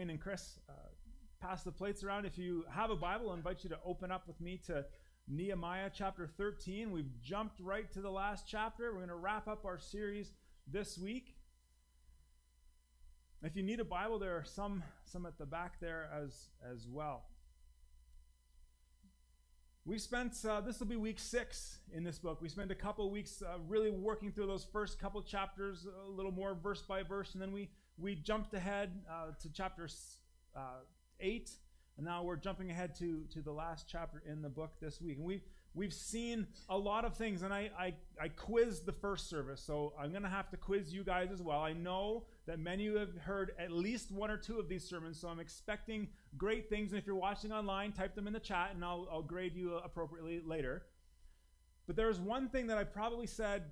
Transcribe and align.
Wayne 0.00 0.08
and 0.08 0.20
Chris 0.20 0.58
uh, 0.66 0.72
pass 1.42 1.62
the 1.62 1.70
plates 1.70 2.02
around. 2.02 2.24
If 2.24 2.38
you 2.38 2.64
have 2.70 2.88
a 2.88 2.96
Bible, 2.96 3.32
I 3.32 3.34
invite 3.34 3.62
you 3.64 3.68
to 3.68 3.78
open 3.84 4.10
up 4.10 4.26
with 4.26 4.40
me 4.40 4.58
to 4.66 4.86
Nehemiah 5.28 5.90
chapter 5.92 6.26
13. 6.26 6.90
We've 6.90 7.20
jumped 7.20 7.60
right 7.60 7.92
to 7.92 8.00
the 8.00 8.10
last 8.10 8.46
chapter. 8.48 8.92
We're 8.92 9.00
going 9.00 9.08
to 9.08 9.16
wrap 9.16 9.46
up 9.46 9.66
our 9.66 9.78
series 9.78 10.32
this 10.66 10.96
week. 10.96 11.36
If 13.42 13.54
you 13.54 13.62
need 13.62 13.78
a 13.78 13.84
Bible, 13.84 14.18
there 14.18 14.38
are 14.38 14.44
some 14.44 14.82
some 15.04 15.26
at 15.26 15.36
the 15.36 15.44
back 15.44 15.80
there 15.80 16.08
as 16.14 16.48
as 16.66 16.86
well. 16.88 17.24
We 19.84 19.98
spent 19.98 20.34
uh, 20.48 20.62
this 20.62 20.80
will 20.80 20.86
be 20.86 20.96
week 20.96 21.18
six 21.18 21.80
in 21.92 22.04
this 22.04 22.18
book. 22.18 22.40
We 22.40 22.48
spent 22.48 22.70
a 22.70 22.74
couple 22.74 23.10
weeks 23.10 23.42
uh, 23.42 23.58
really 23.68 23.90
working 23.90 24.32
through 24.32 24.46
those 24.46 24.64
first 24.64 24.98
couple 24.98 25.20
chapters, 25.20 25.86
a 26.06 26.10
little 26.10 26.32
more 26.32 26.54
verse 26.54 26.80
by 26.80 27.02
verse, 27.02 27.34
and 27.34 27.42
then 27.42 27.52
we 27.52 27.68
we 28.00 28.14
jumped 28.14 28.54
ahead 28.54 28.90
uh, 29.10 29.32
to 29.40 29.52
chapter 29.52 29.88
uh, 30.56 30.60
eight, 31.20 31.50
and 31.96 32.06
now 32.06 32.22
we're 32.22 32.36
jumping 32.36 32.70
ahead 32.70 32.94
to 32.96 33.24
to 33.32 33.42
the 33.42 33.52
last 33.52 33.86
chapter 33.88 34.22
in 34.26 34.42
the 34.42 34.48
book 34.48 34.72
this 34.80 35.00
week. 35.00 35.16
And 35.18 35.26
we 35.26 35.42
we've 35.74 35.92
seen 35.92 36.46
a 36.68 36.76
lot 36.76 37.04
of 37.04 37.16
things, 37.16 37.42
and 37.42 37.52
I, 37.54 37.70
I, 37.78 37.94
I 38.20 38.28
quizzed 38.28 38.86
the 38.86 38.92
first 38.92 39.28
service, 39.28 39.62
so 39.62 39.92
I'm 39.98 40.10
going 40.10 40.24
to 40.24 40.28
have 40.28 40.50
to 40.50 40.56
quiz 40.56 40.92
you 40.92 41.04
guys 41.04 41.30
as 41.30 41.42
well. 41.42 41.60
I 41.60 41.72
know 41.72 42.24
that 42.46 42.58
many 42.58 42.88
of 42.88 42.92
you 42.92 42.98
have 42.98 43.16
heard 43.18 43.52
at 43.58 43.70
least 43.70 44.10
one 44.10 44.30
or 44.30 44.36
two 44.36 44.58
of 44.58 44.68
these 44.68 44.88
sermons, 44.88 45.20
so 45.20 45.28
I'm 45.28 45.38
expecting 45.38 46.08
great 46.36 46.68
things. 46.68 46.90
And 46.90 46.98
if 46.98 47.06
you're 47.06 47.14
watching 47.14 47.52
online, 47.52 47.92
type 47.92 48.14
them 48.14 48.26
in 48.26 48.32
the 48.32 48.40
chat, 48.40 48.70
and 48.74 48.84
I'll, 48.84 49.06
I'll 49.10 49.22
grade 49.22 49.54
you 49.54 49.76
appropriately 49.76 50.40
later. 50.44 50.82
But 51.86 51.96
there's 51.96 52.18
one 52.18 52.48
thing 52.48 52.66
that 52.68 52.78
I 52.78 52.84
probably 52.84 53.26
said 53.26 53.64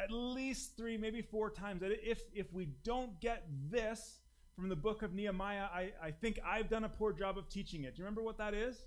at 0.00 0.10
least 0.10 0.76
three, 0.76 0.96
maybe 0.96 1.22
four 1.22 1.50
times 1.50 1.80
that 1.80 1.92
if, 2.08 2.22
if 2.34 2.52
we 2.52 2.68
don't 2.84 3.20
get 3.20 3.46
this 3.70 4.20
from 4.56 4.68
the 4.68 4.76
book 4.76 5.02
of 5.02 5.14
Nehemiah, 5.14 5.66
I, 5.72 5.92
I 6.02 6.10
think 6.10 6.40
I've 6.46 6.68
done 6.68 6.84
a 6.84 6.88
poor 6.88 7.12
job 7.12 7.38
of 7.38 7.48
teaching 7.48 7.84
it. 7.84 7.94
Do 7.94 7.98
you 7.98 8.04
remember 8.04 8.22
what 8.22 8.38
that 8.38 8.54
is? 8.54 8.82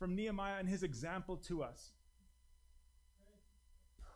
from 0.00 0.16
Nehemiah 0.16 0.58
and 0.58 0.68
his 0.68 0.82
example 0.82 1.36
to 1.46 1.62
us. 1.62 1.90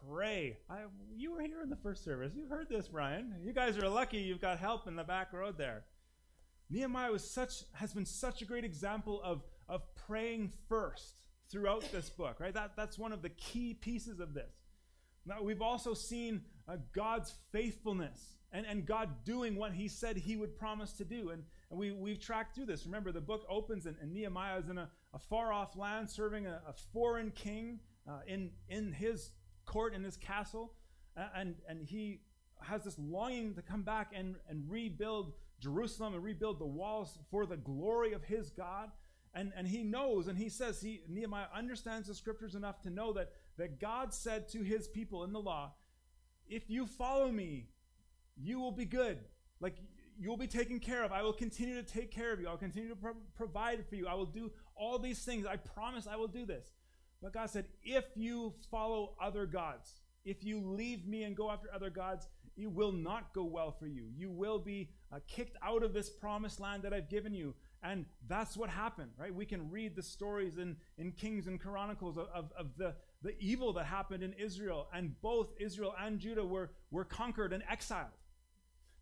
Pray. 0.08 0.56
I, 0.68 0.78
you 1.14 1.32
were 1.32 1.42
here 1.42 1.62
in 1.62 1.68
the 1.68 1.76
first 1.76 2.02
service. 2.02 2.32
You 2.34 2.46
heard 2.48 2.68
this, 2.68 2.88
Brian. 2.88 3.34
You 3.44 3.52
guys 3.52 3.78
are 3.78 3.88
lucky 3.88 4.18
you've 4.18 4.40
got 4.40 4.58
help 4.58 4.88
in 4.88 4.96
the 4.96 5.04
back 5.04 5.32
road 5.32 5.56
there. 5.58 5.84
Nehemiah 6.70 7.12
was 7.12 7.22
such, 7.22 7.64
has 7.74 7.92
been 7.92 8.06
such 8.06 8.40
a 8.40 8.46
great 8.46 8.64
example 8.64 9.20
of, 9.22 9.42
of 9.68 9.82
praying 9.94 10.50
first 10.68 11.16
throughout 11.50 11.84
this 11.92 12.08
book, 12.08 12.40
right? 12.40 12.54
That, 12.54 12.72
that's 12.76 12.98
one 12.98 13.12
of 13.12 13.20
the 13.20 13.28
key 13.28 13.74
pieces 13.74 14.20
of 14.20 14.32
this. 14.32 14.63
Now, 15.26 15.42
we've 15.42 15.62
also 15.62 15.94
seen 15.94 16.42
uh, 16.68 16.76
God's 16.94 17.34
faithfulness 17.52 18.36
and, 18.52 18.66
and 18.66 18.86
God 18.86 19.24
doing 19.24 19.56
what 19.56 19.72
he 19.72 19.88
said 19.88 20.16
he 20.16 20.36
would 20.36 20.56
promise 20.56 20.92
to 20.94 21.04
do. 21.04 21.30
And, 21.30 21.42
and 21.70 21.78
we, 21.78 21.92
we've 21.92 22.20
tracked 22.20 22.54
through 22.54 22.66
this. 22.66 22.86
Remember, 22.86 23.10
the 23.10 23.20
book 23.20 23.44
opens 23.48 23.86
and, 23.86 23.96
and 24.00 24.12
Nehemiah 24.12 24.58
is 24.58 24.68
in 24.68 24.78
a, 24.78 24.88
a 25.12 25.18
far 25.18 25.52
off 25.52 25.76
land 25.76 26.10
serving 26.10 26.46
a, 26.46 26.60
a 26.68 26.72
foreign 26.92 27.30
king 27.30 27.80
uh, 28.08 28.20
in, 28.26 28.50
in 28.68 28.92
his 28.92 29.30
court, 29.64 29.94
in 29.94 30.04
his 30.04 30.16
castle. 30.16 30.74
and, 31.34 31.56
and 31.68 31.86
he 31.86 32.20
has 32.60 32.84
this 32.84 32.98
longing 32.98 33.54
to 33.54 33.62
come 33.62 33.82
back 33.82 34.12
and, 34.14 34.36
and 34.48 34.64
rebuild 34.68 35.32
Jerusalem 35.60 36.14
and 36.14 36.22
rebuild 36.22 36.58
the 36.58 36.66
walls 36.66 37.18
for 37.30 37.46
the 37.46 37.56
glory 37.56 38.12
of 38.12 38.24
his 38.24 38.50
God. 38.50 38.90
And, 39.34 39.52
and 39.56 39.66
he 39.66 39.82
knows, 39.82 40.28
and 40.28 40.38
he 40.38 40.48
says, 40.48 40.80
he, 40.80 41.00
Nehemiah 41.08 41.46
understands 41.54 42.06
the 42.06 42.14
scriptures 42.14 42.54
enough 42.54 42.80
to 42.82 42.90
know 42.90 43.12
that, 43.14 43.32
that 43.56 43.80
God 43.80 44.12
said 44.12 44.48
to 44.50 44.62
his 44.62 44.88
people 44.88 45.24
in 45.24 45.32
the 45.32 45.40
law, 45.40 45.74
If 46.46 46.68
you 46.68 46.86
follow 46.86 47.30
me, 47.30 47.68
you 48.36 48.60
will 48.60 48.72
be 48.72 48.84
good. 48.84 49.18
Like 49.60 49.76
you'll 50.18 50.36
be 50.36 50.46
taken 50.46 50.78
care 50.78 51.02
of. 51.04 51.12
I 51.12 51.22
will 51.22 51.32
continue 51.32 51.74
to 51.74 51.82
take 51.82 52.10
care 52.10 52.32
of 52.32 52.40
you. 52.40 52.48
I'll 52.48 52.56
continue 52.56 52.88
to 52.90 52.96
pro- 52.96 53.16
provide 53.36 53.84
for 53.88 53.96
you. 53.96 54.06
I 54.06 54.14
will 54.14 54.26
do 54.26 54.50
all 54.76 54.98
these 54.98 55.24
things. 55.24 55.46
I 55.46 55.56
promise 55.56 56.06
I 56.06 56.16
will 56.16 56.28
do 56.28 56.46
this. 56.46 56.64
But 57.22 57.32
God 57.32 57.50
said, 57.50 57.66
if 57.82 58.04
you 58.14 58.54
follow 58.70 59.14
other 59.20 59.46
gods, 59.46 60.00
if 60.24 60.44
you 60.44 60.60
leave 60.60 61.06
me 61.06 61.22
and 61.22 61.36
go 61.36 61.50
after 61.50 61.68
other 61.72 61.90
gods, 61.90 62.28
it 62.56 62.70
will 62.70 62.92
not 62.92 63.32
go 63.34 63.44
well 63.44 63.72
for 63.72 63.86
you. 63.86 64.04
You 64.16 64.30
will 64.30 64.58
be 64.58 64.90
uh, 65.12 65.18
kicked 65.26 65.56
out 65.62 65.82
of 65.82 65.92
this 65.92 66.08
promised 66.08 66.60
land 66.60 66.82
that 66.82 66.92
I've 66.92 67.08
given 67.08 67.34
you. 67.34 67.54
And 67.82 68.06
that's 68.28 68.56
what 68.56 68.70
happened, 68.70 69.10
right? 69.18 69.34
We 69.34 69.44
can 69.44 69.70
read 69.70 69.96
the 69.96 70.02
stories 70.02 70.58
in, 70.58 70.76
in 70.96 71.12
Kings 71.12 71.46
and 71.46 71.60
Chronicles 71.60 72.16
of, 72.16 72.28
of, 72.34 72.52
of 72.58 72.76
the, 72.78 72.94
the 73.24 73.34
evil 73.40 73.72
that 73.72 73.86
happened 73.86 74.22
in 74.22 74.34
Israel. 74.34 74.86
And 74.92 75.20
both 75.22 75.48
Israel 75.58 75.94
and 76.00 76.20
Judah 76.20 76.44
were, 76.44 76.70
were 76.90 77.04
conquered 77.04 77.52
and 77.52 77.64
exiled. 77.68 78.06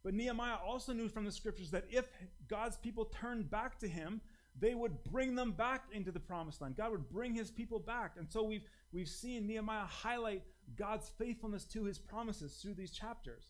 But 0.04 0.14
Nehemiah 0.14 0.56
also 0.64 0.92
knew 0.92 1.08
from 1.08 1.24
the 1.24 1.32
scriptures 1.32 1.72
that 1.72 1.84
if 1.90 2.06
God's 2.48 2.76
people 2.76 3.04
turned 3.06 3.50
back 3.50 3.78
to 3.80 3.88
him, 3.88 4.20
they 4.58 4.74
would 4.74 5.02
bring 5.04 5.34
them 5.34 5.52
back 5.52 5.84
into 5.92 6.12
the 6.12 6.20
promised 6.20 6.60
land. 6.60 6.76
God 6.76 6.92
would 6.92 7.10
bring 7.10 7.34
his 7.34 7.50
people 7.50 7.78
back. 7.78 8.12
And 8.16 8.30
so 8.30 8.42
we've, 8.42 8.64
we've 8.92 9.08
seen 9.08 9.46
Nehemiah 9.46 9.86
highlight 9.86 10.42
God's 10.76 11.10
faithfulness 11.18 11.64
to 11.66 11.84
his 11.84 11.98
promises 11.98 12.54
through 12.54 12.74
these 12.74 12.92
chapters. 12.92 13.44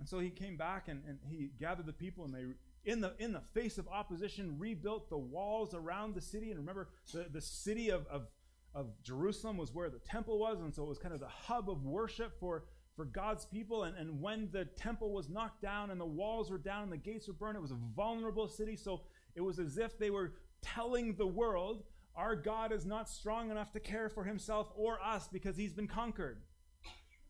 And 0.00 0.08
so 0.08 0.18
he 0.18 0.30
came 0.30 0.56
back 0.56 0.88
and, 0.88 1.02
and 1.06 1.18
he 1.28 1.50
gathered 1.58 1.86
the 1.86 1.92
people 1.92 2.24
and 2.24 2.34
they 2.34 2.44
in 2.84 3.00
the 3.00 3.12
in 3.18 3.32
the 3.32 3.40
face 3.40 3.76
of 3.76 3.88
opposition 3.88 4.56
rebuilt 4.58 5.10
the 5.10 5.18
walls 5.18 5.74
around 5.74 6.14
the 6.14 6.20
city. 6.20 6.50
And 6.50 6.60
remember, 6.60 6.88
the, 7.12 7.26
the 7.30 7.40
city 7.40 7.90
of, 7.90 8.06
of, 8.06 8.28
of 8.78 8.86
Jerusalem 9.02 9.56
was 9.56 9.74
where 9.74 9.90
the 9.90 9.98
temple 9.98 10.38
was, 10.38 10.60
and 10.60 10.72
so 10.72 10.84
it 10.84 10.88
was 10.88 10.98
kind 10.98 11.12
of 11.12 11.20
the 11.20 11.26
hub 11.26 11.68
of 11.68 11.84
worship 11.84 12.38
for 12.38 12.64
for 12.96 13.04
God's 13.04 13.44
people. 13.46 13.84
And, 13.84 13.96
and 13.96 14.20
when 14.20 14.48
the 14.50 14.64
temple 14.64 15.12
was 15.12 15.28
knocked 15.28 15.62
down 15.62 15.92
and 15.92 16.00
the 16.00 16.04
walls 16.04 16.50
were 16.50 16.58
down 16.58 16.82
and 16.82 16.92
the 16.92 16.96
gates 16.96 17.28
were 17.28 17.34
burned, 17.34 17.56
it 17.56 17.62
was 17.62 17.70
a 17.70 17.78
vulnerable 17.94 18.48
city. 18.48 18.74
So 18.74 19.02
it 19.36 19.40
was 19.40 19.60
as 19.60 19.78
if 19.78 19.96
they 19.98 20.10
were 20.10 20.32
telling 20.62 21.14
the 21.14 21.26
world, 21.26 21.84
our 22.16 22.34
God 22.34 22.72
is 22.72 22.84
not 22.84 23.08
strong 23.08 23.52
enough 23.52 23.70
to 23.72 23.80
care 23.80 24.08
for 24.08 24.24
himself 24.24 24.72
or 24.74 25.00
us 25.00 25.28
because 25.28 25.56
he's 25.56 25.72
been 25.72 25.86
conquered. 25.86 26.42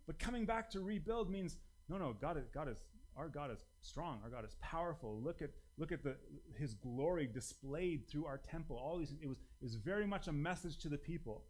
But 0.06 0.18
coming 0.18 0.46
back 0.46 0.70
to 0.70 0.80
rebuild 0.80 1.30
means 1.30 1.58
no, 1.90 1.98
no, 1.98 2.14
God 2.18 2.38
is, 2.38 2.48
God 2.48 2.68
is 2.68 2.78
our 3.14 3.28
God 3.28 3.50
is 3.50 3.58
strong. 3.82 4.20
Our 4.24 4.30
God 4.30 4.44
is 4.44 4.56
powerful. 4.62 5.20
Look 5.22 5.42
at 5.42 5.50
look 5.78 5.92
at 5.92 6.02
the 6.02 6.16
his 6.58 6.74
glory 6.74 7.26
displayed 7.26 8.08
through 8.08 8.26
our 8.26 8.38
temple. 8.38 8.76
All 8.76 8.98
these 8.98 9.14
it 9.22 9.28
was 9.28 9.38
it 9.38 9.64
was 9.64 9.76
very 9.76 10.06
much 10.06 10.28
a 10.28 10.32
message 10.32 10.78
to 10.78 10.88
the 10.88 10.98
people. 10.98 11.44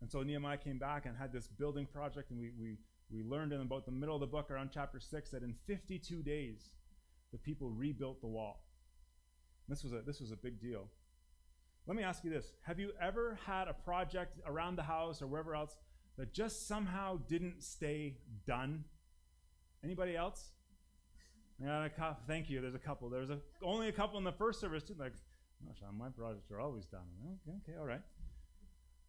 And 0.00 0.10
so 0.10 0.22
Nehemiah 0.22 0.56
came 0.56 0.78
back 0.78 1.06
and 1.06 1.16
had 1.16 1.32
this 1.32 1.46
building 1.46 1.86
project, 1.86 2.30
and 2.30 2.40
we, 2.40 2.50
we, 2.58 2.78
we 3.10 3.22
learned 3.22 3.52
in 3.52 3.60
about 3.60 3.84
the 3.84 3.92
middle 3.92 4.14
of 4.14 4.20
the 4.20 4.26
book, 4.26 4.50
around 4.50 4.70
chapter 4.72 4.98
6, 4.98 5.30
that 5.30 5.42
in 5.42 5.54
52 5.66 6.22
days, 6.22 6.70
the 7.32 7.38
people 7.38 7.70
rebuilt 7.70 8.20
the 8.20 8.26
wall. 8.26 8.64
This 9.68 9.84
was 9.84 9.92
a, 9.92 10.00
this 10.00 10.20
was 10.20 10.32
a 10.32 10.36
big 10.36 10.60
deal. 10.60 10.88
Let 11.86 11.96
me 11.96 12.02
ask 12.02 12.24
you 12.24 12.30
this 12.30 12.52
Have 12.62 12.80
you 12.80 12.92
ever 13.00 13.38
had 13.46 13.68
a 13.68 13.74
project 13.74 14.40
around 14.46 14.76
the 14.76 14.82
house 14.82 15.22
or 15.22 15.26
wherever 15.26 15.54
else 15.54 15.76
that 16.16 16.32
just 16.32 16.66
somehow 16.66 17.18
didn't 17.28 17.62
stay 17.62 18.16
done? 18.46 18.84
Anybody 19.84 20.16
else? 20.16 20.50
Yeah, 21.62 21.88
couple, 21.88 22.22
thank 22.26 22.48
you. 22.48 22.60
There's 22.60 22.74
a 22.74 22.78
couple. 22.78 23.10
There's 23.10 23.30
a, 23.30 23.38
only 23.62 23.88
a 23.88 23.92
couple 23.92 24.18
in 24.18 24.24
the 24.24 24.32
first 24.32 24.60
service 24.60 24.82
too. 24.82 24.94
Like, 24.98 25.12
my 25.96 26.08
projects 26.08 26.50
are 26.50 26.60
always 26.60 26.86
done. 26.86 27.02
Okay, 27.46 27.56
okay, 27.62 27.78
all 27.78 27.86
right. 27.86 28.00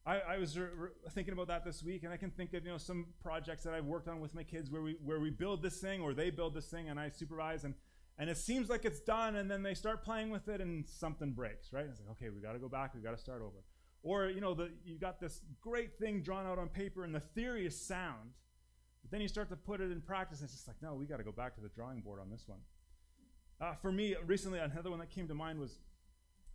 I, 0.05 0.19
I 0.19 0.37
was 0.37 0.57
re- 0.57 0.67
re- 0.75 0.89
thinking 1.11 1.33
about 1.33 1.47
that 1.47 1.63
this 1.63 1.83
week, 1.83 2.03
and 2.03 2.11
I 2.11 2.17
can 2.17 2.31
think 2.31 2.53
of 2.53 2.65
you 2.65 2.71
know 2.71 2.77
some 2.77 3.07
projects 3.21 3.63
that 3.63 3.73
I've 3.73 3.85
worked 3.85 4.07
on 4.07 4.19
with 4.19 4.33
my 4.33 4.43
kids 4.43 4.69
where 4.71 4.81
we 4.81 4.97
where 5.03 5.19
we 5.19 5.29
build 5.29 5.61
this 5.61 5.77
thing 5.79 6.01
or 6.01 6.13
they 6.13 6.29
build 6.29 6.53
this 6.53 6.67
thing, 6.67 6.89
and 6.89 6.99
I 6.99 7.09
supervise, 7.09 7.63
and 7.63 7.75
and 8.17 8.29
it 8.29 8.37
seems 8.37 8.69
like 8.69 8.83
it's 8.83 8.99
done, 8.99 9.35
and 9.35 9.49
then 9.49 9.63
they 9.63 9.73
start 9.73 10.03
playing 10.03 10.29
with 10.29 10.47
it, 10.47 10.59
and 10.59 10.85
something 10.87 11.31
breaks, 11.31 11.71
right? 11.71 11.85
It's 11.89 11.99
like, 11.99 12.09
okay, 12.11 12.29
we 12.29 12.41
got 12.41 12.53
to 12.53 12.59
go 12.59 12.67
back, 12.67 12.93
we 12.93 13.01
got 13.01 13.15
to 13.15 13.21
start 13.21 13.41
over. 13.41 13.63
Or 14.03 14.25
you 14.25 14.41
know, 14.41 14.53
the 14.55 14.71
you 14.83 14.97
got 14.97 15.19
this 15.19 15.41
great 15.61 15.97
thing 15.99 16.21
drawn 16.21 16.45
out 16.45 16.57
on 16.57 16.67
paper, 16.67 17.03
and 17.03 17.13
the 17.13 17.19
theory 17.19 17.65
is 17.65 17.79
sound, 17.79 18.31
then 19.11 19.21
you 19.21 19.27
start 19.27 19.49
to 19.49 19.55
put 19.55 19.81
it 19.81 19.91
in 19.91 20.01
practice, 20.01 20.39
and 20.39 20.47
it's 20.47 20.55
just 20.55 20.67
like, 20.67 20.77
no, 20.81 20.95
we 20.95 21.05
got 21.05 21.17
to 21.17 21.23
go 21.23 21.31
back 21.31 21.55
to 21.55 21.61
the 21.61 21.69
drawing 21.69 22.01
board 22.01 22.19
on 22.19 22.29
this 22.29 22.43
one. 22.47 22.59
Uh, 23.59 23.75
for 23.75 23.91
me, 23.91 24.15
recently, 24.25 24.59
another 24.59 24.89
one 24.89 24.99
that 24.99 25.11
came 25.11 25.27
to 25.27 25.35
mind 25.35 25.59
was 25.59 25.79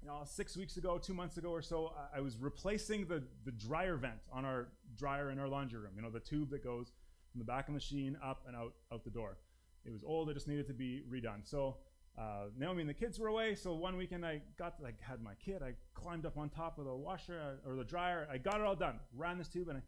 you 0.03 0.09
know, 0.09 0.21
six 0.25 0.57
weeks 0.57 0.77
ago, 0.77 0.99
two 0.99 1.15
months 1.15 1.37
ago 1.37 1.51
or 1.51 1.63
so, 1.63 1.93
I 2.15 2.21
was 2.21 2.37
replacing 2.39 3.07
the, 3.07 3.23
the 3.45 3.53
dryer 3.53 3.97
vent 3.97 4.21
on 4.33 4.45
our 4.45 4.69
dryer 4.97 5.31
in 5.31 5.39
our 5.39 5.49
laundry 5.49 5.81
room. 5.81 5.93
You 5.97 6.03
know, 6.03 6.11
the 6.11 6.21
tube 6.21 6.51
that 6.51 6.63
goes 6.63 6.93
from 7.31 7.39
the 7.39 7.45
back 7.45 7.61
of 7.61 7.67
the 7.67 7.73
machine 7.73 8.17
up 8.23 8.43
and 8.47 8.57
out 8.57 8.75
out 8.93 9.05
the 9.05 9.11
door. 9.11 9.37
It 9.85 9.93
was 9.93 10.05
old; 10.05 10.31
it 10.31 10.35
just 10.35 10.49
needed 10.49 10.67
to 10.69 10.75
be 10.75 11.03
redone. 11.11 11.45
So 11.45 11.79
uh, 12.19 12.47
Naomi 12.59 12.83
and 12.83 12.89
the 12.89 12.95
kids 12.95 13.19
were 13.19 13.29
away. 13.29 13.55
So 13.55 13.75
one 13.75 13.97
weekend, 13.97 14.25
I 14.25 14.43
got 14.59 14.75
I 14.85 14.93
had 15.01 15.23
my 15.23 15.35
kid. 15.35 15.63
I 15.63 15.75
climbed 15.95 16.27
up 16.27 16.39
on 16.39 16.49
top 16.51 16.79
of 16.79 16.85
the 16.85 16.95
washer 16.95 17.59
uh, 17.67 17.69
or 17.69 17.77
the 17.77 17.85
dryer. 17.85 18.29
I 18.31 18.39
got 18.39 18.61
it 18.61 18.67
all 18.67 18.77
done. 18.77 19.01
Ran 19.15 19.39
this 19.39 19.49
tube 19.49 19.69
and 19.69 19.79
I 19.79 19.83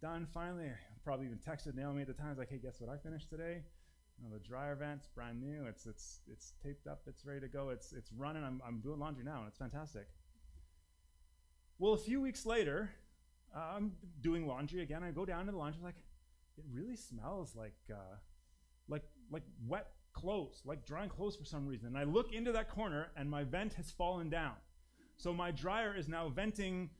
done 0.00 0.26
finally. 0.32 0.70
Probably 1.04 1.26
even 1.26 1.38
texted 1.38 1.74
Naomi 1.74 2.02
at 2.02 2.08
the 2.08 2.12
time. 2.12 2.26
I 2.26 2.30
was 2.30 2.38
like, 2.38 2.50
"Hey, 2.50 2.58
guess 2.58 2.80
what 2.80 2.90
I 2.90 2.96
finished 2.96 3.30
today?" 3.30 3.62
You 4.18 4.28
know, 4.28 4.36
the 4.36 4.44
dryer 4.44 4.74
vent's 4.74 5.06
brand 5.06 5.40
new. 5.40 5.64
It's 5.66 5.86
it's 5.86 6.20
it's 6.30 6.52
taped 6.62 6.86
up. 6.86 7.02
It's 7.06 7.24
ready 7.24 7.40
to 7.40 7.48
go. 7.48 7.70
It's 7.70 7.92
it's 7.92 8.12
running. 8.12 8.44
I'm 8.44 8.60
I'm 8.66 8.80
doing 8.80 8.98
laundry 8.98 9.24
now, 9.24 9.38
and 9.38 9.48
it's 9.48 9.58
fantastic. 9.58 10.08
Well, 11.78 11.92
a 11.92 11.98
few 11.98 12.20
weeks 12.20 12.44
later, 12.44 12.90
uh, 13.54 13.74
I'm 13.76 13.92
doing 14.20 14.46
laundry 14.46 14.82
again. 14.82 15.02
I 15.04 15.12
go 15.12 15.24
down 15.24 15.46
to 15.46 15.52
the 15.52 15.58
laundry. 15.58 15.78
I'm 15.80 15.84
Like, 15.84 16.02
it 16.56 16.64
really 16.72 16.96
smells 16.96 17.54
like 17.54 17.76
uh, 17.90 18.16
like 18.88 19.04
like 19.30 19.44
wet 19.66 19.92
clothes, 20.12 20.62
like 20.64 20.84
drying 20.84 21.08
clothes 21.08 21.36
for 21.36 21.44
some 21.44 21.66
reason. 21.66 21.88
And 21.88 21.98
I 21.98 22.04
look 22.04 22.32
into 22.32 22.52
that 22.52 22.68
corner 22.70 23.08
and 23.16 23.30
my 23.30 23.44
vent 23.44 23.74
has 23.74 23.90
fallen 23.90 24.28
down. 24.28 24.54
So 25.16 25.32
my 25.32 25.50
dryer 25.50 25.94
is 25.96 26.08
now 26.08 26.28
venting 26.28 26.90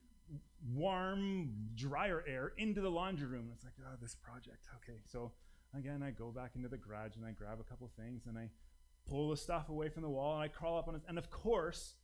warm, 0.75 1.51
drier 1.75 2.25
air 2.27 2.53
into 2.59 2.81
the 2.81 2.91
laundry 2.91 3.27
room. 3.27 3.51
It's 3.55 3.65
like, 3.65 3.75
oh, 3.81 3.97
this 4.01 4.15
project. 4.15 4.67
Okay, 4.77 4.99
so 5.05 5.33
again, 5.77 6.03
I 6.03 6.11
go 6.11 6.31
back 6.31 6.53
into 6.55 6.69
the 6.69 6.77
garage 6.77 7.17
and 7.17 7.25
I 7.25 7.33
grab 7.33 7.59
a 7.61 7.65
couple 7.65 7.91
things 7.97 8.27
and 8.27 8.39
I 8.39 8.51
pull 9.09 9.31
the 9.31 9.37
stuff 9.37 9.69
away 9.69 9.89
from 9.89 10.03
the 10.03 10.09
wall 10.09 10.35
and 10.35 10.43
I 10.43 10.49
crawl 10.49 10.79
up 10.79 10.89
on 10.89 10.95
it. 10.95 11.03
And 11.09 11.19
of 11.19 11.31
course, 11.31 11.95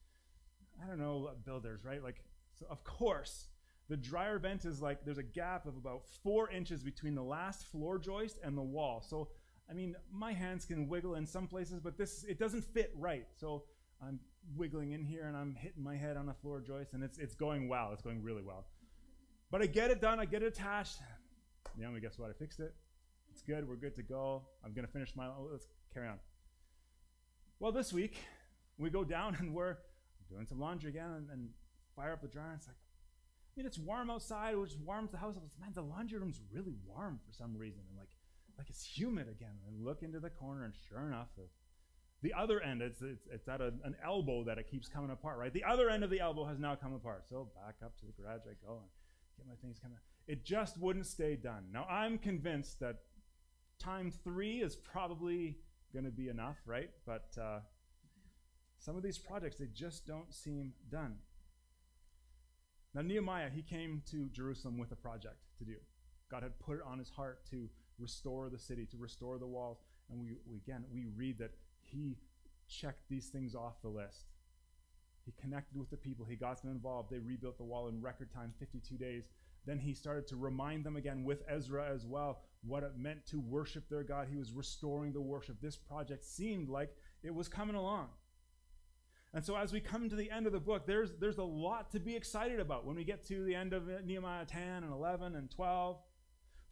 I 0.83 0.87
don't 0.87 0.99
know 0.99 1.31
builders, 1.45 1.85
right? 1.85 2.03
Like, 2.03 2.23
so 2.59 2.67
of 2.71 2.85
course, 2.85 3.49
the 3.89 3.97
dryer 3.97 4.39
vent 4.39 4.65
is 4.65 4.81
like 4.81 5.05
there's 5.05 5.19
a 5.19 5.23
gap 5.23 5.67
of 5.67 5.77
about 5.77 6.03
four 6.23 6.51
inches 6.51 6.83
between 6.83 7.15
the 7.15 7.23
last 7.23 7.65
floor 7.67 7.99
joist 7.99 8.39
and 8.43 8.57
the 8.57 8.63
wall. 8.63 9.05
So, 9.07 9.29
I 9.69 9.75
mean, 9.75 9.95
my 10.13 10.33
hands 10.33 10.65
can 10.65 10.89
wiggle 10.89 11.17
in 11.17 11.27
some 11.27 11.47
places, 11.47 11.81
but 11.81 11.99
this 11.99 12.25
it 12.25 12.39
doesn't 12.39 12.65
fit 12.65 12.93
right. 12.97 13.27
So 13.37 13.65
I'm 14.03 14.21
wiggling 14.57 14.93
in 14.93 15.05
here 15.05 15.27
and 15.27 15.37
I'm 15.37 15.55
hitting 15.55 15.83
my 15.83 15.97
head 15.97 16.17
on 16.17 16.27
the 16.27 16.35
floor 16.35 16.61
joist, 16.61 16.93
and 16.93 17.03
it's 17.03 17.19
it's 17.19 17.35
going 17.35 17.69
well. 17.69 17.91
It's 17.93 18.03
going 18.03 18.23
really 18.23 18.43
well. 18.43 18.67
But 19.51 19.63
I 19.63 19.67
get 19.67 19.91
it 19.91 20.01
done. 20.01 20.21
I 20.21 20.25
get 20.25 20.43
it 20.43 20.47
attached. 20.47 20.99
Yeah, 21.79 21.87
and 21.87 22.01
guess 22.01 22.19
what? 22.19 22.31
I 22.31 22.33
fixed 22.33 22.61
it. 22.61 22.75
It's 23.31 23.43
good. 23.43 23.69
We're 23.69 23.77
good 23.77 23.95
to 23.97 24.03
go. 24.03 24.43
I'm 24.65 24.73
gonna 24.73 24.89
finish 24.89 25.15
my. 25.17 25.27
Oh, 25.27 25.49
let's 25.51 25.67
carry 25.93 26.09
on. 26.09 26.19
Well, 27.61 27.73
this 27.73 27.93
week 27.93 28.19
we 28.79 28.91
go 28.91 29.05
down 29.05 29.35
and 29.41 29.55
we're 29.55 29.77
doing 30.31 30.47
some 30.47 30.61
laundry 30.61 30.91
again 30.91 31.11
and, 31.11 31.31
and 31.31 31.49
fire 31.97 32.13
up 32.13 32.23
the 32.23 32.29
dryer. 32.29 32.51
And 32.51 32.59
it's 32.59 32.67
like, 32.67 32.77
I 32.77 33.53
mean, 33.57 33.67
it's 33.67 33.79
warm 33.79 34.11
outside, 34.11 34.57
which 34.57 34.73
warms 34.85 35.13
the 35.13 35.19
house. 35.19 35.37
I 35.37 35.41
was, 35.41 35.57
man, 35.61 35.71
the 35.75 35.83
laundry 35.83 36.19
room's 36.19 36.41
really 36.53 36.75
warm 36.87 37.21
for 37.25 37.33
some 37.33 37.57
reason, 37.57 37.83
and 37.89 37.99
like, 37.99 38.11
like 38.59 38.69
it's 38.69 38.85
humid 38.85 39.29
again. 39.29 39.55
And 39.67 39.77
I 39.77 39.85
look 39.85 40.03
into 40.03 40.19
the 40.19 40.31
corner, 40.31 40.65
and 40.65 40.75
sure 40.89 41.07
enough, 41.07 41.29
the, 41.37 41.45
the 42.25 42.33
other 42.33 42.59
end, 42.61 42.81
it's, 42.81 43.03
it's, 43.03 43.29
it's 43.31 43.49
at 43.49 43.61
a, 43.61 43.67
an 43.85 43.95
elbow 44.03 44.43
that 44.45 44.57
it 44.57 44.67
keeps 44.71 44.89
coming 44.89 45.11
apart, 45.11 45.39
right? 45.39 45.53
The 45.53 45.63
other 45.63 45.91
end 45.91 46.03
of 46.03 46.09
the 46.09 46.21
elbow 46.21 46.47
has 46.47 46.59
now 46.59 46.75
come 46.75 46.95
apart. 46.95 47.25
So 47.29 47.49
back 47.55 47.77
up 47.85 47.99
to 48.01 48.07
the 48.07 48.13
garage 48.13 48.41
I 48.47 48.55
go 48.67 48.79
and 48.79 48.89
get 49.37 49.47
my 49.47 49.55
things 49.61 49.79
coming. 49.79 49.99
It 50.27 50.43
just 50.43 50.81
wouldn't 50.81 51.07
stay 51.07 51.37
done. 51.37 51.67
Now 51.71 51.85
I'm 51.85 52.17
convinced 52.17 52.81
that 52.81 52.97
time 53.79 54.11
three 54.11 54.63
is 54.63 54.75
probably 54.75 55.59
going 55.93 56.07
to 56.07 56.11
be 56.11 56.29
enough, 56.29 56.57
right? 56.65 56.89
But 57.05 57.29
uh, 57.39 57.61
some 58.79 58.97
of 58.97 59.03
these 59.03 59.19
projects, 59.19 59.57
they 59.57 59.69
just 59.75 60.07
don't 60.07 60.33
seem 60.33 60.73
done. 60.91 61.17
Now, 62.95 63.03
Nehemiah, 63.03 63.51
he 63.55 63.61
came 63.61 64.03
to 64.13 64.31
Jerusalem 64.31 64.79
with 64.79 64.93
a 64.93 64.97
project 64.97 65.37
to 65.59 65.65
do. 65.65 65.75
God 66.31 66.43
had 66.43 66.59
put 66.59 66.77
it 66.77 66.83
on 66.87 66.99
his 66.99 67.11
heart 67.11 67.45
to 67.51 67.69
restore 67.99 68.49
the 68.49 68.59
city, 68.59 68.87
to 68.87 68.97
restore 68.97 69.37
the 69.39 69.47
walls. 69.47 69.79
And 70.11 70.19
we, 70.21 70.39
we 70.49 70.57
again, 70.57 70.85
we 70.91 71.07
read 71.15 71.39
that 71.39 71.51
he 71.95 72.17
checked 72.69 73.09
these 73.09 73.29
things 73.29 73.55
off 73.55 73.81
the 73.83 73.89
list. 73.89 74.27
He 75.25 75.33
connected 75.41 75.79
with 75.79 75.91
the 75.91 75.97
people, 75.97 76.27
he 76.27 76.37
got 76.37 76.61
them 76.61 76.71
involved. 76.71 77.11
They 77.11 77.19
rebuilt 77.19 77.57
the 77.57 77.65
wall 77.65 77.89
in 77.89 78.03
record 78.03 78.31
time, 78.33 78.53
52 78.59 78.97
days. 78.97 79.29
Then 79.67 79.79
he 79.79 79.95
started 79.95 80.27
to 80.29 80.37
remind 80.37 80.85
them 80.85 80.97
again 80.97 81.25
with 81.25 81.43
Ezra 81.49 81.89
as 81.89 82.05
well 82.05 82.43
what 82.63 82.83
it 82.83 82.93
meant 82.99 83.27
to 83.27 83.41
worship 83.41 83.89
their 83.89 84.03
God. 84.03 84.29
He 84.31 84.37
was 84.37 84.53
restoring 84.53 85.13
the 85.13 85.21
worship. 85.21 85.57
This 85.61 85.77
project 85.77 86.25
seemed 86.25 86.69
like 86.69 86.95
it 87.23 87.35
was 87.35 87.49
coming 87.49 87.77
along. 87.77 88.09
And 89.33 89.45
so 89.45 89.57
as 89.57 89.73
we 89.73 89.81
come 89.81 90.09
to 90.09 90.17
the 90.17 90.31
end 90.31 90.47
of 90.47 90.53
the 90.53 90.61
book, 90.61 90.87
there's, 90.87 91.13
there's 91.19 91.39
a 91.39 91.45
lot 91.45 91.91
to 91.93 92.01
be 92.01 92.15
excited 92.15 92.61
about 92.61 92.87
when 92.87 92.95
we 92.95 93.05
get 93.05 93.27
to 93.29 93.45
the 93.45 93.55
end 93.55 93.73
of 93.73 93.89
Nehemiah 94.05 94.45
10 94.45 94.61
and 94.85 94.93
11 94.93 95.35
and 95.35 95.51
12. 95.51 95.99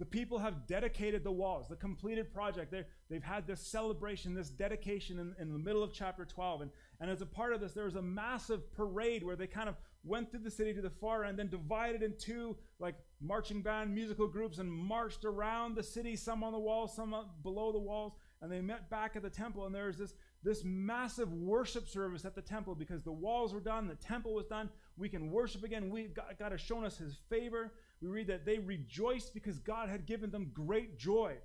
The 0.03 0.07
people 0.07 0.41
have 0.41 0.67
dedicated 0.67 1.23
the 1.23 1.31
walls, 1.31 1.69
the 1.69 1.77
completed 1.77 2.35
project. 2.35 2.73
they 2.73 2.83
they've 3.09 3.23
had 3.23 3.47
this 3.47 3.61
celebration, 3.61 4.35
this 4.35 4.51
dedication 4.51 5.21
in, 5.21 5.33
in 5.39 5.53
the 5.53 5.61
middle 5.61 5.81
of 5.81 5.93
chapter 5.93 6.25
12. 6.25 6.63
And, 6.63 6.71
and 7.01 7.09
as 7.09 7.23
a 7.23 7.27
part 7.27 7.53
of 7.53 7.61
this, 7.61 7.73
there 7.73 7.85
was 7.85 7.95
a 7.95 8.03
massive 8.03 8.73
parade 8.73 9.23
where 9.23 9.37
they 9.37 9.47
kind 9.47 9.69
of 9.69 9.77
went 10.03 10.33
through 10.33 10.41
the 10.41 10.51
city 10.51 10.75
to 10.75 10.81
the 10.81 10.91
far 10.91 11.23
end, 11.23 11.39
then 11.39 11.49
divided 11.51 12.03
into 12.03 12.57
like 12.81 12.97
marching 13.21 13.63
band 13.63 13.95
musical 13.95 14.27
groups 14.27 14.59
and 14.59 14.73
marched 14.73 15.25
around 15.25 15.77
the 15.77 15.85
city, 15.85 16.17
some 16.17 16.43
on 16.43 16.51
the 16.51 16.59
walls, 16.59 16.97
some 16.97 17.15
below 17.45 17.71
the 17.71 17.79
walls. 17.79 18.15
And 18.41 18.51
they 18.51 18.61
met 18.61 18.91
back 18.91 19.15
at 19.15 19.23
the 19.23 19.31
temple. 19.31 19.67
And 19.67 19.75
there 19.75 19.87
was 19.87 19.99
this, 19.99 20.15
this 20.43 20.65
massive 20.65 21.33
worship 21.33 21.87
service 21.87 22.25
at 22.25 22.35
the 22.35 22.43
temple 22.43 22.75
because 22.75 23.05
the 23.05 23.13
walls 23.13 23.55
were 23.55 23.61
done, 23.61 23.87
the 23.87 23.95
temple 23.95 24.35
was 24.35 24.47
done. 24.47 24.69
We 24.97 25.09
can 25.09 25.31
worship 25.31 25.63
again. 25.63 25.91
We, 25.91 26.09
God, 26.09 26.35
God 26.41 26.51
has 26.51 26.61
shown 26.61 26.85
us 26.85 26.99
his 26.99 27.19
favor. 27.31 27.73
We 28.03 28.09
read 28.09 28.27
that 28.27 28.45
they 28.45 28.59
rejoiced 28.59 29.33
because 29.33 29.61
God 29.61 29.89
had 29.89 30.07
given 30.07 30.31
them 30.33 30.51
great 30.53 30.99
joy. 30.99 31.37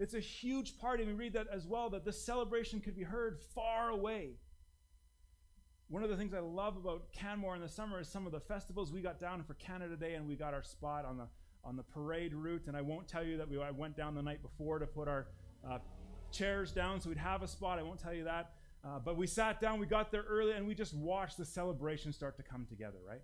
It's 0.00 0.14
a 0.14 0.20
huge 0.20 0.76
party. 0.78 1.04
We 1.04 1.12
read 1.12 1.34
that 1.34 1.46
as 1.52 1.66
well, 1.66 1.88
that 1.90 2.04
the 2.04 2.12
celebration 2.12 2.80
could 2.80 2.96
be 2.96 3.04
heard 3.04 3.38
far 3.54 3.90
away. 3.90 4.32
One 5.88 6.02
of 6.02 6.10
the 6.10 6.16
things 6.16 6.34
I 6.34 6.40
love 6.40 6.76
about 6.76 7.12
Canmore 7.12 7.54
in 7.54 7.62
the 7.62 7.68
summer 7.68 8.00
is 8.00 8.08
some 8.08 8.26
of 8.26 8.32
the 8.32 8.40
festivals 8.40 8.92
we 8.92 9.00
got 9.00 9.18
down 9.20 9.42
for 9.44 9.54
Canada 9.54 9.96
Day, 9.96 10.14
and 10.14 10.28
we 10.28 10.34
got 10.34 10.52
our 10.52 10.62
spot 10.62 11.04
on 11.04 11.16
the 11.16 11.28
on 11.64 11.76
the 11.76 11.82
parade 11.82 12.34
route. 12.34 12.66
And 12.66 12.76
I 12.76 12.80
won't 12.80 13.08
tell 13.08 13.24
you 13.24 13.36
that 13.38 13.48
we 13.48 13.60
I 13.60 13.70
went 13.70 13.96
down 13.96 14.14
the 14.14 14.22
night 14.22 14.42
before 14.42 14.78
to 14.78 14.86
put 14.86 15.08
our 15.08 15.28
uh, 15.68 15.78
chairs 16.30 16.72
down 16.72 17.00
so 17.00 17.08
we'd 17.08 17.18
have 17.18 17.42
a 17.42 17.48
spot. 17.48 17.78
I 17.78 17.82
won't 17.82 18.00
tell 18.00 18.14
you 18.14 18.24
that. 18.24 18.52
Uh, 18.84 18.98
but 18.98 19.16
we 19.16 19.26
sat 19.26 19.60
down, 19.60 19.80
we 19.80 19.86
got 19.86 20.12
there 20.12 20.24
early, 20.28 20.52
and 20.52 20.66
we 20.66 20.74
just 20.74 20.94
watched 20.94 21.36
the 21.36 21.44
celebration 21.44 22.12
start 22.12 22.36
to 22.36 22.42
come 22.42 22.66
together, 22.68 22.98
right? 23.06 23.22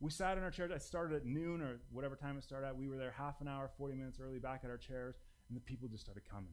We 0.00 0.10
sat 0.10 0.36
in 0.36 0.44
our 0.44 0.50
chairs. 0.50 0.70
I 0.74 0.78
started 0.78 1.16
at 1.16 1.24
noon 1.24 1.62
or 1.62 1.80
whatever 1.90 2.16
time 2.16 2.36
it 2.36 2.44
started 2.44 2.66
at. 2.66 2.76
We 2.76 2.88
were 2.88 2.98
there 2.98 3.14
half 3.16 3.40
an 3.40 3.48
hour, 3.48 3.70
40 3.78 3.94
minutes 3.94 4.18
early 4.20 4.38
back 4.38 4.60
at 4.62 4.70
our 4.70 4.76
chairs, 4.76 5.16
and 5.48 5.56
the 5.56 5.60
people 5.62 5.88
just 5.88 6.04
started 6.04 6.22
coming 6.30 6.52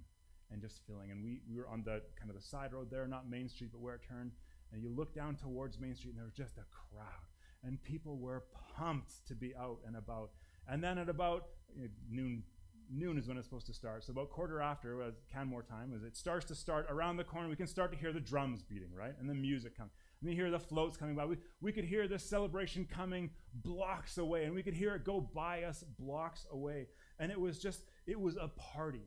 and 0.51 0.62
just 0.62 0.81
filling. 0.88 1.12
And 1.12 1.24
we, 1.24 1.42
we 1.50 1.57
were 1.57 1.68
on 1.68 1.84
the 1.84 2.01
kind 2.18 2.30
of 2.30 2.36
the 2.36 2.42
side 2.42 2.74
road 2.74 2.90
there, 2.90 3.06
not 3.07 3.30
Main 3.30 3.50
Street, 3.50 3.72
but 3.74 3.81
where 3.81 3.95
it 3.95 4.01
turned 4.07 4.31
and 4.74 4.81
you 4.81 4.90
look 4.90 5.13
down 5.13 5.36
towards 5.36 5.80
Main 5.80 5.95
Street, 5.95 6.12
and 6.12 6.18
there 6.18 6.25
was 6.25 6.34
just 6.34 6.57
a 6.57 6.66
crowd, 6.72 7.30
and 7.63 7.81
people 7.84 8.18
were 8.18 8.44
pumped 8.75 9.25
to 9.28 9.36
be 9.36 9.56
out 9.56 9.78
and 9.86 9.96
about. 9.96 10.31
And 10.68 10.84
then 10.84 10.98
at 10.98 11.10
about 11.10 11.46
you 11.75 11.84
know, 11.84 11.89
noon, 12.10 12.44
noon 12.92 13.18
is 13.18 13.28
when 13.28 13.38
it's 13.38 13.46
supposed 13.46 13.68
to 13.68 13.74
start. 13.74 14.04
So 14.04 14.12
about 14.12 14.31
quarter 14.31 14.62
after, 14.62 15.01
as 15.04 15.13
Canmore 15.31 15.63
time, 15.63 15.94
as 15.96 16.04
it 16.04 16.18
starts 16.18 16.46
to 16.46 16.56
start 16.56 16.88
around 16.89 17.18
the 17.18 17.24
corner, 17.24 17.48
we 17.48 17.56
can 17.56 17.68
start 17.68 17.92
to 17.92 17.98
hear 17.98 18.12
the 18.12 18.19
drums 18.19 18.63
beating, 18.63 18.94
right, 18.98 19.13
and 19.19 19.30
the 19.30 19.36
music 19.36 19.78
coming. 19.78 19.92
And 20.24 20.31
you 20.31 20.38
hear 20.38 20.50
the 20.50 20.60
floats 20.60 20.96
coming 20.96 21.16
by. 21.16 21.25
We, 21.25 21.36
we 21.60 21.74
could 21.74 21.84
hear 21.84 22.08
this 22.08 22.24
celebration 22.24 22.88
coming 22.90 23.30
blocks 23.54 24.18
away, 24.18 24.46
and 24.46 24.56
we 24.56 24.64
could 24.64 24.74
hear 24.74 24.96
it 24.96 25.04
go 25.04 25.20
by 25.20 25.64
us 25.64 25.84
blocks 26.00 26.48
away. 26.50 26.88
And 27.20 27.30
it 27.30 27.40
was 27.40 27.60
just, 27.60 27.81
it 28.08 28.20
was 28.20 28.38
a 28.38 28.48
party. 28.48 29.04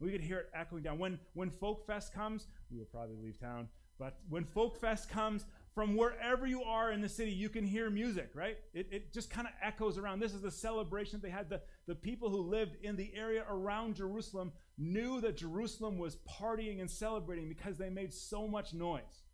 We 0.00 0.12
could 0.12 0.20
hear 0.20 0.38
it 0.38 0.50
echoing 0.54 0.82
down. 0.82 0.98
When 0.98 1.18
when 1.32 1.50
Folk 1.50 1.86
Fest 1.86 2.12
comes, 2.12 2.46
we 2.70 2.78
will 2.78 2.86
probably 2.86 3.16
leave 3.16 3.40
town. 3.40 3.68
But 3.98 4.18
when 4.28 4.44
Folk 4.44 4.78
Fest 4.80 5.08
comes, 5.08 5.44
from 5.74 5.94
wherever 5.94 6.46
you 6.46 6.62
are 6.62 6.90
in 6.90 7.00
the 7.00 7.08
city, 7.08 7.30
you 7.30 7.48
can 7.48 7.64
hear 7.64 7.90
music, 7.90 8.30
right? 8.34 8.58
It, 8.74 8.88
it 8.90 9.12
just 9.12 9.30
kind 9.30 9.46
of 9.46 9.52
echoes 9.62 9.98
around. 9.98 10.20
This 10.20 10.34
is 10.34 10.42
the 10.42 10.50
celebration 10.50 11.20
they 11.22 11.30
had. 11.30 11.48
The, 11.48 11.60
the 11.86 11.94
people 11.94 12.28
who 12.28 12.40
lived 12.40 12.76
in 12.82 12.96
the 12.96 13.12
area 13.14 13.44
around 13.48 13.94
Jerusalem 13.94 14.52
knew 14.78 15.20
that 15.20 15.36
Jerusalem 15.36 15.96
was 15.96 16.16
partying 16.28 16.80
and 16.80 16.90
celebrating 16.90 17.48
because 17.48 17.78
they 17.78 17.90
made 17.90 18.12
so 18.12 18.48
much 18.48 18.74
noise. 18.74 19.24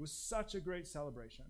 It 0.00 0.04
was 0.04 0.12
such 0.12 0.54
a 0.54 0.60
great 0.60 0.86
celebration. 0.86 1.44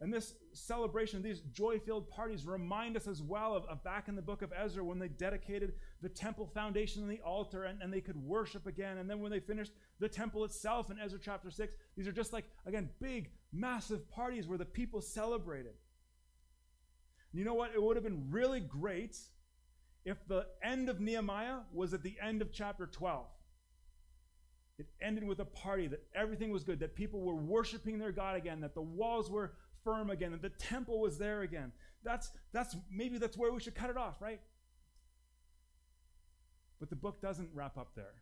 And 0.00 0.12
this 0.12 0.34
celebration, 0.52 1.22
these 1.22 1.42
joy 1.52 1.78
filled 1.78 2.10
parties 2.10 2.44
remind 2.44 2.96
us 2.96 3.06
as 3.06 3.22
well 3.22 3.54
of, 3.54 3.64
of, 3.66 3.84
back 3.84 4.08
in 4.08 4.16
the 4.16 4.22
book 4.22 4.42
of 4.42 4.52
Ezra 4.52 4.82
when 4.82 4.98
they 4.98 5.06
dedicated 5.06 5.74
the 6.02 6.08
temple 6.08 6.50
foundation 6.52 7.02
and 7.02 7.10
the 7.10 7.20
altar 7.20 7.62
and, 7.62 7.80
and 7.82 7.92
they 7.92 8.00
could 8.00 8.16
worship 8.16 8.66
again. 8.66 8.98
And 8.98 9.08
then 9.08 9.20
when 9.20 9.30
they 9.30 9.38
finished 9.38 9.70
the 10.00 10.08
temple 10.08 10.44
itself 10.44 10.90
in 10.90 10.98
Ezra 10.98 11.20
chapter 11.22 11.52
6, 11.52 11.72
these 11.96 12.08
are 12.08 12.12
just 12.12 12.32
like, 12.32 12.46
again, 12.66 12.90
big, 13.00 13.30
massive 13.52 14.10
parties 14.10 14.48
where 14.48 14.58
the 14.58 14.64
people 14.64 15.00
celebrated. 15.00 15.74
And 17.30 17.38
you 17.38 17.44
know 17.44 17.54
what? 17.54 17.70
It 17.72 17.80
would 17.80 17.96
have 17.96 18.02
been 18.02 18.26
really 18.28 18.58
great 18.58 19.16
if 20.04 20.16
the 20.26 20.48
end 20.64 20.88
of 20.88 20.98
Nehemiah 20.98 21.58
was 21.72 21.94
at 21.94 22.02
the 22.02 22.16
end 22.20 22.42
of 22.42 22.52
chapter 22.52 22.88
12. 22.88 23.24
It 24.80 24.86
ended 25.02 25.24
with 25.24 25.40
a 25.40 25.44
party, 25.44 25.86
that 25.88 26.02
everything 26.14 26.50
was 26.50 26.64
good, 26.64 26.80
that 26.80 26.94
people 26.94 27.20
were 27.20 27.34
worshiping 27.34 27.98
their 27.98 28.12
God 28.12 28.34
again, 28.34 28.60
that 28.62 28.74
the 28.74 28.80
walls 28.80 29.30
were 29.30 29.52
firm 29.84 30.08
again, 30.08 30.32
that 30.32 30.40
the 30.40 30.48
temple 30.48 31.00
was 31.00 31.18
there 31.18 31.42
again. 31.42 31.72
That's 32.02 32.30
that's 32.52 32.74
maybe 32.90 33.18
that's 33.18 33.36
where 33.36 33.52
we 33.52 33.60
should 33.60 33.74
cut 33.74 33.90
it 33.90 33.98
off, 33.98 34.22
right? 34.22 34.40
But 36.78 36.88
the 36.88 36.96
book 36.96 37.20
doesn't 37.20 37.50
wrap 37.52 37.76
up 37.76 37.94
there. 37.94 38.14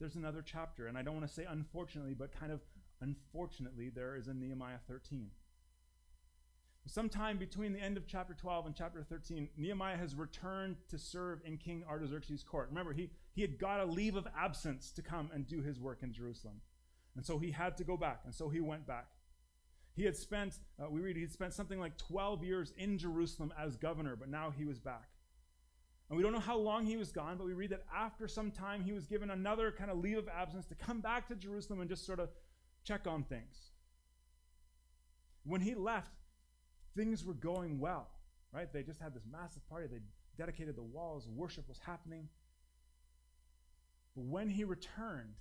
There's 0.00 0.16
another 0.16 0.42
chapter, 0.44 0.88
and 0.88 0.98
I 0.98 1.02
don't 1.02 1.14
want 1.14 1.28
to 1.28 1.32
say 1.32 1.46
unfortunately, 1.48 2.14
but 2.14 2.38
kind 2.38 2.50
of 2.50 2.60
unfortunately, 3.00 3.90
there 3.90 4.16
is 4.16 4.26
a 4.26 4.34
Nehemiah 4.34 4.78
13. 4.88 5.30
Sometime 6.88 7.36
between 7.36 7.72
the 7.72 7.80
end 7.80 7.96
of 7.96 8.06
chapter 8.06 8.32
12 8.32 8.66
and 8.66 8.74
chapter 8.74 9.02
13, 9.02 9.48
Nehemiah 9.56 9.96
has 9.96 10.14
returned 10.14 10.76
to 10.88 10.98
serve 10.98 11.40
in 11.44 11.58
King 11.58 11.84
Artaxerxes' 11.88 12.44
court. 12.44 12.68
Remember, 12.68 12.92
he, 12.92 13.10
he 13.34 13.42
had 13.42 13.58
got 13.58 13.80
a 13.80 13.84
leave 13.84 14.14
of 14.14 14.28
absence 14.38 14.92
to 14.92 15.02
come 15.02 15.30
and 15.34 15.48
do 15.48 15.62
his 15.62 15.80
work 15.80 16.02
in 16.02 16.12
Jerusalem. 16.12 16.60
And 17.16 17.26
so 17.26 17.38
he 17.38 17.50
had 17.50 17.76
to 17.78 17.84
go 17.84 17.96
back, 17.96 18.20
and 18.24 18.32
so 18.32 18.48
he 18.48 18.60
went 18.60 18.86
back. 18.86 19.08
He 19.96 20.04
had 20.04 20.16
spent, 20.16 20.54
uh, 20.80 20.88
we 20.88 21.00
read, 21.00 21.16
he 21.16 21.22
had 21.22 21.32
spent 21.32 21.54
something 21.54 21.80
like 21.80 21.96
12 21.96 22.44
years 22.44 22.72
in 22.76 22.98
Jerusalem 22.98 23.52
as 23.58 23.76
governor, 23.76 24.14
but 24.14 24.28
now 24.28 24.52
he 24.56 24.64
was 24.64 24.78
back. 24.78 25.08
And 26.08 26.16
we 26.16 26.22
don't 26.22 26.32
know 26.32 26.38
how 26.38 26.58
long 26.58 26.86
he 26.86 26.96
was 26.96 27.10
gone, 27.10 27.36
but 27.36 27.46
we 27.46 27.54
read 27.54 27.70
that 27.70 27.84
after 27.92 28.28
some 28.28 28.52
time 28.52 28.84
he 28.84 28.92
was 28.92 29.06
given 29.06 29.30
another 29.30 29.72
kind 29.72 29.90
of 29.90 29.98
leave 29.98 30.18
of 30.18 30.28
absence 30.28 30.66
to 30.66 30.76
come 30.76 31.00
back 31.00 31.26
to 31.28 31.34
Jerusalem 31.34 31.80
and 31.80 31.90
just 31.90 32.06
sort 32.06 32.20
of 32.20 32.28
check 32.84 33.08
on 33.08 33.24
things. 33.24 33.72
When 35.42 35.62
he 35.62 35.74
left, 35.74 36.12
things 36.96 37.24
were 37.24 37.34
going 37.34 37.78
well, 37.78 38.08
right? 38.52 38.72
They 38.72 38.82
just 38.82 39.00
had 39.00 39.14
this 39.14 39.24
massive 39.30 39.68
party. 39.68 39.86
They 39.86 40.00
dedicated 40.38 40.76
the 40.76 40.82
walls, 40.82 41.28
worship 41.28 41.68
was 41.68 41.78
happening. 41.78 42.28
But 44.16 44.24
when 44.24 44.48
he 44.48 44.64
returned, 44.64 45.34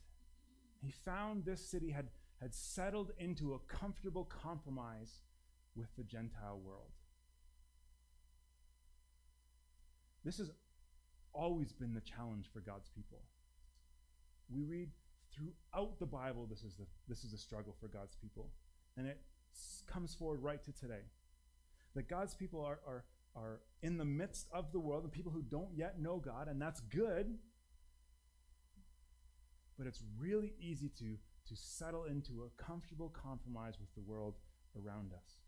he 0.84 0.92
found 0.92 1.46
this 1.46 1.66
city 1.66 1.92
had, 1.92 2.08
had 2.42 2.54
settled 2.54 3.12
into 3.18 3.54
a 3.54 3.60
comfortable 3.60 4.26
compromise 4.26 5.22
with 5.76 5.88
the 5.98 6.04
Gentile 6.04 6.60
world. 6.64 6.92
This 10.24 10.38
has 10.40 10.52
always 11.34 11.72
been 11.72 11.94
the 11.94 12.02
challenge 12.02 12.48
for 12.52 12.60
God's 12.60 12.90
people. 12.90 13.20
We 14.54 14.64
read 14.64 14.90
throughout 15.34 16.00
the 16.00 16.06
Bible 16.06 16.48
this 16.50 16.64
is 16.64 16.76
the 16.76 16.86
this 17.08 17.24
is 17.24 17.34
a 17.34 17.38
struggle 17.38 17.76
for 17.80 17.88
God's 17.88 18.16
people. 18.16 18.50
And 18.98 19.08
it 19.08 19.20
comes 19.86 20.16
forward 20.16 20.42
right 20.42 20.64
to 20.64 20.72
today. 20.72 21.02
That 21.96 22.10
God's 22.10 22.34
people 22.36 22.62
are, 22.64 22.80
are, 22.88 23.06
are 23.36 23.62
in 23.82 23.98
the 23.98 24.06
midst 24.06 24.48
of 24.52 24.72
the 24.72 24.80
world, 24.80 25.04
and 25.04 25.12
people 25.12 25.32
who 25.32 25.42
don't 25.42 25.74
yet 25.76 26.00
know 26.00 26.18
God, 26.18 26.48
and 26.48 26.62
that's 26.62 26.82
good. 26.82 27.38
But 29.78 29.88
it's 29.88 30.04
really 30.20 30.54
easy 30.60 30.90
to, 31.00 31.18
to 31.48 31.56
settle 31.56 32.06
into 32.06 32.44
a 32.44 32.62
comfortable 32.62 33.10
compromise 33.10 33.76
with 33.80 33.94
the 33.94 34.02
world 34.02 34.36
around 34.78 35.12
us. 35.14 35.42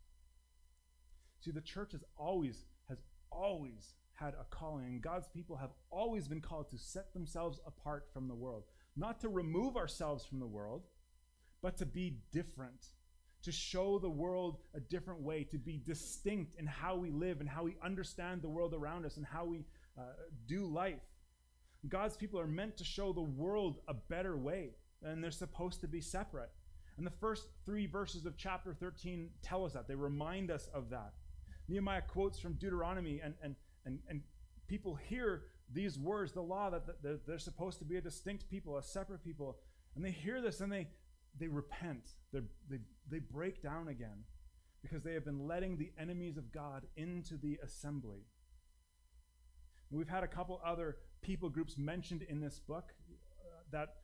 See, 1.40 1.52
the 1.52 1.62
church 1.62 1.92
has 1.92 2.04
always, 2.18 2.66
has 2.90 2.98
always 3.32 3.96
had 4.14 4.34
a 4.34 4.46
calling, 4.50 4.86
and 4.86 5.02
God's 5.02 5.28
people 5.28 5.58
have 5.58 5.72
always 5.90 6.28
been 6.28 6.42
called 6.42 6.70
to 6.70 6.78
set 6.78 7.14
themselves 7.14 7.60
apart 7.66 8.08
from 8.14 8.28
the 8.28 8.36
world. 8.36 8.64
Not 8.96 9.20
to 9.22 9.30
remove 9.30 9.78
ourselves 9.78 10.26
from 10.26 10.40
the 10.40 10.48
world, 10.48 10.84
but 11.62 11.78
to 11.78 11.86
be 11.86 12.18
different, 12.32 12.88
to 13.48 13.52
show 13.52 13.98
the 13.98 14.10
world 14.10 14.58
a 14.76 14.80
different 14.80 15.22
way, 15.22 15.44
to 15.46 15.58
be 15.58 15.82
distinct 15.86 16.60
in 16.60 16.68
how 16.68 16.96
we 16.96 17.10
live 17.10 17.40
and 17.40 17.50
how 17.50 17.64
we 17.64 17.76
understand 17.84 18.42
the 18.42 18.50
world 18.50 18.74
around 18.74 19.06
us 19.06 19.18
and 19.18 19.26
how 19.26 19.46
we 19.46 19.66
uh, 19.98 20.02
do 20.48 20.66
life. 20.66 21.00
God's 21.88 22.16
people 22.16 22.40
are 22.40 22.48
meant 22.48 22.78
to 22.78 22.84
show 22.84 23.14
the 23.14 23.22
world 23.22 23.80
a 23.88 23.94
better 23.94 24.38
way, 24.38 24.72
and 25.02 25.24
they're 25.24 25.32
supposed 25.32 25.82
to 25.82 25.88
be 25.88 26.02
separate. 26.02 26.52
And 26.98 27.06
the 27.06 27.12
first 27.12 27.48
three 27.66 27.88
verses 27.88 28.26
of 28.26 28.38
chapter 28.38 28.74
13 28.74 29.30
tell 29.42 29.66
us 29.66 29.74
that. 29.74 29.88
They 29.88 29.96
remind 29.96 30.52
us 30.52 30.70
of 30.74 30.90
that. 30.90 31.14
Nehemiah 31.68 32.02
quotes 32.02 32.40
from 32.40 32.54
Deuteronomy, 32.54 33.22
and, 33.24 33.34
and 33.42 33.56
and, 33.88 34.00
and 34.10 34.22
people 34.68 34.96
hear 34.96 35.44
these 35.74 35.98
words, 35.98 36.34
the 36.34 36.42
law, 36.42 36.70
that 36.70 36.86
they're, 37.26 37.40
supposed 37.40 37.80
to 37.80 37.86
be 37.86 37.96
a 37.96 38.02
distinct 38.02 38.50
people, 38.50 38.78
a 38.78 38.84
separate 38.84 39.24
people, 39.24 39.58
and 39.96 40.04
they 40.04 40.12
hear 40.12 40.42
this 40.42 40.62
and 40.62 40.72
they, 40.72 40.88
they 41.40 41.48
repent. 41.48 42.12
They're, 42.32 42.44
they, 42.70 42.80
they 43.10 43.20
break 43.20 43.62
down 43.62 43.88
again 43.88 44.24
because 44.82 45.04
they 45.04 45.14
have 45.14 45.26
been 45.26 45.48
letting 45.48 45.78
the 45.78 45.92
enemies 46.00 46.38
of 46.38 46.52
God 46.52 46.86
into 46.96 47.38
the 47.38 47.58
assembly. 47.64 48.26
We've 49.90 50.10
had 50.10 50.24
a 50.24 50.28
couple 50.28 50.62
other 50.66 50.98
people 51.22 51.50
groups 51.50 51.78
mentioned 51.78 52.24
in 52.24 52.42
this 52.42 52.60
book 52.60 52.94
uh, 53.10 53.62
that, 53.72 53.96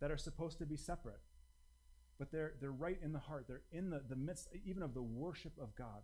that 0.00 0.10
are 0.10 0.16
supposed 0.16 0.58
to 0.58 0.66
be 0.66 0.76
separate. 0.76 1.20
But 2.18 2.32
they're, 2.32 2.54
they're 2.60 2.72
right 2.72 2.98
in 3.02 3.12
the 3.12 3.18
heart. 3.18 3.44
They're 3.46 3.62
in 3.70 3.90
the, 3.90 4.02
the 4.08 4.16
midst 4.16 4.48
even 4.64 4.82
of 4.82 4.94
the 4.94 5.02
worship 5.02 5.52
of 5.60 5.74
God. 5.76 6.02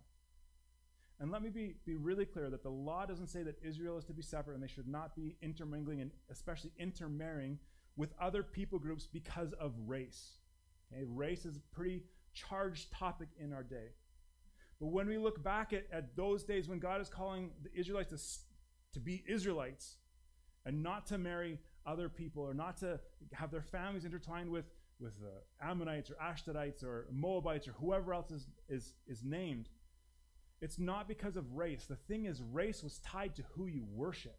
And 1.19 1.31
let 1.31 1.41
me 1.41 1.49
be, 1.49 1.75
be 1.85 1.95
really 1.95 2.25
clear 2.25 2.49
that 2.49 2.63
the 2.63 2.69
law 2.69 3.05
doesn't 3.05 3.27
say 3.27 3.43
that 3.43 3.57
Israel 3.63 3.97
is 3.97 4.05
to 4.05 4.13
be 4.13 4.21
separate 4.21 4.53
and 4.53 4.63
they 4.63 4.67
should 4.67 4.87
not 4.87 5.15
be 5.15 5.37
intermingling 5.41 6.01
and 6.01 6.11
especially 6.29 6.71
intermarrying 6.77 7.57
with 7.95 8.13
other 8.19 8.43
people 8.43 8.79
groups 8.79 9.07
because 9.07 9.53
of 9.53 9.73
race. 9.87 10.37
Okay? 10.91 11.03
Race 11.07 11.45
is 11.45 11.59
pretty 11.71 12.03
charged 12.35 12.91
topic 12.91 13.29
in 13.39 13.51
our 13.53 13.63
day. 13.63 13.93
But 14.79 14.87
when 14.87 15.07
we 15.07 15.17
look 15.17 15.41
back 15.43 15.73
at, 15.73 15.87
at 15.91 16.15
those 16.15 16.43
days 16.43 16.67
when 16.67 16.79
God 16.79 17.01
is 17.01 17.09
calling 17.09 17.51
the 17.63 17.73
Israelites 17.73 18.09
to, 18.11 18.19
to 18.93 18.99
be 18.99 19.23
Israelites 19.27 19.95
and 20.65 20.83
not 20.83 21.07
to 21.07 21.17
marry 21.17 21.59
other 21.85 22.09
people 22.09 22.43
or 22.43 22.53
not 22.53 22.77
to 22.77 22.99
have 23.33 23.51
their 23.51 23.61
families 23.61 24.05
intertwined 24.05 24.49
with, 24.49 24.65
with 24.99 25.13
uh, 25.23 25.65
Ammonites 25.65 26.11
or 26.11 26.15
Ashdodites 26.15 26.83
or 26.83 27.07
Moabites 27.11 27.67
or 27.67 27.71
whoever 27.73 28.13
else 28.13 28.31
is, 28.31 28.47
is, 28.67 28.93
is 29.07 29.23
named, 29.23 29.69
it's 30.61 30.79
not 30.79 31.07
because 31.07 31.37
of 31.37 31.53
race. 31.53 31.85
The 31.85 31.95
thing 31.95 32.25
is, 32.25 32.41
race 32.41 32.83
was 32.83 32.99
tied 32.99 33.35
to 33.35 33.43
who 33.55 33.67
you 33.67 33.85
worship. 33.93 34.37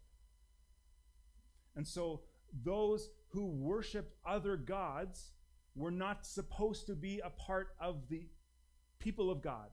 And 1.75 1.87
so 1.87 2.21
those 2.63 3.09
who 3.29 3.45
worshiped 3.45 4.13
other 4.25 4.57
gods 4.57 5.31
were 5.77 5.91
not 5.91 6.25
supposed 6.25 6.87
to 6.87 6.95
be 6.95 7.19
a 7.19 7.29
part 7.29 7.69
of 7.79 8.09
the 8.09 8.27
people 8.99 9.29
of 9.29 9.41
God. 9.41 9.69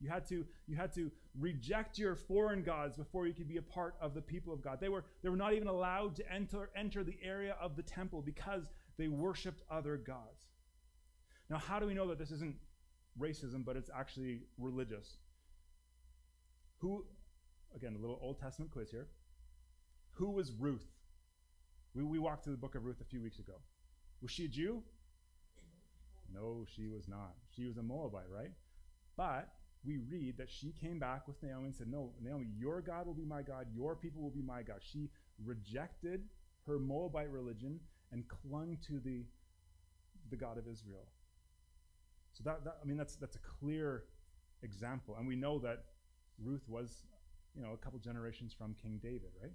You 0.00 0.08
had 0.08 0.26
to, 0.28 0.44
you 0.66 0.76
had 0.76 0.92
to 0.94 1.10
reject 1.38 1.98
your 1.98 2.16
foreign 2.16 2.62
gods 2.62 2.96
before 2.96 3.26
you 3.26 3.34
could 3.34 3.48
be 3.48 3.58
a 3.58 3.62
part 3.62 3.94
of 4.00 4.14
the 4.14 4.20
people 4.20 4.52
of 4.52 4.62
God. 4.62 4.80
They 4.80 4.88
were, 4.88 5.04
they 5.22 5.28
were 5.28 5.36
not 5.36 5.52
even 5.52 5.68
allowed 5.68 6.16
to 6.16 6.32
enter, 6.32 6.70
enter 6.76 7.04
the 7.04 7.18
area 7.22 7.56
of 7.60 7.76
the 7.76 7.82
temple 7.82 8.22
because 8.22 8.70
they 8.96 9.08
worshiped 9.08 9.62
other 9.70 9.96
gods. 9.96 10.48
Now, 11.50 11.58
how 11.58 11.78
do 11.78 11.86
we 11.86 11.94
know 11.94 12.08
that 12.08 12.18
this 12.18 12.30
isn't 12.30 12.56
racism, 13.20 13.64
but 13.64 13.76
it's 13.76 13.90
actually 13.96 14.42
religious? 14.58 15.16
Who, 16.78 17.04
again, 17.74 17.94
a 17.96 18.00
little 18.00 18.18
Old 18.20 18.38
Testament 18.38 18.72
quiz 18.72 18.90
here. 18.90 19.08
Who 20.12 20.30
was 20.30 20.52
Ruth? 20.52 20.86
We, 21.94 22.02
we 22.02 22.18
walked 22.18 22.44
through 22.44 22.54
the 22.54 22.58
book 22.58 22.74
of 22.74 22.84
Ruth 22.84 23.00
a 23.00 23.04
few 23.04 23.20
weeks 23.22 23.38
ago. 23.38 23.54
Was 24.22 24.30
she 24.30 24.46
a 24.46 24.48
Jew? 24.48 24.82
No, 26.34 26.66
she 26.74 26.88
was 26.88 27.08
not. 27.08 27.34
She 27.54 27.66
was 27.66 27.76
a 27.76 27.82
Moabite, 27.82 28.30
right? 28.30 28.50
But 29.16 29.48
we 29.84 29.98
read 29.98 30.38
that 30.38 30.50
she 30.50 30.72
came 30.80 30.98
back 30.98 31.28
with 31.28 31.42
Naomi 31.42 31.66
and 31.66 31.74
said, 31.74 31.88
No, 31.88 32.12
Naomi, 32.22 32.46
your 32.58 32.80
God 32.80 33.06
will 33.06 33.14
be 33.14 33.24
my 33.24 33.42
God, 33.42 33.66
your 33.74 33.94
people 33.94 34.22
will 34.22 34.30
be 34.30 34.42
my 34.42 34.62
God. 34.62 34.78
She 34.80 35.10
rejected 35.44 36.22
her 36.66 36.78
Moabite 36.78 37.30
religion 37.30 37.80
and 38.12 38.24
clung 38.28 38.78
to 38.86 38.98
the, 38.98 39.24
the 40.30 40.36
God 40.36 40.58
of 40.58 40.66
Israel. 40.66 41.06
So 42.32 42.42
that, 42.44 42.64
that 42.64 42.78
I 42.82 42.86
mean 42.86 42.96
that's 42.96 43.16
that's 43.16 43.36
a 43.36 43.60
clear 43.60 44.04
example. 44.62 45.14
And 45.18 45.28
we 45.28 45.36
know 45.36 45.58
that 45.60 45.84
Ruth 46.42 46.64
was, 46.68 47.04
you 47.54 47.62
know, 47.62 47.72
a 47.72 47.76
couple 47.76 47.98
generations 47.98 48.52
from 48.52 48.74
King 48.74 48.98
David, 49.02 49.30
right? 49.40 49.52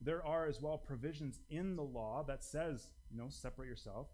There 0.00 0.24
are 0.24 0.46
as 0.46 0.62
well 0.62 0.78
provisions 0.78 1.40
in 1.50 1.76
the 1.76 1.82
law 1.82 2.24
that 2.26 2.42
says, 2.42 2.92
you 3.10 3.18
know, 3.18 3.26
separate 3.28 3.66
yourself 3.66 4.06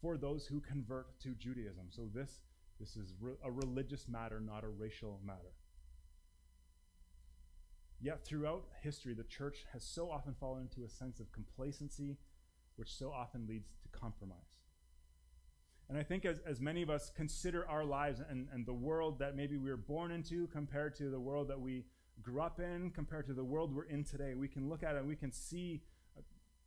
for 0.00 0.16
those 0.16 0.46
who 0.46 0.60
convert 0.60 1.18
to 1.20 1.30
Judaism. 1.30 1.86
So 1.90 2.08
this 2.12 2.40
this 2.78 2.96
is 2.96 3.14
a 3.42 3.50
religious 3.50 4.06
matter, 4.06 4.38
not 4.40 4.62
a 4.64 4.68
racial 4.68 5.20
matter. 5.24 5.54
Yet 8.00 8.24
throughout 8.24 8.64
history, 8.82 9.14
the 9.14 9.24
church 9.24 9.64
has 9.72 9.82
so 9.82 10.10
often 10.10 10.34
fallen 10.34 10.62
into 10.62 10.84
a 10.84 10.88
sense 10.88 11.18
of 11.18 11.32
complacency, 11.32 12.18
which 12.76 12.92
so 12.92 13.10
often 13.10 13.46
leads 13.48 13.70
to 13.82 13.98
compromise. 13.98 14.36
And 15.88 15.96
I 15.96 16.02
think 16.02 16.24
as, 16.26 16.40
as 16.46 16.60
many 16.60 16.82
of 16.82 16.90
us 16.90 17.10
consider 17.16 17.66
our 17.68 17.84
lives 17.84 18.20
and, 18.28 18.48
and 18.52 18.66
the 18.66 18.74
world 18.74 19.18
that 19.20 19.36
maybe 19.36 19.56
we 19.56 19.70
were 19.70 19.76
born 19.76 20.10
into 20.10 20.46
compared 20.48 20.96
to 20.96 21.08
the 21.08 21.20
world 21.20 21.48
that 21.48 21.60
we 21.60 21.84
grew 22.22 22.42
up 22.42 22.60
in, 22.60 22.90
compared 22.90 23.26
to 23.26 23.32
the 23.32 23.44
world 23.44 23.74
we're 23.74 23.84
in 23.84 24.04
today, 24.04 24.34
we 24.34 24.48
can 24.48 24.68
look 24.68 24.82
at 24.82 24.96
it 24.96 24.98
and 24.98 25.08
we 25.08 25.16
can 25.16 25.32
see 25.32 25.82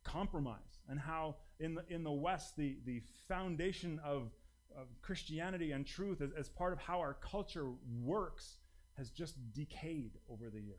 compromise 0.04 0.80
and 0.88 0.98
how 0.98 1.36
in 1.58 1.74
the, 1.74 1.84
in 1.88 2.02
the 2.04 2.12
West, 2.12 2.56
the, 2.56 2.78
the 2.84 3.02
foundation 3.28 4.00
of, 4.04 4.30
of 4.76 4.86
Christianity 5.02 5.72
and 5.72 5.86
truth 5.86 6.20
as, 6.20 6.30
as 6.38 6.48
part 6.48 6.72
of 6.72 6.78
how 6.78 7.00
our 7.00 7.14
culture 7.14 7.66
works 8.02 8.58
has 8.96 9.10
just 9.10 9.36
decayed 9.52 10.12
over 10.28 10.50
the 10.50 10.60
years. 10.60 10.78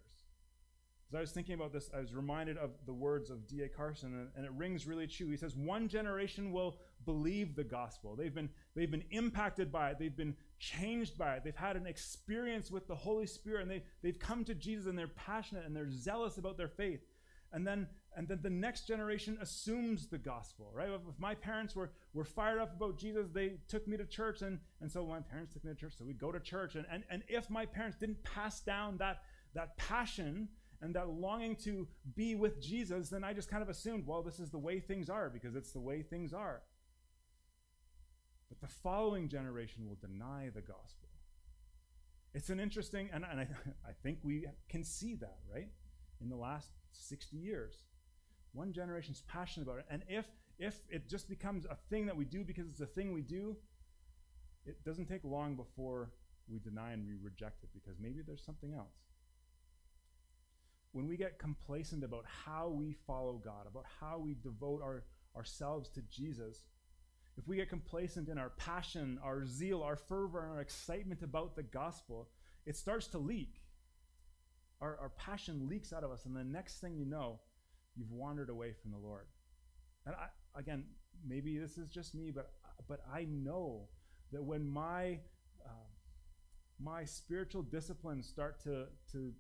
As 1.12 1.16
I 1.16 1.20
was 1.20 1.32
thinking 1.32 1.56
about 1.56 1.74
this, 1.74 1.90
I 1.94 2.00
was 2.00 2.14
reminded 2.14 2.58
of 2.58 2.72
the 2.86 2.94
words 2.94 3.30
of 3.30 3.46
D.A. 3.46 3.68
Carson, 3.68 4.14
and, 4.14 4.30
and, 4.38 4.46
it 4.46 4.52
rings 4.56 4.88
really 4.88 5.08
true. 5.08 5.30
He 5.30 5.36
says, 5.36 5.58
One 5.58 5.90
generation 5.90 6.54
will 6.54 6.78
believe 7.04 7.54
the 7.54 7.66
gospel. 7.66 8.16
They've 8.16 8.34
been, 8.34 8.50
they've 8.76 8.90
been 8.90 9.04
impacted 9.12 9.74
by 9.74 9.90
it, 9.90 10.00
they've 10.00 10.16
been 10.16 10.38
changed 10.58 11.18
by 11.18 11.36
it, 11.36 11.44
they've 11.44 11.54
had 11.54 11.76
an 11.76 11.86
experience 11.86 12.72
with 12.72 12.88
the 12.88 12.96
Holy 12.96 13.28
Spirit, 13.28 13.64
and 13.64 13.72
they, 13.72 13.84
they've 14.02 14.20
come 14.20 14.46
to 14.46 14.56
Jesus 14.56 14.86
and 14.86 14.98
they're 14.98 15.10
passionate 15.10 15.66
and 15.66 15.76
they're 15.76 15.92
zealous 15.92 16.38
about 16.38 16.58
their 16.58 16.70
faith. 16.70 17.02
And 17.52 17.68
then, 17.68 17.88
and 18.16 18.28
then 18.28 18.40
the 18.42 18.50
next 18.50 18.88
generation 18.88 19.38
assumes 19.42 20.08
the 20.08 20.18
gospel, 20.18 20.72
right? 20.74 20.90
If 20.90 21.20
my 21.20 21.34
parents 21.34 21.76
were, 21.76 21.92
were 22.14 22.26
fired 22.26 22.60
up 22.60 22.76
about 22.76 22.98
Jesus, 22.98 23.28
they 23.34 23.54
took 23.68 23.88
me 23.88 23.98
to 23.98 24.06
church, 24.06 24.42
and, 24.42 24.60
and 24.82 24.92
so 24.92 25.06
my 25.06 25.20
parents 25.20 25.54
took 25.54 25.64
me 25.64 25.72
to 25.72 25.80
church, 25.80 25.94
so 25.98 26.06
we 26.06 26.14
go 26.14 26.32
to 26.32 26.40
church. 26.40 26.76
And, 26.76 26.86
and, 26.92 27.04
and 27.10 27.24
if 27.28 27.50
my 27.50 27.66
parents 27.66 27.98
didn't 27.98 28.24
pass 28.24 28.60
down 28.60 28.98
that, 28.98 29.22
that 29.54 29.78
passion, 29.78 30.50
and 30.84 30.96
that 30.96 31.10
longing 31.10 31.56
to 31.58 31.88
be 32.16 32.34
with 32.34 32.60
Jesus, 32.60 33.10
then 33.10 33.24
I 33.24 33.34
just 33.34 33.52
kind 33.52 33.62
of 33.62 33.70
assumed, 33.70 34.08
well, 34.08 34.24
this 34.24 34.40
is 34.40 34.50
the 34.50 34.58
way 34.58 34.80
things 34.80 35.12
are 35.12 35.30
because 35.30 35.56
it's 35.56 35.72
the 35.72 35.80
way 35.80 36.02
things 36.02 36.34
are. 36.34 36.64
But 38.50 38.62
the 38.62 38.74
following 38.82 39.30
generation 39.30 39.88
will 39.88 40.00
deny 40.02 40.50
the 40.54 40.62
gospel. 40.62 41.10
It's 42.34 42.50
an 42.50 42.60
interesting, 42.60 43.10
and, 43.14 43.24
and 43.30 43.42
I, 43.42 43.48
I 43.90 43.92
think 44.02 44.20
we 44.24 44.48
can 44.70 44.84
see 44.84 45.14
that, 45.16 45.38
right? 45.54 45.68
in 46.22 46.30
the 46.30 46.36
last 46.36 46.70
60 46.92 47.36
years. 47.38 47.76
One 48.54 48.74
generation's 48.74 49.24
passionate 49.28 49.68
about 49.68 49.80
it. 49.80 49.86
And 49.90 50.04
if 50.08 50.26
if 50.60 50.80
it 50.90 51.10
just 51.10 51.28
becomes 51.28 51.66
a 51.66 51.76
thing 51.90 52.06
that 52.06 52.16
we 52.16 52.26
do 52.26 52.44
because 52.44 52.68
it's 52.68 52.82
a 52.82 52.86
thing 52.86 53.14
we 53.14 53.22
do, 53.22 53.56
it 54.66 54.84
doesn't 54.84 55.08
take 55.08 55.24
long 55.24 55.56
before 55.56 56.12
we 56.48 56.60
deny 56.60 56.92
and 56.92 57.06
we 57.08 57.16
reject 57.16 57.64
it 57.64 57.70
because 57.74 57.98
maybe 58.00 58.22
there's 58.26 58.44
something 58.44 58.74
else. 58.74 58.94
When 60.92 61.08
we 61.08 61.18
get 61.18 61.40
complacent 61.40 62.04
about 62.04 62.26
how 62.46 62.68
we 62.70 62.96
follow 63.08 63.42
God, 63.44 63.66
about 63.68 63.86
how 64.00 64.20
we 64.20 64.36
devote 64.36 64.82
our, 64.84 65.04
ourselves 65.36 65.90
to 65.92 66.02
Jesus, 66.02 66.66
if 67.38 67.48
we 67.48 67.56
get 67.56 67.70
complacent 67.70 68.28
in 68.28 68.38
our 68.38 68.50
passion, 68.50 69.18
our 69.24 69.46
zeal, 69.46 69.82
our 69.82 69.96
fervor, 69.96 70.44
and 70.44 70.52
our 70.52 70.62
excitement 70.62 71.24
about 71.24 71.56
the 71.56 71.64
gospel, 71.64 72.30
it 72.66 72.76
starts 72.76 73.08
to 73.08 73.18
leak. 73.18 73.62
Our, 74.82 74.98
our 75.02 75.10
passion 75.10 75.70
leaks 75.70 75.94
out 75.94 76.04
of 76.04 76.12
us, 76.12 76.26
and 76.26 76.36
the 76.36 76.44
next 76.44 76.82
thing 76.82 76.98
you 76.98 77.06
know, 77.06 77.40
you've 77.96 78.12
wandered 78.12 78.50
away 78.50 78.74
from 78.82 78.92
the 78.92 78.98
Lord. 78.98 79.26
And 80.06 80.16
I, 80.16 80.60
again, 80.60 80.86
maybe 81.28 81.58
this 81.58 81.78
is 81.78 81.90
just 81.90 82.16
me, 82.16 82.32
but 82.32 82.52
but 82.88 83.02
I 83.14 83.26
know 83.26 83.88
that 84.32 84.44
when 84.44 84.68
my 84.68 85.20
uh, 85.66 85.88
my 86.80 87.06
spiritual 87.06 87.62
disciplines 87.62 88.28
start 88.28 88.60
to 88.64 88.88
to 89.12 89.34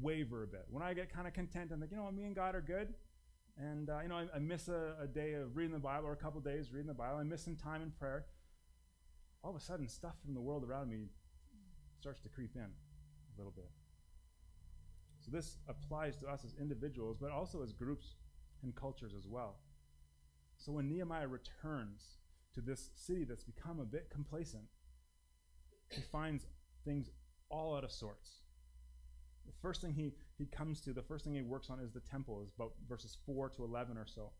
waver 0.00 0.42
a 0.42 0.46
bit, 0.46 0.66
when 0.70 0.82
I 0.82 0.94
get 0.94 1.12
kind 1.12 1.26
of 1.26 1.34
content 1.34 1.70
and 1.70 1.80
think, 1.80 1.92
you 1.92 1.98
know, 1.98 2.10
me 2.10 2.24
and 2.24 2.34
God 2.34 2.54
are 2.54 2.60
good, 2.60 2.94
and 3.58 3.90
uh, 3.90 4.00
you 4.02 4.08
know, 4.08 4.16
I, 4.16 4.26
I 4.36 4.38
miss 4.38 4.68
a, 4.68 4.94
a, 5.02 5.06
day 5.06 5.34
of 5.34 5.56
reading 5.56 5.72
the 5.72 5.78
Bible 5.78 6.08
or 6.08 6.12
a 6.12 6.16
couple 6.16 6.40
days 6.40 6.72
reading 6.72 6.88
the 6.88 6.94
Bible, 6.94 7.18
I 7.18 7.22
miss 7.22 7.42
some 7.42 7.56
time 7.56 7.82
in 7.82 7.90
prayer. 7.90 8.26
All 9.42 9.50
of 9.50 9.56
a 9.56 9.60
sudden, 9.60 9.88
stuff 9.88 10.14
from 10.24 10.34
the 10.34 10.40
world 10.40 10.64
around 10.64 10.90
me 10.90 11.06
starts 12.00 12.20
to 12.22 12.28
creep 12.28 12.56
in 12.56 12.62
a 12.62 13.38
little 13.38 13.52
bit. 13.52 13.70
So 15.26 15.36
this 15.36 15.56
applies 15.68 16.16
to 16.18 16.28
us 16.28 16.44
as 16.44 16.54
individuals, 16.60 17.18
but 17.20 17.32
also 17.32 17.62
as 17.62 17.72
groups 17.72 18.14
and 18.62 18.74
cultures 18.74 19.12
as 19.18 19.26
well. 19.26 19.56
So 20.56 20.72
when 20.72 20.88
Nehemiah 20.88 21.26
returns 21.26 22.18
to 22.54 22.60
this 22.60 22.90
city 22.94 23.24
that's 23.24 23.42
become 23.42 23.80
a 23.80 23.84
bit 23.84 24.08
complacent, 24.08 24.64
he 25.90 26.00
finds 26.00 26.46
things 26.84 27.10
all 27.50 27.76
out 27.76 27.84
of 27.84 27.90
sorts. 27.90 28.42
The 29.46 29.52
first 29.60 29.80
thing 29.80 29.94
he, 29.94 30.12
he 30.38 30.46
comes 30.46 30.80
to, 30.82 30.92
the 30.92 31.02
first 31.02 31.24
thing 31.24 31.34
he 31.34 31.42
works 31.42 31.70
on 31.70 31.80
is 31.80 31.92
the 31.92 32.00
temple, 32.00 32.42
is 32.42 32.52
about 32.56 32.72
verses 32.88 33.16
4 33.26 33.50
to 33.50 33.64
11 33.64 33.96
or 33.96 34.06
so. 34.06 34.30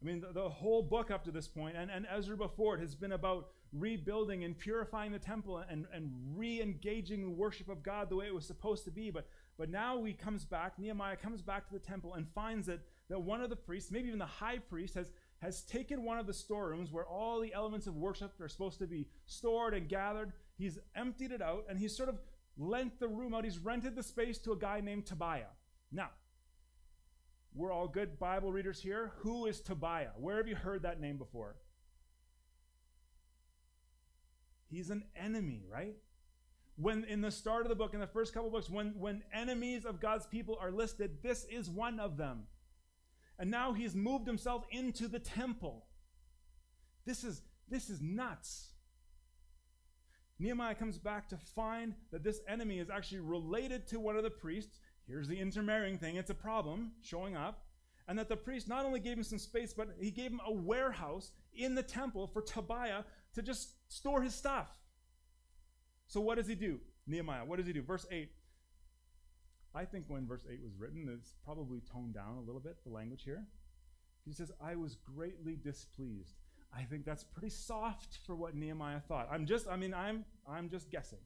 I 0.00 0.04
mean, 0.04 0.20
the, 0.20 0.32
the 0.32 0.48
whole 0.48 0.82
book 0.82 1.10
up 1.10 1.24
to 1.24 1.30
this 1.30 1.48
point, 1.48 1.76
and, 1.76 1.90
and 1.90 2.06
Ezra 2.14 2.36
before 2.36 2.76
it, 2.76 2.80
has 2.80 2.94
been 2.94 3.12
about 3.12 3.48
rebuilding 3.72 4.44
and 4.44 4.56
purifying 4.56 5.12
the 5.12 5.18
temple 5.18 5.62
and, 5.68 5.86
and 5.92 6.10
re 6.36 6.62
engaging 6.62 7.22
the 7.22 7.30
worship 7.30 7.68
of 7.68 7.82
God 7.82 8.08
the 8.08 8.16
way 8.16 8.26
it 8.26 8.34
was 8.34 8.46
supposed 8.46 8.84
to 8.84 8.90
be. 8.90 9.10
But, 9.10 9.28
but 9.58 9.68
now 9.68 10.04
he 10.04 10.12
comes 10.12 10.44
back, 10.44 10.78
Nehemiah 10.78 11.16
comes 11.16 11.42
back 11.42 11.66
to 11.66 11.72
the 11.72 11.80
temple 11.80 12.14
and 12.14 12.28
finds 12.28 12.68
that, 12.68 12.78
that 13.10 13.20
one 13.20 13.42
of 13.42 13.50
the 13.50 13.56
priests, 13.56 13.90
maybe 13.90 14.06
even 14.06 14.20
the 14.20 14.24
high 14.24 14.58
priest, 14.58 14.94
has, 14.94 15.10
has 15.42 15.62
taken 15.62 16.04
one 16.04 16.16
of 16.16 16.28
the 16.28 16.32
storerooms 16.32 16.92
where 16.92 17.04
all 17.04 17.40
the 17.40 17.52
elements 17.52 17.88
of 17.88 17.96
worship 17.96 18.40
are 18.40 18.48
supposed 18.48 18.78
to 18.78 18.86
be 18.86 19.08
stored 19.26 19.74
and 19.74 19.88
gathered. 19.88 20.32
He's 20.56 20.78
emptied 20.94 21.32
it 21.32 21.42
out 21.42 21.64
and 21.68 21.76
he's 21.76 21.96
sort 21.96 22.08
of 22.08 22.20
lent 22.56 23.00
the 23.00 23.08
room 23.08 23.34
out. 23.34 23.44
He's 23.44 23.58
rented 23.58 23.96
the 23.96 24.02
space 24.04 24.38
to 24.38 24.52
a 24.52 24.56
guy 24.56 24.80
named 24.80 25.06
Tobiah. 25.06 25.50
Now, 25.90 26.10
we're 27.52 27.72
all 27.72 27.88
good 27.88 28.20
Bible 28.20 28.52
readers 28.52 28.80
here. 28.80 29.10
Who 29.18 29.46
is 29.46 29.60
Tobiah? 29.60 30.10
Where 30.16 30.36
have 30.36 30.46
you 30.46 30.54
heard 30.54 30.82
that 30.82 31.00
name 31.00 31.16
before? 31.16 31.56
He's 34.70 34.90
an 34.90 35.04
enemy, 35.16 35.64
right? 35.68 35.96
When 36.80 37.04
in 37.04 37.20
the 37.20 37.30
start 37.30 37.62
of 37.62 37.68
the 37.68 37.74
book, 37.74 37.92
in 37.92 38.00
the 38.00 38.06
first 38.06 38.32
couple 38.32 38.50
books, 38.50 38.70
when, 38.70 38.94
when 38.98 39.24
enemies 39.32 39.84
of 39.84 40.00
God's 40.00 40.26
people 40.26 40.56
are 40.60 40.70
listed, 40.70 41.22
this 41.22 41.44
is 41.50 41.68
one 41.68 41.98
of 41.98 42.16
them. 42.16 42.44
And 43.38 43.50
now 43.50 43.72
he's 43.72 43.94
moved 43.94 44.26
himself 44.26 44.64
into 44.70 45.08
the 45.08 45.18
temple. 45.18 45.86
This 47.04 47.24
is 47.24 47.42
this 47.70 47.90
is 47.90 48.00
nuts. 48.00 48.68
Nehemiah 50.38 50.74
comes 50.74 50.98
back 50.98 51.28
to 51.28 51.36
find 51.36 51.94
that 52.12 52.22
this 52.22 52.40
enemy 52.48 52.78
is 52.78 52.90
actually 52.90 53.20
related 53.20 53.86
to 53.88 54.00
one 54.00 54.16
of 54.16 54.22
the 54.22 54.30
priests. 54.30 54.78
Here's 55.06 55.28
the 55.28 55.38
intermarrying 55.38 55.98
thing, 55.98 56.16
it's 56.16 56.30
a 56.30 56.34
problem 56.34 56.92
showing 57.02 57.36
up. 57.36 57.64
And 58.06 58.18
that 58.18 58.28
the 58.30 58.36
priest 58.36 58.68
not 58.68 58.86
only 58.86 59.00
gave 59.00 59.18
him 59.18 59.22
some 59.22 59.38
space, 59.38 59.74
but 59.74 59.88
he 60.00 60.10
gave 60.10 60.30
him 60.30 60.40
a 60.46 60.52
warehouse 60.52 61.32
in 61.54 61.74
the 61.74 61.82
temple 61.82 62.26
for 62.26 62.40
Tobiah 62.40 63.02
to 63.34 63.42
just 63.42 63.70
store 63.92 64.22
his 64.22 64.34
stuff. 64.34 64.68
So, 66.08 66.20
what 66.20 66.36
does 66.36 66.48
he 66.48 66.54
do? 66.54 66.80
Nehemiah, 67.06 67.44
what 67.44 67.56
does 67.56 67.66
he 67.66 67.72
do? 67.72 67.82
Verse 67.82 68.06
8 68.10 68.28
I 69.74 69.84
think 69.84 70.06
when 70.08 70.26
verse 70.26 70.44
8 70.50 70.60
was 70.62 70.72
written, 70.76 71.08
it's 71.12 71.34
probably 71.44 71.80
toned 71.92 72.14
down 72.14 72.36
a 72.38 72.40
little 72.40 72.60
bit, 72.60 72.76
the 72.84 72.90
language 72.90 73.22
here. 73.24 73.44
He 74.24 74.32
says, 74.32 74.50
I 74.60 74.74
was 74.74 74.96
greatly 74.96 75.56
displeased. 75.56 76.34
I 76.76 76.82
think 76.82 77.04
that's 77.04 77.24
pretty 77.24 77.50
soft 77.50 78.18
for 78.26 78.34
what 78.34 78.54
Nehemiah 78.54 79.00
thought. 79.06 79.28
I'm 79.30 79.46
just, 79.46 79.68
I 79.68 79.76
mean, 79.76 79.94
I'm 79.94 80.24
I'm 80.48 80.68
just 80.68 80.90
guessing. 80.90 81.20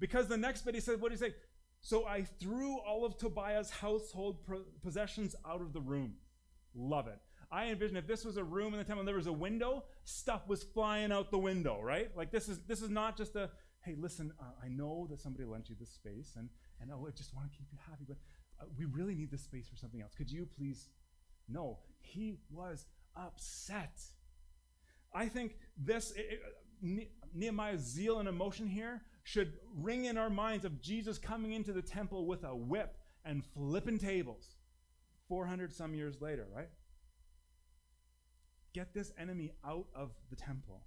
Because 0.00 0.28
the 0.28 0.36
next 0.36 0.64
bit 0.64 0.74
he 0.74 0.80
said, 0.80 1.00
what 1.00 1.10
did 1.10 1.18
he 1.18 1.26
say? 1.26 1.34
So 1.80 2.06
I 2.06 2.22
threw 2.22 2.78
all 2.78 3.04
of 3.04 3.18
Tobiah's 3.18 3.70
household 3.70 4.38
possessions 4.82 5.36
out 5.46 5.60
of 5.60 5.72
the 5.72 5.80
room. 5.80 6.14
Love 6.74 7.06
it. 7.06 7.18
I 7.50 7.66
envision 7.66 7.96
if 7.96 8.06
this 8.06 8.24
was 8.24 8.36
a 8.36 8.44
room 8.44 8.74
in 8.74 8.78
the 8.78 8.84
temple 8.84 9.00
and 9.00 9.08
there 9.08 9.14
was 9.14 9.26
a 9.26 9.32
window, 9.32 9.84
stuff 10.04 10.46
was 10.48 10.62
flying 10.62 11.12
out 11.12 11.30
the 11.30 11.38
window, 11.38 11.80
right? 11.80 12.10
Like 12.16 12.30
this 12.30 12.48
is 12.48 12.58
this 12.66 12.82
is 12.82 12.90
not 12.90 13.16
just 13.16 13.36
a 13.36 13.50
hey, 13.88 13.94
listen, 13.98 14.32
uh, 14.38 14.44
I 14.62 14.68
know 14.68 15.06
that 15.08 15.20
somebody 15.20 15.44
lent 15.46 15.70
you 15.70 15.76
this 15.78 15.90
space, 15.90 16.34
and 16.36 16.50
and 16.80 16.90
oh, 16.92 17.06
I 17.08 17.10
just 17.10 17.34
want 17.34 17.50
to 17.50 17.56
keep 17.56 17.68
you 17.72 17.78
happy, 17.88 18.04
but 18.06 18.18
uh, 18.60 18.66
we 18.76 18.84
really 18.84 19.14
need 19.14 19.30
this 19.30 19.42
space 19.42 19.66
for 19.68 19.76
something 19.76 20.02
else. 20.02 20.14
Could 20.14 20.30
you 20.30 20.46
please? 20.56 20.88
No, 21.48 21.78
he 22.00 22.36
was 22.50 22.84
upset. 23.16 23.98
I 25.14 25.28
think 25.28 25.56
this 25.78 26.12
it, 26.16 26.40
it, 26.82 27.10
Nehemiah's 27.34 27.80
zeal 27.80 28.18
and 28.18 28.28
emotion 28.28 28.66
here 28.66 29.00
should 29.22 29.54
ring 29.74 30.04
in 30.04 30.18
our 30.18 30.30
minds 30.30 30.66
of 30.66 30.82
Jesus 30.82 31.16
coming 31.18 31.52
into 31.52 31.72
the 31.72 31.82
temple 31.82 32.26
with 32.26 32.44
a 32.44 32.54
whip 32.54 32.98
and 33.24 33.42
flipping 33.54 33.98
tables 33.98 34.56
400 35.28 35.72
some 35.72 35.94
years 35.94 36.20
later, 36.20 36.46
right? 36.54 36.68
Get 38.74 38.92
this 38.92 39.12
enemy 39.18 39.52
out 39.66 39.86
of 39.94 40.10
the 40.28 40.36
temple. 40.36 40.82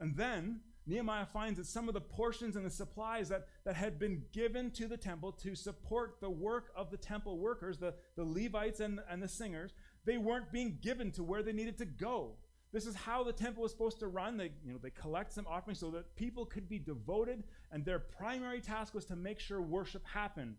And 0.00 0.16
then 0.16 0.60
Nehemiah 0.88 1.26
finds 1.26 1.58
that 1.58 1.66
some 1.66 1.86
of 1.86 1.94
the 1.94 2.00
portions 2.00 2.56
and 2.56 2.64
the 2.64 2.70
supplies 2.70 3.28
that, 3.28 3.46
that 3.64 3.76
had 3.76 3.98
been 3.98 4.22
given 4.32 4.70
to 4.72 4.88
the 4.88 4.96
temple 4.96 5.32
to 5.32 5.54
support 5.54 6.16
the 6.20 6.30
work 6.30 6.72
of 6.74 6.90
the 6.90 6.96
temple 6.96 7.38
workers, 7.38 7.76
the, 7.76 7.94
the 8.16 8.24
Levites 8.24 8.80
and, 8.80 9.00
and 9.10 9.22
the 9.22 9.28
singers, 9.28 9.74
they 10.06 10.16
weren't 10.16 10.50
being 10.50 10.78
given 10.80 11.10
to 11.12 11.22
where 11.22 11.42
they 11.42 11.52
needed 11.52 11.76
to 11.78 11.84
go. 11.84 12.36
This 12.72 12.86
is 12.86 12.94
how 12.94 13.22
the 13.22 13.32
temple 13.32 13.62
was 13.62 13.72
supposed 13.72 13.98
to 14.00 14.08
run. 14.08 14.38
They, 14.38 14.50
you 14.64 14.72
know, 14.72 14.78
they 14.82 14.90
collect 14.90 15.32
some 15.32 15.46
offerings 15.46 15.78
so 15.78 15.90
that 15.90 16.16
people 16.16 16.46
could 16.46 16.68
be 16.68 16.78
devoted, 16.78 17.44
and 17.70 17.84
their 17.84 17.98
primary 17.98 18.60
task 18.60 18.94
was 18.94 19.04
to 19.06 19.16
make 19.16 19.40
sure 19.40 19.60
worship 19.60 20.06
happened. 20.06 20.56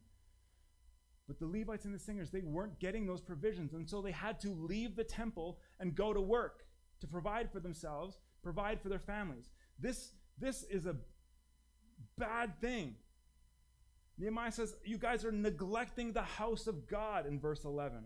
But 1.27 1.39
the 1.39 1.45
Levites 1.45 1.85
and 1.85 1.93
the 1.93 1.99
singers, 1.99 2.29
they 2.29 2.41
weren't 2.41 2.79
getting 2.79 3.05
those 3.05 3.21
provisions, 3.21 3.73
and 3.73 3.89
so 3.89 4.01
they 4.01 4.11
had 4.11 4.39
to 4.41 4.49
leave 4.49 4.95
the 4.95 5.03
temple 5.03 5.59
and 5.79 5.95
go 5.95 6.13
to 6.13 6.21
work 6.21 6.65
to 7.01 7.07
provide 7.07 7.51
for 7.51 7.59
themselves, 7.59 8.19
provide 8.43 8.81
for 8.81 8.89
their 8.89 8.99
families. 8.99 9.49
This 9.79 10.11
this 10.39 10.63
is 10.63 10.85
a 10.85 10.95
bad 12.17 12.59
thing. 12.61 12.95
Nehemiah 14.17 14.51
says, 14.51 14.75
You 14.83 14.97
guys 14.97 15.23
are 15.25 15.31
neglecting 15.31 16.13
the 16.13 16.21
house 16.21 16.67
of 16.67 16.87
God 16.87 17.25
in 17.25 17.39
verse 17.39 17.63
11 17.63 18.03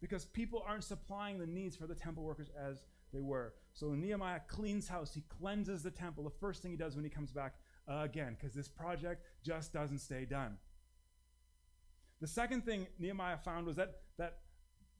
because 0.00 0.24
people 0.24 0.64
aren't 0.66 0.84
supplying 0.84 1.38
the 1.38 1.46
needs 1.46 1.76
for 1.76 1.86
the 1.86 1.94
temple 1.94 2.24
workers 2.24 2.50
as 2.58 2.82
they 3.12 3.20
were. 3.20 3.54
So 3.72 3.94
Nehemiah 3.94 4.40
cleans 4.48 4.88
house. 4.88 5.14
He 5.14 5.22
cleanses 5.28 5.82
the 5.82 5.90
temple. 5.90 6.24
The 6.24 6.30
first 6.30 6.62
thing 6.62 6.72
he 6.72 6.76
does 6.76 6.96
when 6.96 7.04
he 7.04 7.10
comes 7.10 7.30
back 7.30 7.54
uh, 7.88 8.00
again, 8.02 8.36
because 8.38 8.54
this 8.54 8.68
project 8.68 9.24
just 9.44 9.72
doesn't 9.72 9.98
stay 9.98 10.24
done. 10.24 10.56
The 12.20 12.26
second 12.26 12.64
thing 12.64 12.86
Nehemiah 12.98 13.38
found 13.38 13.66
was 13.66 13.76
that, 13.76 14.00
that 14.18 14.38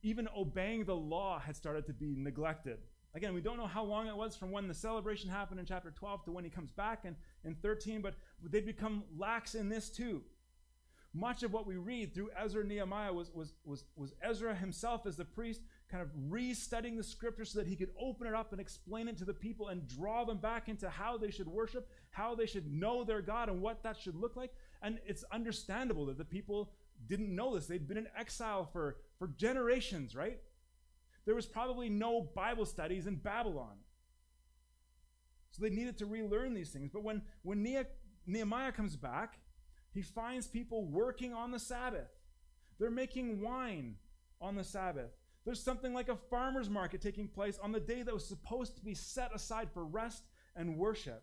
even 0.03 0.29
obeying 0.37 0.85
the 0.85 0.97
law 0.97 1.39
had 1.39 1.57
started 1.57 1.87
to 1.87 1.93
be 1.93 2.15
neglected. 2.17 2.79
Again, 3.15 3.35
we 3.35 3.43
don't 3.43 3.59
know 3.59 3.67
how 3.67 3.85
long 3.85 4.07
it 4.07 4.17
was 4.17 4.37
from 4.37 4.51
when 4.51 4.69
the 4.69 4.75
celebration 4.75 5.29
happened 5.29 5.61
in 5.61 5.67
chapter 5.67 5.91
12 5.91 6.25
to 6.25 6.33
when 6.33 6.45
he 6.45 6.51
comes 6.51 6.71
back 6.71 7.05
in, 7.05 7.15
in 7.45 7.55
13, 7.57 8.01
but 8.01 8.15
they 8.43 8.61
become 8.61 9.05
lax 9.17 9.55
in 9.55 9.69
this 9.69 9.91
too. 9.91 10.23
Much 11.15 11.43
of 11.43 11.53
what 11.53 11.67
we 11.67 11.77
read 11.77 12.15
through 12.15 12.31
Ezra 12.43 12.61
and 12.61 12.71
Nehemiah 12.71 13.13
was, 13.13 13.31
was, 13.35 13.53
was, 13.67 13.85
was 13.97 14.15
Ezra 14.23 14.55
himself 14.55 15.05
as 15.05 15.17
the 15.17 15.27
priest 15.27 15.61
kind 15.91 16.03
of 16.03 16.09
restudying 16.31 16.97
the 16.97 17.05
scripture 17.05 17.45
so 17.45 17.59
that 17.59 17.69
he 17.69 17.77
could 17.77 17.91
open 18.01 18.27
it 18.27 18.33
up 18.33 18.53
and 18.53 18.61
explain 18.61 19.09
it 19.09 19.19
to 19.19 19.27
the 19.27 19.35
people 19.35 19.69
and 19.69 19.87
draw 19.87 20.25
them 20.25 20.39
back 20.39 20.71
into 20.71 20.89
how 20.89 21.19
they 21.19 21.31
should 21.31 21.47
worship, 21.47 21.87
how 22.13 22.35
they 22.35 22.47
should 22.47 22.73
know 22.73 23.05
their 23.05 23.21
God, 23.21 23.51
and 23.51 23.61
what 23.61 23.83
that 23.83 23.99
should 24.01 24.15
look 24.15 24.37
like. 24.37 24.53
And 24.81 24.99
it's 25.05 25.23
understandable 25.31 26.07
that 26.07 26.17
the 26.17 26.25
people 26.25 26.73
didn't 27.07 27.35
know 27.35 27.55
this. 27.55 27.67
They'd 27.67 27.87
been 27.87 27.99
in 27.99 28.09
exile 28.17 28.65
for, 28.73 28.97
for 29.19 29.29
generations, 29.29 30.17
right? 30.17 30.39
There 31.25 31.35
was 31.35 31.47
probably 31.47 31.89
no 31.89 32.21
Bible 32.35 32.67
studies 32.67 33.07
in 33.07 33.17
Babylon. 33.17 33.77
So 35.51 35.63
they 35.63 35.71
needed 35.71 35.99
to 35.99 36.07
relearn 36.07 36.55
these 36.55 36.71
things. 36.71 36.91
But 36.93 37.05
when, 37.05 37.23
when 37.43 37.63
Nehemiah 38.27 38.73
comes 38.73 38.97
back, 38.97 39.39
he 39.93 40.03
finds 40.03 40.47
people 40.47 40.87
working 40.87 41.35
on 41.35 41.51
the 41.51 41.59
Sabbath. 41.59 42.09
They're 42.79 42.91
making 42.91 43.43
wine 43.43 43.97
on 44.41 44.57
the 44.57 44.65
Sabbath. 44.65 45.11
There's 45.45 45.63
something 45.63 45.93
like 45.93 46.09
a 46.09 46.17
farmer's 46.17 46.71
market 46.71 47.01
taking 47.01 47.29
place 47.29 47.59
on 47.63 47.73
the 47.73 47.81
day 47.81 48.03
that 48.03 48.15
was 48.15 48.27
supposed 48.27 48.77
to 48.77 48.83
be 48.83 48.95
set 48.95 49.35
aside 49.35 49.69
for 49.73 49.85
rest 49.85 50.25
and 50.57 50.79
worship. 50.79 51.23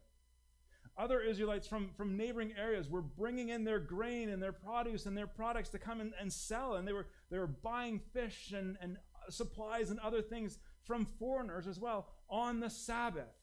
Other 0.98 1.22
Israelites 1.22 1.66
from, 1.66 1.92
from 1.96 2.18
neighboring 2.18 2.54
areas 2.58 2.90
were 2.90 3.02
bringing 3.02 3.50
in 3.50 3.64
their 3.64 3.80
grain 3.80 4.30
and 4.30 4.44
their 4.44 4.52
produce 4.52 5.06
and 5.06 5.18
their 5.18 5.28
products 5.28 5.70
to 5.70 5.80
come 5.80 6.02
and, 6.02 6.12
and 6.20 6.32
sell. 6.32 6.76
And 6.76 6.86
they 6.86 6.92
were, 6.92 7.08
they 7.32 7.40
were 7.40 7.48
buying 7.48 8.02
fish 8.14 8.54
and, 8.56 8.78
and 8.82 8.98
supplies 9.32 9.90
and 9.90 10.00
other 10.00 10.22
things 10.22 10.60
from 10.84 11.06
foreigners 11.06 11.68
as 11.68 11.80
well 11.80 12.08
on 12.30 12.60
the 12.60 12.70
Sabbath. 12.70 13.36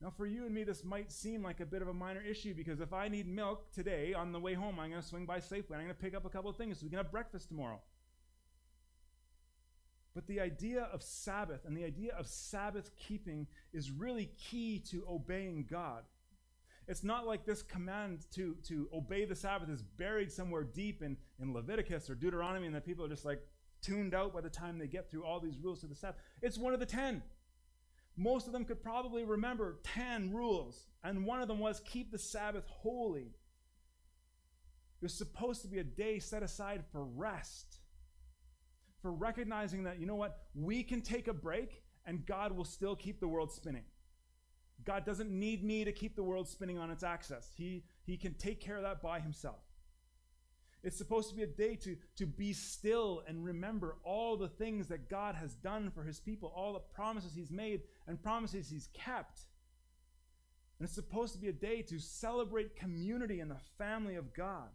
Now, 0.00 0.10
for 0.10 0.26
you 0.26 0.44
and 0.44 0.54
me, 0.54 0.64
this 0.64 0.82
might 0.82 1.12
seem 1.12 1.44
like 1.44 1.60
a 1.60 1.66
bit 1.66 1.80
of 1.80 1.86
a 1.86 1.94
minor 1.94 2.20
issue 2.20 2.54
because 2.54 2.80
if 2.80 2.92
I 2.92 3.06
need 3.06 3.28
milk 3.28 3.72
today 3.72 4.14
on 4.14 4.32
the 4.32 4.40
way 4.40 4.54
home, 4.54 4.80
I'm 4.80 4.90
going 4.90 5.00
to 5.00 5.06
swing 5.06 5.26
by 5.26 5.38
Safeway. 5.38 5.70
and 5.70 5.76
I'm 5.76 5.84
going 5.84 5.94
to 5.94 6.02
pick 6.02 6.16
up 6.16 6.24
a 6.24 6.28
couple 6.28 6.50
of 6.50 6.56
things 6.56 6.80
so 6.80 6.84
we 6.84 6.90
can 6.90 6.96
have 6.96 7.12
breakfast 7.12 7.48
tomorrow. 7.48 7.80
But 10.12 10.26
the 10.26 10.40
idea 10.40 10.88
of 10.92 11.02
Sabbath 11.02 11.64
and 11.64 11.76
the 11.76 11.84
idea 11.84 12.14
of 12.14 12.26
Sabbath 12.26 12.90
keeping 12.96 13.46
is 13.72 13.92
really 13.92 14.30
key 14.36 14.80
to 14.90 15.04
obeying 15.08 15.66
God. 15.70 16.02
It's 16.88 17.04
not 17.04 17.26
like 17.26 17.46
this 17.46 17.62
command 17.62 18.26
to, 18.34 18.56
to 18.64 18.88
obey 18.92 19.24
the 19.24 19.36
Sabbath 19.36 19.70
is 19.70 19.82
buried 19.82 20.32
somewhere 20.32 20.64
deep 20.64 21.00
in, 21.00 21.16
in 21.40 21.54
Leviticus 21.54 22.10
or 22.10 22.16
Deuteronomy 22.16 22.66
and 22.66 22.74
that 22.74 22.84
people 22.84 23.04
are 23.04 23.08
just 23.08 23.24
like 23.24 23.40
tuned 23.82 24.14
out 24.14 24.32
by 24.32 24.40
the 24.40 24.48
time 24.48 24.78
they 24.78 24.86
get 24.86 25.10
through 25.10 25.24
all 25.24 25.40
these 25.40 25.58
rules 25.58 25.80
to 25.80 25.86
the 25.86 25.94
Sabbath. 25.94 26.20
It's 26.40 26.58
one 26.58 26.72
of 26.74 26.80
the 26.80 26.86
ten. 26.86 27.22
Most 28.16 28.46
of 28.46 28.52
them 28.52 28.64
could 28.64 28.82
probably 28.82 29.24
remember 29.24 29.78
10 29.84 30.32
rules, 30.32 30.86
and 31.02 31.24
one 31.24 31.40
of 31.40 31.48
them 31.48 31.58
was 31.58 31.80
keep 31.80 32.12
the 32.12 32.18
Sabbath 32.18 32.66
holy. 32.66 33.32
It 35.00 35.02
was 35.02 35.14
supposed 35.14 35.62
to 35.62 35.68
be 35.68 35.78
a 35.78 35.84
day 35.84 36.18
set 36.18 36.42
aside 36.42 36.84
for 36.92 37.04
rest, 37.04 37.78
for 39.00 39.10
recognizing 39.10 39.84
that, 39.84 39.98
you 39.98 40.06
know 40.06 40.14
what, 40.14 40.38
we 40.54 40.82
can 40.82 41.00
take 41.00 41.26
a 41.26 41.32
break 41.32 41.82
and 42.04 42.26
God 42.26 42.52
will 42.52 42.64
still 42.64 42.94
keep 42.94 43.18
the 43.18 43.28
world 43.28 43.50
spinning. 43.50 43.84
God 44.84 45.04
doesn't 45.04 45.30
need 45.30 45.64
me 45.64 45.84
to 45.84 45.92
keep 45.92 46.16
the 46.16 46.22
world 46.22 46.48
spinning 46.48 46.78
on 46.78 46.90
its 46.90 47.02
axis, 47.02 47.50
He, 47.56 47.84
he 48.04 48.16
can 48.16 48.34
take 48.34 48.60
care 48.60 48.76
of 48.76 48.82
that 48.82 49.02
by 49.02 49.20
Himself. 49.20 49.60
It's 50.84 50.98
supposed 50.98 51.30
to 51.30 51.36
be 51.36 51.42
a 51.42 51.46
day 51.46 51.76
to, 51.76 51.96
to 52.16 52.26
be 52.26 52.52
still 52.52 53.22
and 53.28 53.44
remember 53.44 53.96
all 54.02 54.36
the 54.36 54.48
things 54.48 54.88
that 54.88 55.08
God 55.08 55.36
has 55.36 55.54
done 55.54 55.90
for 55.90 56.02
his 56.02 56.18
people, 56.18 56.52
all 56.56 56.72
the 56.72 56.80
promises 56.80 57.34
he's 57.34 57.52
made 57.52 57.82
and 58.08 58.20
promises 58.20 58.68
he's 58.68 58.88
kept. 58.92 59.42
And 60.78 60.86
it's 60.86 60.94
supposed 60.94 61.34
to 61.34 61.38
be 61.38 61.48
a 61.48 61.52
day 61.52 61.82
to 61.82 62.00
celebrate 62.00 62.74
community 62.74 63.38
in 63.38 63.48
the 63.48 63.60
family 63.78 64.16
of 64.16 64.34
God. 64.34 64.68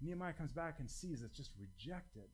Nehemiah 0.00 0.32
comes 0.32 0.52
back 0.52 0.76
and 0.78 0.90
sees 0.90 1.22
it's 1.22 1.36
just 1.36 1.52
rejected. 1.60 2.28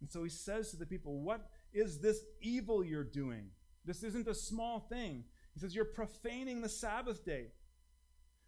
And 0.00 0.10
so 0.10 0.24
he 0.24 0.30
says 0.30 0.70
to 0.70 0.76
the 0.76 0.86
people, 0.86 1.20
What 1.20 1.50
is 1.74 1.98
this 1.98 2.20
evil 2.40 2.82
you're 2.82 3.04
doing? 3.04 3.50
This 3.84 4.02
isn't 4.02 4.26
a 4.26 4.34
small 4.34 4.80
thing. 4.80 5.24
He 5.52 5.60
says, 5.60 5.74
You're 5.74 5.84
profaning 5.84 6.62
the 6.62 6.68
Sabbath 6.68 7.24
day. 7.24 7.48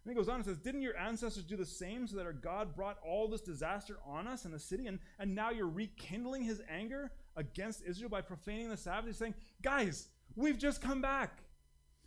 And 0.04 0.12
he 0.12 0.16
goes 0.16 0.28
on 0.28 0.36
and 0.36 0.44
says, 0.44 0.58
Didn't 0.58 0.82
your 0.82 0.96
ancestors 0.96 1.44
do 1.44 1.56
the 1.56 1.64
same 1.64 2.06
so 2.06 2.16
that 2.16 2.26
our 2.26 2.32
God 2.32 2.74
brought 2.74 2.98
all 3.06 3.28
this 3.28 3.40
disaster 3.40 3.98
on 4.06 4.26
us 4.26 4.44
and 4.44 4.52
the 4.52 4.58
city? 4.58 4.86
And, 4.86 4.98
and 5.18 5.34
now 5.34 5.50
you're 5.50 5.68
rekindling 5.68 6.42
his 6.42 6.60
anger 6.68 7.12
against 7.36 7.82
Israel 7.84 8.08
by 8.08 8.20
profaning 8.20 8.68
the 8.68 8.76
Sabbath? 8.76 9.06
He's 9.06 9.16
saying, 9.16 9.34
Guys, 9.62 10.08
we've 10.34 10.58
just 10.58 10.82
come 10.82 11.00
back. 11.00 11.38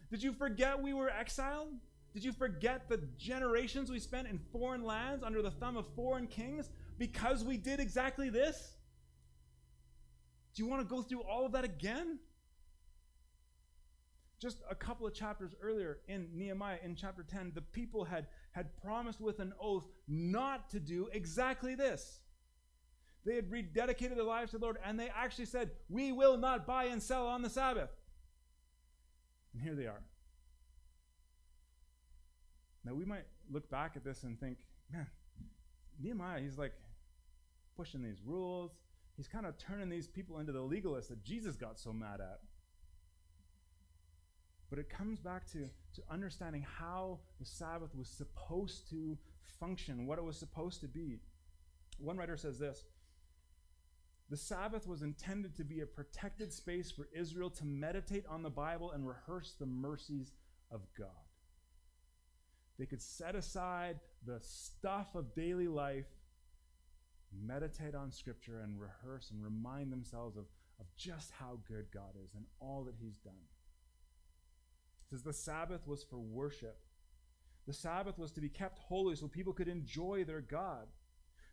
Did 0.10 0.22
you 0.22 0.34
forget 0.34 0.82
we 0.82 0.94
were 0.94 1.10
exiled? 1.10 1.70
Did 2.14 2.24
you 2.24 2.32
forget 2.32 2.88
the 2.90 2.98
generations 3.18 3.90
we 3.90 4.00
spent 4.00 4.28
in 4.28 4.40
foreign 4.52 4.84
lands 4.84 5.24
under 5.24 5.42
the 5.42 5.52
thumb 5.52 5.76
of 5.76 5.86
foreign 5.96 6.28
kings 6.28 6.70
because 6.98 7.44
we 7.44 7.58
did 7.58 7.80
exactly 7.80 8.30
this? 8.30 8.74
Do 10.54 10.64
you 10.64 10.70
want 10.70 10.82
to 10.82 10.88
go 10.88 11.02
through 11.02 11.24
all 11.24 11.46
of 11.46 11.52
that 11.54 11.66
again? 11.66 12.20
Just 14.40 14.58
a 14.70 14.76
couple 14.76 15.08
of 15.08 15.14
chapters 15.14 15.56
earlier 15.62 16.00
in 16.08 16.28
Nehemiah, 16.34 16.78
in 16.84 16.96
chapter 16.96 17.24
10, 17.24 17.54
the 17.56 17.62
people 17.62 18.04
had, 18.04 18.28
had 18.52 18.76
promised 18.82 19.22
with 19.22 19.40
an 19.40 19.54
oath 19.60 19.88
not 20.08 20.70
to 20.72 20.80
do 20.80 21.08
exactly 21.12 21.76
this. 21.76 22.22
They 23.26 23.36
had 23.36 23.50
rededicated 23.50 24.16
their 24.16 24.24
lives 24.24 24.52
to 24.52 24.58
the 24.58 24.66
Lord, 24.66 24.78
and 24.86 25.00
they 25.00 25.10
actually 25.10 25.46
said, 25.46 25.72
We 25.90 26.12
will 26.12 26.38
not 26.38 26.68
buy 26.68 26.86
and 26.86 27.02
sell 27.02 27.28
on 27.28 27.42
the 27.42 27.50
Sabbath. 27.50 27.90
And 29.54 29.62
here 29.62 29.74
they 29.74 29.88
are. 29.88 30.02
Now, 32.84 32.94
we 32.94 33.06
might 33.06 33.26
look 33.52 33.70
back 33.70 33.94
at 33.96 34.04
this 34.04 34.24
and 34.24 34.40
think, 34.40 34.58
man, 34.92 35.08
Nehemiah, 36.00 36.40
he's 36.42 36.58
like 36.58 36.74
pushing 37.76 38.04
these 38.04 38.22
rules. 38.24 38.72
He's 39.18 39.28
kind 39.28 39.46
of 39.46 39.58
turning 39.58 39.90
these 39.90 40.08
people 40.08 40.40
into 40.40 40.52
the 40.52 40.60
legalists 40.60 41.08
that 41.08 41.24
Jesus 41.24 41.56
got 41.56 41.80
so 41.80 41.92
mad 41.92 42.20
at. 42.22 42.40
But 44.70 44.80
it 44.80 44.90
comes 44.90 45.20
back 45.20 45.46
to, 45.52 45.60
to 45.60 46.02
understanding 46.10 46.66
how 46.80 47.20
the 47.40 47.46
Sabbath 47.46 47.96
was 47.96 48.10
supposed 48.10 48.90
to 48.90 49.18
function, 49.60 50.08
what 50.08 50.18
it 50.18 50.24
was 50.24 50.38
supposed 50.38 50.82
to 50.82 50.88
be. 50.88 51.20
One 51.98 52.18
writer 52.18 52.38
says 52.38 52.60
this 52.60 52.84
The 54.30 54.38
Sabbath 54.38 54.88
was 54.88 55.02
intended 55.02 55.56
to 55.58 55.64
be 55.64 55.82
a 55.82 55.86
protected 55.86 56.52
space 56.52 56.92
for 56.92 57.08
Israel 57.14 57.50
to 57.52 57.66
meditate 57.66 58.26
on 58.28 58.44
the 58.44 58.50
Bible 58.50 58.92
and 58.92 59.08
rehearse 59.08 59.54
the 59.60 59.66
mercies 59.66 60.32
of 60.72 60.82
God. 60.98 61.08
They 62.78 62.86
could 62.86 63.02
set 63.02 63.36
aside 63.36 64.00
the 64.26 64.40
stuff 64.42 65.16
of 65.16 65.34
daily 65.34 65.68
life, 65.68 66.08
meditate 67.32 67.96
on 67.96 68.12
Scripture, 68.12 68.62
and 68.62 68.80
rehearse 68.80 69.32
and 69.32 69.42
remind 69.42 69.92
themselves 69.92 70.36
of, 70.36 70.46
of 70.80 70.86
just 70.98 71.32
how 71.40 71.60
good 71.68 71.86
God 71.94 72.16
is 72.22 72.34
and 72.36 72.46
all 72.60 72.84
that 72.84 72.96
He's 73.00 73.18
done. 73.20 73.34
Says 75.10 75.24
the 75.24 75.34
Sabbath 75.34 75.88
was 75.88 76.04
for 76.04 76.20
worship. 76.20 76.80
The 77.68 77.74
Sabbath 77.74 78.18
was 78.18 78.32
to 78.34 78.42
be 78.42 78.50
kept 78.50 78.80
holy 78.80 79.16
so 79.16 79.28
people 79.28 79.54
could 79.54 79.68
enjoy 79.68 80.24
their 80.24 80.42
God. 80.42 80.88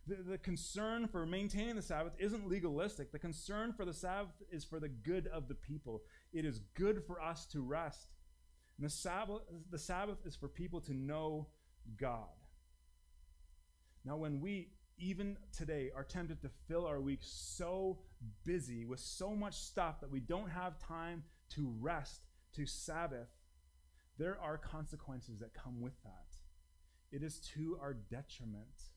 The, 0.05 0.15
the 0.15 0.37
concern 0.37 1.07
for 1.07 1.25
maintaining 1.25 1.75
the 1.75 1.81
Sabbath 1.81 2.13
isn't 2.19 2.47
legalistic. 2.47 3.11
The 3.11 3.19
concern 3.19 3.73
for 3.73 3.85
the 3.85 3.93
Sabbath 3.93 4.33
is 4.51 4.63
for 4.63 4.79
the 4.79 4.89
good 4.89 5.27
of 5.27 5.47
the 5.47 5.55
people. 5.55 6.03
It 6.33 6.45
is 6.45 6.59
good 6.75 7.03
for 7.05 7.21
us 7.21 7.45
to 7.47 7.61
rest. 7.61 8.07
And 8.77 8.85
the 8.85 8.91
Sabbath, 8.91 9.41
the 9.71 9.79
Sabbath 9.79 10.17
is 10.25 10.35
for 10.35 10.47
people 10.47 10.81
to 10.81 10.93
know 10.93 11.47
God. 11.97 12.27
Now, 14.03 14.17
when 14.17 14.41
we, 14.41 14.71
even 14.97 15.37
today, 15.55 15.89
are 15.95 16.03
tempted 16.03 16.41
to 16.41 16.49
fill 16.67 16.85
our 16.85 16.99
week 16.99 17.19
so 17.21 17.99
busy 18.43 18.83
with 18.83 18.99
so 18.99 19.35
much 19.35 19.55
stuff 19.55 20.01
that 20.01 20.11
we 20.11 20.19
don't 20.19 20.49
have 20.49 20.77
time 20.79 21.23
to 21.51 21.73
rest, 21.79 22.23
to 22.55 22.65
Sabbath, 22.65 23.29
there 24.17 24.37
are 24.41 24.57
consequences 24.57 25.39
that 25.39 25.53
come 25.53 25.81
with 25.81 26.01
that. 26.03 26.25
It 27.11 27.23
is 27.23 27.39
to 27.55 27.77
our 27.81 27.93
detriment. 27.93 28.91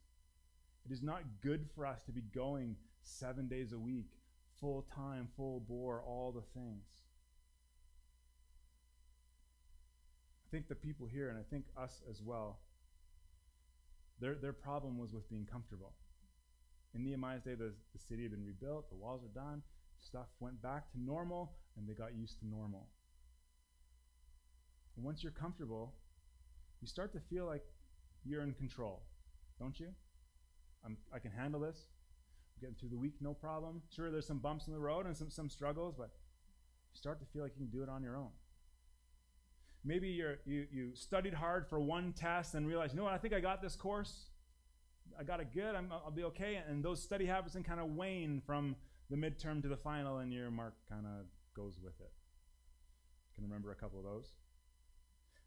It 0.85 0.92
is 0.92 1.02
not 1.02 1.22
good 1.42 1.66
for 1.74 1.87
us 1.87 2.02
to 2.05 2.12
be 2.12 2.22
going 2.35 2.76
seven 3.02 3.48
days 3.48 3.72
a 3.72 3.79
week, 3.79 4.11
full 4.61 4.87
time, 4.94 5.29
full 5.37 5.61
bore, 5.61 6.02
all 6.07 6.33
the 6.33 6.59
things. 6.59 6.85
I 10.46 10.50
think 10.50 10.68
the 10.68 10.74
people 10.74 11.07
here, 11.07 11.29
and 11.29 11.38
I 11.38 11.42
think 11.50 11.64
us 11.76 12.02
as 12.09 12.22
well, 12.22 12.61
their, 14.20 14.35
their 14.35 14.52
problem 14.52 14.98
was 14.98 15.12
with 15.12 15.29
being 15.29 15.46
comfortable. 15.50 15.92
In 16.94 17.05
Nehemiah's 17.05 17.42
day, 17.42 17.55
the, 17.55 17.72
the 17.92 17.98
city 17.98 18.22
had 18.22 18.31
been 18.31 18.44
rebuilt, 18.44 18.88
the 18.88 18.96
walls 18.96 19.22
are 19.24 19.38
done, 19.38 19.62
stuff 20.00 20.26
went 20.40 20.62
back 20.62 20.90
to 20.92 21.00
normal, 21.00 21.52
and 21.76 21.87
they 21.87 21.92
got 21.92 22.14
used 22.14 22.38
to 22.40 22.46
normal. 22.46 22.87
And 24.96 25.04
once 25.04 25.22
you're 25.22 25.32
comfortable, 25.32 25.92
you 26.80 26.88
start 26.88 27.12
to 27.12 27.20
feel 27.20 27.46
like 27.46 27.64
you're 28.24 28.42
in 28.42 28.52
control, 28.54 29.02
don't 29.59 29.78
you? 29.78 29.88
I'm, 30.85 30.96
I 31.14 31.18
can 31.18 31.30
handle 31.30 31.61
this. 31.61 31.87
I'm 32.56 32.61
getting 32.61 32.76
through 32.76 32.90
the 32.90 32.96
week, 32.96 33.14
no 33.20 33.35
problem. 33.35 33.82
Sure, 33.94 34.11
there's 34.11 34.26
some 34.26 34.38
bumps 34.38 34.66
in 34.66 34.72
the 34.72 34.78
road 34.78 35.06
and 35.06 35.16
some, 35.16 35.30
some 35.30 35.50
struggles, 35.50 35.94
but 35.96 36.11
you 36.92 36.98
start 36.98 37.20
to 37.20 37.26
feel 37.26 37.42
like 37.42 37.52
you 37.56 37.66
can 37.66 37.70
do 37.70 37.82
it 37.82 37.88
on 37.88 38.02
your 38.02 38.16
own. 38.16 38.30
Maybe 39.85 40.09
you, 40.09 40.37
you 40.44 40.90
studied 40.94 41.35
hard 41.35 41.68
for 41.68 41.78
one 41.78 42.12
test 42.12 42.54
and 42.54 42.66
realized, 42.66 42.92
you 42.92 42.98
know 42.98 43.04
what, 43.04 43.12
I 43.12 43.18
think 43.18 43.35
I 43.35 43.40
got 43.40 43.62
this 43.62 43.76
course. 43.76 44.30
I 45.18 45.22
got 45.22 45.40
it 45.40 45.52
good. 45.54 45.74
i 45.74 45.80
will 45.80 46.11
be 46.11 46.24
okay. 46.24 46.61
And 46.68 46.85
those 46.85 47.02
study 47.02 47.26
habits 47.26 47.54
can 47.54 47.62
kind 47.62 47.80
of 47.80 47.94
wane 47.94 48.42
from 48.44 48.74
the 49.11 49.16
midterm 49.16 49.62
to 49.62 49.68
the 49.68 49.76
final, 49.76 50.18
and 50.18 50.32
your 50.32 50.50
mark 50.50 50.74
kind 50.88 51.06
of 51.06 51.26
goes 51.54 51.78
with 51.82 52.00
it. 52.00 52.11
Can 53.35 53.44
remember 53.44 53.70
a 53.70 53.74
couple 53.74 53.98
of 53.98 54.04
those. 54.04 54.32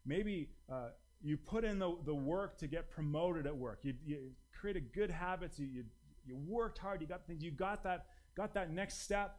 Maybe 0.04 0.48
uh, 0.70 0.90
you 1.22 1.36
put 1.36 1.64
in 1.64 1.78
the, 1.78 1.96
the 2.04 2.14
work 2.14 2.58
to 2.58 2.66
get 2.66 2.90
promoted 2.90 3.46
at 3.46 3.56
work. 3.56 3.80
You, 3.82 3.94
you 4.04 4.18
created 4.58 4.92
good 4.92 5.10
habits. 5.10 5.58
You, 5.58 5.66
you, 5.66 5.84
you 6.26 6.36
worked 6.36 6.78
hard. 6.78 7.00
You 7.00 7.06
got 7.06 7.26
things. 7.26 7.42
You 7.42 7.50
got 7.50 7.82
that, 7.84 8.06
got 8.36 8.54
that 8.54 8.70
next 8.70 9.02
step. 9.02 9.36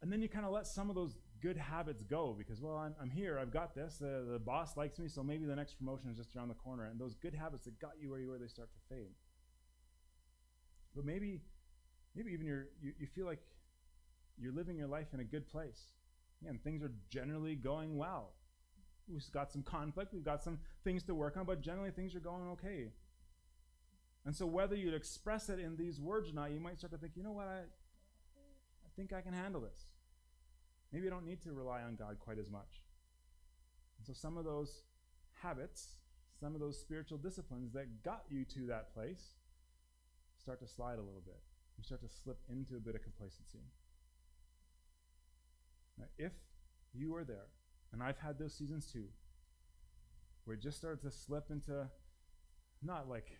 And 0.00 0.12
then 0.12 0.22
you 0.22 0.28
kind 0.28 0.46
of 0.46 0.52
let 0.52 0.66
some 0.66 0.90
of 0.90 0.94
those 0.94 1.16
good 1.40 1.56
habits 1.56 2.02
go 2.02 2.34
because, 2.36 2.60
well, 2.60 2.76
I'm, 2.76 2.94
I'm 3.00 3.10
here, 3.10 3.38
I've 3.38 3.52
got 3.52 3.74
this, 3.74 4.00
uh, 4.02 4.24
the 4.32 4.38
boss 4.38 4.76
likes 4.76 4.98
me, 4.98 5.08
so 5.08 5.22
maybe 5.22 5.44
the 5.44 5.56
next 5.56 5.74
promotion 5.74 6.10
is 6.10 6.16
just 6.16 6.36
around 6.36 6.48
the 6.48 6.54
corner. 6.54 6.84
And 6.86 7.00
those 7.00 7.14
good 7.14 7.34
habits 7.34 7.64
that 7.64 7.80
got 7.80 7.92
you 8.00 8.10
where 8.10 8.20
you 8.20 8.28
were, 8.28 8.38
they 8.38 8.46
start 8.46 8.68
to 8.72 8.94
fade. 8.94 9.14
But 10.94 11.04
maybe, 11.04 11.40
maybe 12.14 12.32
even 12.32 12.46
you're, 12.46 12.68
you, 12.80 12.92
you 12.98 13.06
feel 13.06 13.26
like 13.26 13.40
you're 14.36 14.52
living 14.52 14.76
your 14.76 14.88
life 14.88 15.08
in 15.12 15.20
a 15.20 15.24
good 15.24 15.48
place. 15.48 15.80
And 16.46 16.62
things 16.62 16.82
are 16.82 16.92
generally 17.10 17.56
going 17.56 17.96
well. 17.96 18.34
We've 19.10 19.22
got 19.32 19.50
some 19.50 19.62
conflict, 19.62 20.12
we've 20.12 20.24
got 20.24 20.42
some 20.42 20.58
things 20.84 21.02
to 21.04 21.14
work 21.14 21.36
on, 21.36 21.44
but 21.44 21.60
generally 21.60 21.90
things 21.90 22.14
are 22.14 22.20
going 22.20 22.48
okay. 22.50 22.90
And 24.24 24.36
so, 24.36 24.46
whether 24.46 24.76
you'd 24.76 24.94
express 24.94 25.48
it 25.48 25.58
in 25.58 25.76
these 25.76 26.00
words 26.00 26.30
or 26.30 26.34
not, 26.34 26.50
you 26.50 26.60
might 26.60 26.78
start 26.78 26.92
to 26.92 26.98
think, 26.98 27.12
you 27.16 27.22
know 27.22 27.32
what, 27.32 27.46
I, 27.46 27.60
I 27.60 28.90
think 28.96 29.12
I 29.12 29.22
can 29.22 29.32
handle 29.32 29.60
this. 29.60 29.86
Maybe 30.92 31.06
I 31.06 31.10
don't 31.10 31.24
need 31.24 31.42
to 31.42 31.52
rely 31.52 31.82
on 31.82 31.96
God 31.96 32.18
quite 32.18 32.38
as 32.38 32.50
much. 32.50 32.82
And 33.98 34.06
so, 34.06 34.12
some 34.12 34.36
of 34.36 34.44
those 34.44 34.82
habits, 35.42 35.96
some 36.38 36.54
of 36.54 36.60
those 36.60 36.78
spiritual 36.78 37.18
disciplines 37.18 37.72
that 37.72 38.02
got 38.02 38.24
you 38.28 38.44
to 38.44 38.66
that 38.66 38.92
place 38.92 39.36
start 40.38 40.60
to 40.60 40.66
slide 40.68 40.98
a 40.98 41.02
little 41.02 41.22
bit. 41.24 41.40
You 41.78 41.84
start 41.84 42.02
to 42.02 42.08
slip 42.08 42.38
into 42.50 42.76
a 42.76 42.80
bit 42.80 42.94
of 42.94 43.02
complacency. 43.02 43.60
Now, 45.96 46.06
if 46.18 46.32
you 46.92 47.14
are 47.16 47.24
there, 47.24 47.46
and 47.92 48.02
I've 48.02 48.18
had 48.18 48.38
those 48.38 48.54
seasons 48.54 48.86
too, 48.90 49.04
where 50.44 50.56
it 50.56 50.62
just 50.62 50.78
started 50.78 51.02
to 51.02 51.10
slip 51.10 51.50
into 51.50 51.88
not 52.82 53.08
like 53.08 53.38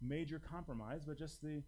major 0.00 0.38
compromise, 0.38 1.04
but 1.06 1.18
just 1.18 1.42
the 1.42 1.62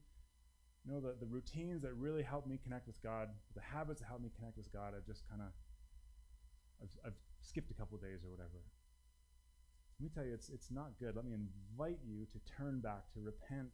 you 0.84 0.90
know 0.92 1.00
the, 1.00 1.14
the 1.20 1.26
routines 1.26 1.82
that 1.82 1.94
really 1.94 2.22
help 2.22 2.46
me 2.46 2.58
connect 2.62 2.86
with 2.86 3.00
God, 3.02 3.28
the 3.54 3.60
habits 3.60 4.00
that 4.00 4.06
help 4.06 4.20
me 4.20 4.30
connect 4.36 4.56
with 4.56 4.72
God, 4.72 4.94
I've 4.96 5.06
just 5.06 5.28
kind 5.28 5.42
of 5.42 5.48
I've, 6.82 7.06
I've 7.06 7.18
skipped 7.40 7.70
a 7.70 7.74
couple 7.74 7.98
days 7.98 8.24
or 8.24 8.30
whatever. 8.30 8.66
Let 10.00 10.04
me 10.04 10.10
tell 10.14 10.24
you, 10.24 10.34
it's 10.34 10.48
it's 10.48 10.70
not 10.70 10.98
good. 10.98 11.14
Let 11.14 11.24
me 11.24 11.34
invite 11.34 11.98
you 12.04 12.26
to 12.26 12.38
turn 12.56 12.80
back, 12.80 13.12
to 13.14 13.20
repent, 13.20 13.70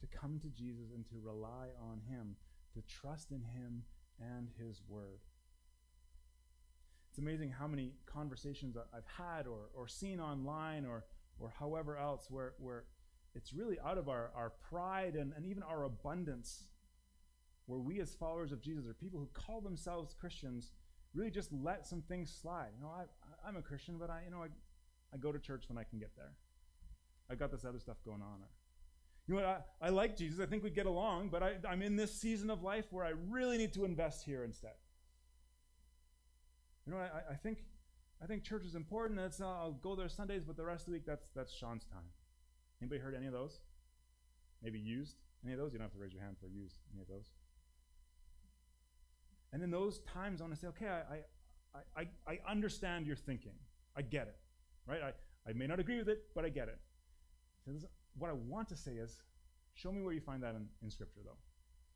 to 0.00 0.06
come 0.06 0.40
to 0.40 0.48
Jesus 0.48 0.90
and 0.94 1.06
to 1.06 1.14
rely 1.22 1.68
on 1.80 2.00
Him, 2.10 2.36
to 2.74 2.82
trust 2.82 3.30
in 3.30 3.42
Him 3.42 3.84
and 4.20 4.48
His 4.58 4.82
Word. 4.88 5.20
It's 7.16 7.22
amazing 7.22 7.50
how 7.50 7.66
many 7.66 7.92
conversations 8.04 8.76
I've 8.76 9.06
had 9.06 9.46
or, 9.46 9.70
or 9.72 9.88
seen 9.88 10.20
online 10.20 10.84
or, 10.84 11.06
or 11.38 11.50
however 11.58 11.96
else 11.96 12.26
where, 12.28 12.52
where 12.58 12.84
it's 13.34 13.54
really 13.54 13.78
out 13.80 13.96
of 13.96 14.10
our, 14.10 14.30
our 14.36 14.52
pride 14.68 15.14
and, 15.14 15.32
and 15.34 15.46
even 15.46 15.62
our 15.62 15.84
abundance, 15.84 16.64
where 17.64 17.80
we 17.80 18.00
as 18.00 18.14
followers 18.14 18.52
of 18.52 18.60
Jesus 18.60 18.86
or 18.86 18.92
people 18.92 19.18
who 19.18 19.30
call 19.32 19.62
themselves 19.62 20.12
Christians 20.12 20.72
really 21.14 21.30
just 21.30 21.50
let 21.54 21.86
some 21.86 22.02
things 22.02 22.30
slide. 22.30 22.68
You 22.76 22.82
know, 22.82 22.90
I, 22.90 23.04
I'm 23.48 23.56
a 23.56 23.62
Christian, 23.62 23.96
but 23.98 24.10
I, 24.10 24.20
you 24.26 24.30
know, 24.30 24.42
I, 24.42 24.48
I 25.14 25.16
go 25.16 25.32
to 25.32 25.38
church 25.38 25.70
when 25.70 25.78
I 25.78 25.84
can 25.84 25.98
get 25.98 26.10
there. 26.18 26.34
I've 27.30 27.38
got 27.38 27.50
this 27.50 27.64
other 27.64 27.80
stuff 27.80 27.96
going 28.04 28.20
on. 28.20 28.42
Or, 28.42 28.50
you 29.26 29.36
know 29.36 29.40
what? 29.40 29.66
I, 29.80 29.86
I 29.86 29.88
like 29.88 30.18
Jesus. 30.18 30.38
I 30.38 30.44
think 30.44 30.62
we 30.62 30.68
get 30.68 30.84
along, 30.84 31.30
but 31.30 31.42
I, 31.42 31.54
I'm 31.66 31.80
in 31.80 31.96
this 31.96 32.12
season 32.12 32.50
of 32.50 32.62
life 32.62 32.84
where 32.90 33.06
I 33.06 33.12
really 33.30 33.56
need 33.56 33.72
to 33.72 33.86
invest 33.86 34.26
here 34.26 34.44
instead. 34.44 34.74
You 36.86 36.92
know, 36.92 36.98
I, 36.98 37.32
I 37.32 37.34
think 37.34 37.58
I 38.22 38.26
think 38.26 38.44
church 38.44 38.64
is 38.64 38.74
important. 38.74 39.18
That's, 39.18 39.40
uh, 39.40 39.46
I'll 39.46 39.72
go 39.72 39.94
there 39.94 40.08
Sundays, 40.08 40.42
but 40.44 40.56
the 40.56 40.64
rest 40.64 40.82
of 40.82 40.86
the 40.86 40.92
week, 40.92 41.06
that's 41.06 41.26
that's 41.34 41.52
Sean's 41.52 41.84
time. 41.84 42.04
Anybody 42.80 43.00
heard 43.00 43.14
any 43.14 43.26
of 43.26 43.32
those? 43.32 43.60
Maybe 44.62 44.78
used? 44.78 45.16
Any 45.44 45.52
of 45.52 45.58
those? 45.58 45.72
You 45.72 45.78
don't 45.78 45.86
have 45.86 45.92
to 45.92 45.98
raise 45.98 46.12
your 46.12 46.22
hand 46.22 46.36
for 46.40 46.48
used 46.48 46.76
any 46.92 47.02
of 47.02 47.08
those. 47.08 47.30
And 49.52 49.62
in 49.62 49.70
those 49.70 50.00
times, 50.00 50.40
I 50.40 50.44
want 50.44 50.54
to 50.54 50.60
say, 50.60 50.66
okay, 50.68 50.86
I, 50.86 51.78
I, 51.96 52.00
I, 52.02 52.08
I 52.26 52.50
understand 52.50 53.06
your 53.06 53.16
thinking. 53.16 53.52
I 53.96 54.02
get 54.02 54.28
it, 54.28 54.36
right? 54.86 55.00
I, 55.02 55.48
I 55.48 55.52
may 55.54 55.66
not 55.66 55.80
agree 55.80 55.98
with 55.98 56.08
it, 56.08 56.24
but 56.34 56.44
I 56.44 56.48
get 56.48 56.68
it. 56.68 56.78
So 57.64 57.72
this, 57.72 57.84
what 58.18 58.30
I 58.30 58.34
want 58.34 58.68
to 58.68 58.76
say 58.76 58.92
is, 58.92 59.22
show 59.74 59.92
me 59.92 60.02
where 60.02 60.12
you 60.12 60.20
find 60.20 60.42
that 60.42 60.54
in, 60.54 60.66
in 60.82 60.90
Scripture, 60.90 61.20
though. 61.24 61.38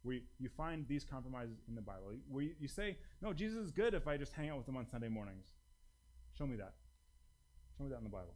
You, 0.04 0.20
you 0.38 0.48
find 0.56 0.86
these 0.88 1.04
compromises 1.04 1.58
in 1.68 1.74
the 1.74 1.82
Bible. 1.82 2.12
Where 2.28 2.44
you, 2.44 2.54
you 2.58 2.68
say, 2.68 2.96
no, 3.20 3.32
Jesus 3.32 3.66
is 3.66 3.70
good 3.70 3.94
if 3.94 4.08
I 4.08 4.16
just 4.16 4.32
hang 4.32 4.48
out 4.48 4.56
with 4.56 4.68
him 4.68 4.76
on 4.76 4.86
Sunday 4.86 5.08
mornings. 5.08 5.46
Show 6.36 6.46
me 6.46 6.56
that. 6.56 6.74
Show 7.76 7.84
me 7.84 7.90
that 7.90 7.98
in 7.98 8.04
the 8.04 8.10
Bible 8.10 8.34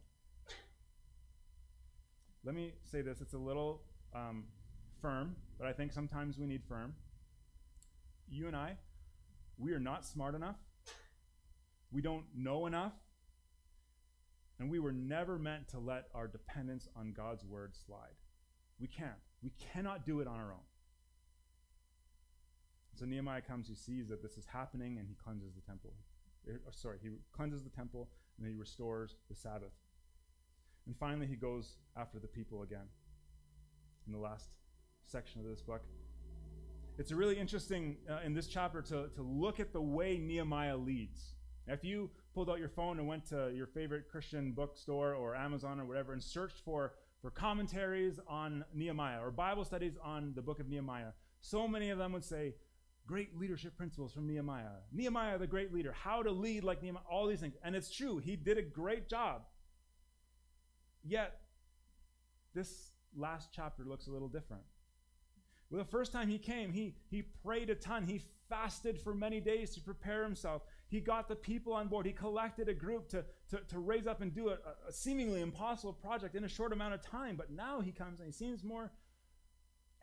let 2.45 2.53
me 2.53 2.73
say 2.83 3.01
this 3.01 3.21
it's 3.21 3.33
a 3.33 3.37
little 3.37 3.81
um, 4.13 4.45
firm, 5.01 5.35
but 5.57 5.67
I 5.67 5.73
think 5.73 5.91
sometimes 5.91 6.37
we 6.37 6.45
need 6.45 6.61
firm. 6.69 6.93
You 8.29 8.47
and 8.47 8.55
I, 8.55 8.77
we 9.57 9.73
are 9.73 9.79
not 9.79 10.05
smart 10.05 10.35
enough. 10.35 10.57
We 11.91 12.01
don't 12.01 12.25
know 12.35 12.65
enough. 12.65 12.93
And 14.59 14.69
we 14.69 14.79
were 14.79 14.93
never 14.93 15.37
meant 15.37 15.67
to 15.69 15.79
let 15.79 16.05
our 16.13 16.27
dependence 16.27 16.87
on 16.95 17.11
God's 17.11 17.43
word 17.43 17.73
slide. 17.85 18.15
We 18.79 18.87
can't. 18.87 19.11
We 19.43 19.51
cannot 19.73 20.05
do 20.05 20.21
it 20.21 20.27
on 20.27 20.39
our 20.39 20.53
own. 20.53 20.65
So 22.95 23.05
Nehemiah 23.05 23.41
comes, 23.41 23.67
he 23.67 23.75
sees 23.75 24.07
that 24.07 24.21
this 24.21 24.37
is 24.37 24.45
happening, 24.45 24.97
and 24.97 25.07
he 25.07 25.15
cleanses 25.15 25.53
the 25.53 25.61
temple. 25.61 25.93
Er, 26.47 26.61
sorry, 26.71 26.97
he 27.01 27.09
cleanses 27.35 27.63
the 27.63 27.69
temple, 27.69 28.09
and 28.37 28.47
he 28.47 28.53
restores 28.53 29.15
the 29.29 29.35
Sabbath. 29.35 29.73
And 30.85 30.95
finally, 30.95 31.27
he 31.27 31.35
goes 31.35 31.75
after 31.97 32.19
the 32.19 32.27
people 32.27 32.61
again 32.61 32.87
in 34.07 34.13
the 34.13 34.19
last 34.19 34.49
section 35.05 35.41
of 35.41 35.47
this 35.47 35.61
book. 35.61 35.81
It's 36.97 37.11
a 37.11 37.15
really 37.15 37.37
interesting 37.37 37.97
uh, 38.09 38.19
in 38.23 38.33
this 38.33 38.47
chapter 38.47 38.81
to, 38.83 39.09
to 39.09 39.21
look 39.21 39.59
at 39.59 39.73
the 39.73 39.81
way 39.81 40.17
Nehemiah 40.17 40.77
leads. 40.77 41.33
If 41.67 41.83
you 41.83 42.09
pulled 42.33 42.49
out 42.49 42.59
your 42.59 42.69
phone 42.69 42.99
and 42.99 43.07
went 43.07 43.25
to 43.29 43.51
your 43.53 43.67
favorite 43.67 44.07
Christian 44.09 44.51
bookstore 44.51 45.13
or 45.13 45.35
Amazon 45.35 45.79
or 45.79 45.85
whatever 45.85 46.13
and 46.13 46.23
searched 46.23 46.61
for, 46.63 46.93
for 47.21 47.31
commentaries 47.31 48.19
on 48.27 48.63
Nehemiah 48.73 49.19
or 49.21 49.31
Bible 49.31 49.65
studies 49.65 49.97
on 50.01 50.33
the 50.35 50.41
book 50.41 50.59
of 50.59 50.69
Nehemiah, 50.69 51.11
so 51.41 51.67
many 51.67 51.89
of 51.89 51.97
them 51.97 52.13
would 52.13 52.23
say, 52.23 52.53
Great 53.07 53.37
leadership 53.37 53.77
principles 53.77 54.13
from 54.13 54.27
Nehemiah. 54.27 54.81
Nehemiah, 54.91 55.37
the 55.37 55.45
great 55.47 55.73
leader. 55.73 55.93
How 55.93 56.23
to 56.23 56.31
lead 56.31 56.63
like 56.63 56.81
Nehemiah. 56.81 57.03
All 57.09 57.27
these 57.27 57.39
things. 57.39 57.55
And 57.63 57.75
it's 57.75 57.91
true. 57.91 58.17
He 58.17 58.35
did 58.35 58.57
a 58.57 58.63
great 58.63 59.07
job. 59.07 59.43
Yet, 61.03 61.39
this 62.55 62.91
last 63.15 63.49
chapter 63.53 63.83
looks 63.83 64.07
a 64.07 64.11
little 64.11 64.27
different. 64.27 64.63
Well, 65.69 65.83
the 65.83 65.89
first 65.89 66.11
time 66.11 66.29
he 66.29 66.39
came, 66.39 66.71
he, 66.71 66.95
he 67.09 67.23
prayed 67.43 67.69
a 67.69 67.75
ton. 67.75 68.05
He 68.05 68.21
fasted 68.49 68.99
for 68.99 69.13
many 69.13 69.39
days 69.39 69.73
to 69.75 69.81
prepare 69.81 70.23
himself. 70.23 70.63
He 70.87 70.99
got 70.99 71.27
the 71.27 71.35
people 71.35 71.73
on 71.73 71.87
board. 71.87 72.05
He 72.05 72.11
collected 72.11 72.69
a 72.69 72.73
group 72.73 73.07
to, 73.09 73.25
to, 73.49 73.59
to 73.69 73.79
raise 73.79 74.07
up 74.07 74.21
and 74.21 74.33
do 74.33 74.49
a, 74.49 74.57
a 74.87 74.91
seemingly 74.91 75.41
impossible 75.41 75.93
project 75.93 76.35
in 76.35 76.43
a 76.43 76.47
short 76.47 76.73
amount 76.73 76.93
of 76.93 77.01
time. 77.01 77.35
But 77.35 77.51
now 77.51 77.81
he 77.81 77.91
comes 77.91 78.19
and 78.19 78.27
he 78.27 78.31
seems 78.31 78.63
more 78.63 78.91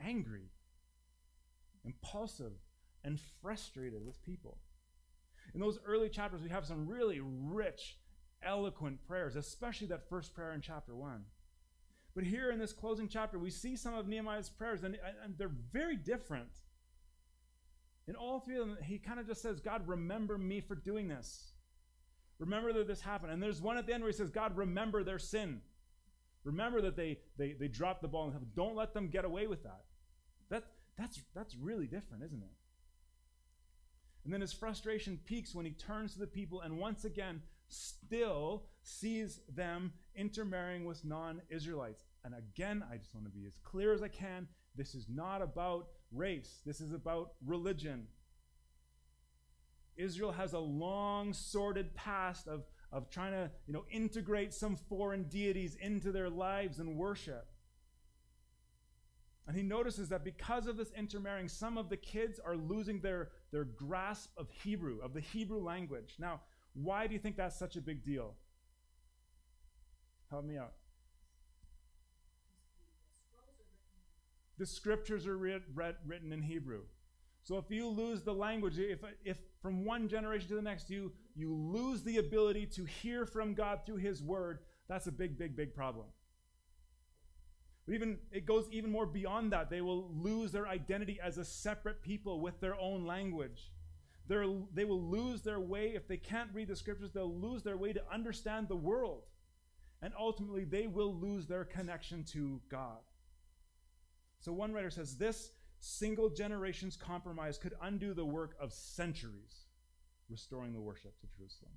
angry, 0.01 0.51
impulsive, 1.85 2.53
and 3.05 3.19
frustrated 3.41 4.05
with 4.05 4.23
people. 4.25 4.59
In 5.55 5.61
those 5.61 5.79
early 5.87 6.09
chapters, 6.09 6.43
we 6.43 6.51
have 6.51 6.67
some 6.67 6.89
really 6.89 7.21
rich 7.21 7.99
eloquent 8.45 9.07
prayers, 9.07 9.37
especially 9.37 9.87
that 9.89 10.09
first 10.09 10.35
prayer 10.35 10.53
in 10.53 10.61
chapter 10.61 10.95
1. 10.95 11.25
But 12.15 12.25
here 12.25 12.51
in 12.51 12.59
this 12.59 12.73
closing 12.73 13.09
chapter, 13.09 13.39
we 13.39 13.51
see 13.51 13.77
some 13.77 13.95
of 13.95 14.07
Nehemiah's 14.07 14.51
prayers, 14.51 14.85
and, 14.85 14.99
and 15.25 15.37
they're 15.39 15.51
very 15.73 15.97
different. 15.97 16.51
In 18.07 18.17
all 18.17 18.41
three 18.41 18.57
of 18.57 18.67
them, 18.67 18.79
he 18.83 18.99
kind 18.99 19.21
of 19.21 19.27
just 19.27 19.43
says, 19.43 19.61
God, 19.61 19.87
remember 19.87 20.37
me 20.37 20.61
for 20.61 20.75
doing 20.75 21.09
this. 21.09 21.53
Remember 22.39 22.73
that 22.73 22.89
this 22.89 23.01
happened. 23.01 23.33
And 23.33 23.43
there's 23.43 23.63
one 23.63 23.79
at 23.79 23.87
the 23.87 23.95
end 23.95 24.03
where 24.03 24.11
he 24.11 24.17
says, 24.17 24.31
God, 24.31 24.57
remember 24.57 25.05
their 25.05 25.19
sin. 25.19 25.61
Remember 26.45 26.81
that 26.83 26.97
they, 26.97 27.21
they, 27.39 27.53
they 27.53 27.69
dropped 27.69 28.03
the 28.03 28.09
ball 28.09 28.25
and. 28.25 28.55
Don't 28.55 28.75
let 28.75 28.93
them 28.95 29.09
get 29.09 29.25
away 29.25 29.47
with 29.47 29.63
that. 29.63 29.85
that 30.51 30.65
that's, 30.99 31.21
that's 31.35 31.55
really 31.57 31.87
different, 31.87 32.25
isn't 32.25 32.43
it? 32.43 32.51
And 34.25 34.33
then 34.33 34.41
his 34.41 34.53
frustration 34.53 35.19
peaks 35.25 35.55
when 35.55 35.67
he 35.67 35.73
turns 35.73 36.13
to 36.13 36.21
the 36.21 36.27
people 36.27 36.61
and 36.61 36.79
once 36.79 37.05
again 37.05 37.43
still 37.69 38.65
sees 38.83 39.41
them 39.55 39.93
intermarrying 40.15 40.85
with 40.85 41.05
non 41.05 41.43
Israelites. 41.49 42.05
And 42.25 42.35
again, 42.35 42.85
I 42.91 42.97
just 42.97 43.15
want 43.15 43.27
to 43.27 43.33
be 43.33 43.47
as 43.47 43.59
clear 43.65 43.93
as 43.93 44.03
I 44.03 44.09
can. 44.09 44.47
This 44.77 44.95
is 44.95 45.07
not 45.09 45.43
about 45.43 45.89
race, 46.13 46.61
this 46.65 46.81
is 46.81 46.93
about 46.93 47.33
religion. 47.45 48.07
Israel 49.97 50.33
has 50.33 50.55
a 50.55 50.59
long, 50.59 51.35
sordid 51.35 51.95
past 51.95 52.49
of, 52.49 52.65
of 52.91 53.11
trying 53.11 53.33
to 53.33 53.51
you 53.67 53.75
know, 53.75 53.85
integrate 53.91 54.55
some 54.55 54.77
foreign 54.77 55.25
deities 55.25 55.77
into 55.81 56.13
their 56.13 56.31
lives 56.31 56.79
and 56.79 56.97
worship. 56.97 57.47
And 59.47 59.57
he 59.57 59.63
notices 59.63 60.09
that 60.09 60.25
because 60.25 60.67
of 60.67 60.77
this 60.77 60.93
intermarrying, 60.97 61.49
some 61.49 61.77
of 61.77 61.91
the 61.91 61.97
kids 61.97 62.41
are 62.43 62.57
losing 62.57 63.01
their, 63.01 63.31
their 63.53 63.65
grasp 63.65 64.31
of 64.37 64.49
Hebrew, 64.51 64.99
of 65.03 65.13
the 65.13 65.21
Hebrew 65.21 65.63
language. 65.63 66.15
Now, 66.19 66.41
why 66.75 67.07
do 67.07 67.13
you 67.13 67.21
think 67.21 67.37
that's 67.37 67.59
such 67.59 67.77
a 67.77 67.81
big 67.81 68.05
deal? 68.05 68.35
Help 70.31 70.45
me 70.45 70.57
out. 70.57 70.73
The 74.59 74.67
scriptures 74.67 75.27
are 75.27 75.37
read, 75.37 75.63
written 76.07 76.33
in 76.33 76.43
Hebrew. 76.43 76.83
So 77.43 77.59
if 77.59 77.71
you 77.71 77.89
lose 77.89 78.23
the 78.23 78.33
language, 78.33 78.79
if, 78.79 79.01
if 79.25 79.37
from 79.61 79.85
one 79.85 80.09
generation 80.09 80.49
to 80.49 80.55
the 80.55 80.63
next 80.63 80.89
you, 80.89 81.13
you 81.35 81.53
lose 81.53 82.03
the 82.03 82.19
ability 82.19 82.67
to 82.67 82.85
hear 82.85 83.27
from 83.27 83.55
God 83.55 83.81
through 83.85 83.97
His 83.97 84.23
Word, 84.23 84.61
that's 84.89 85.07
a 85.09 85.13
big, 85.13 85.37
big, 85.39 85.57
big 85.57 85.75
problem. 85.75 86.07
But 87.87 87.95
even 87.95 88.19
it 88.31 88.47
goes 88.47 88.69
even 88.71 88.91
more 88.91 89.07
beyond 89.07 89.53
that. 89.53 89.69
They 89.69 89.81
will 89.81 90.11
lose 90.15 90.53
their 90.53 90.69
identity 90.69 91.19
as 91.23 91.39
a 91.39 91.45
separate 91.45 92.03
people 92.03 92.41
with 92.41 92.61
their 92.61 92.79
own 92.79 93.07
language. 93.07 93.73
They're, 94.29 94.47
they 94.73 94.85
will 94.85 95.03
lose 95.03 95.43
their 95.43 95.59
way 95.59 95.95
if 95.95 96.07
they 96.07 96.17
can't 96.17 96.51
read 96.55 96.69
the 96.69 96.77
scriptures. 96.77 97.11
They'll 97.11 97.35
lose 97.35 97.65
their 97.65 97.77
way 97.77 97.93
to 97.93 98.03
understand 98.13 98.69
the 98.69 98.77
world, 98.77 99.25
and 100.01 100.15
ultimately 100.19 100.65
they 100.65 100.87
will 100.87 101.15
lose 101.15 101.47
their 101.47 101.65
connection 101.65 102.23
to 102.33 102.61
God. 102.69 103.01
So 104.39 104.53
one 104.53 104.73
writer 104.73 104.91
says 104.91 105.17
this 105.17 105.51
single 105.81 106.31
generation's 106.31 106.97
compromise 106.97 107.59
could 107.59 107.75
undo 107.83 108.15
the 108.15 108.25
work 108.25 108.55
of 108.61 108.73
centuries, 108.73 109.67
restoring 110.29 110.73
the 110.73 110.81
worship 110.81 111.19
to 111.21 111.27
Jerusalem. 111.37 111.73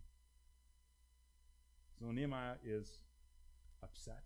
So 2.00 2.12
Nehemiah 2.12 2.56
is 2.64 3.00
upset 3.82 4.24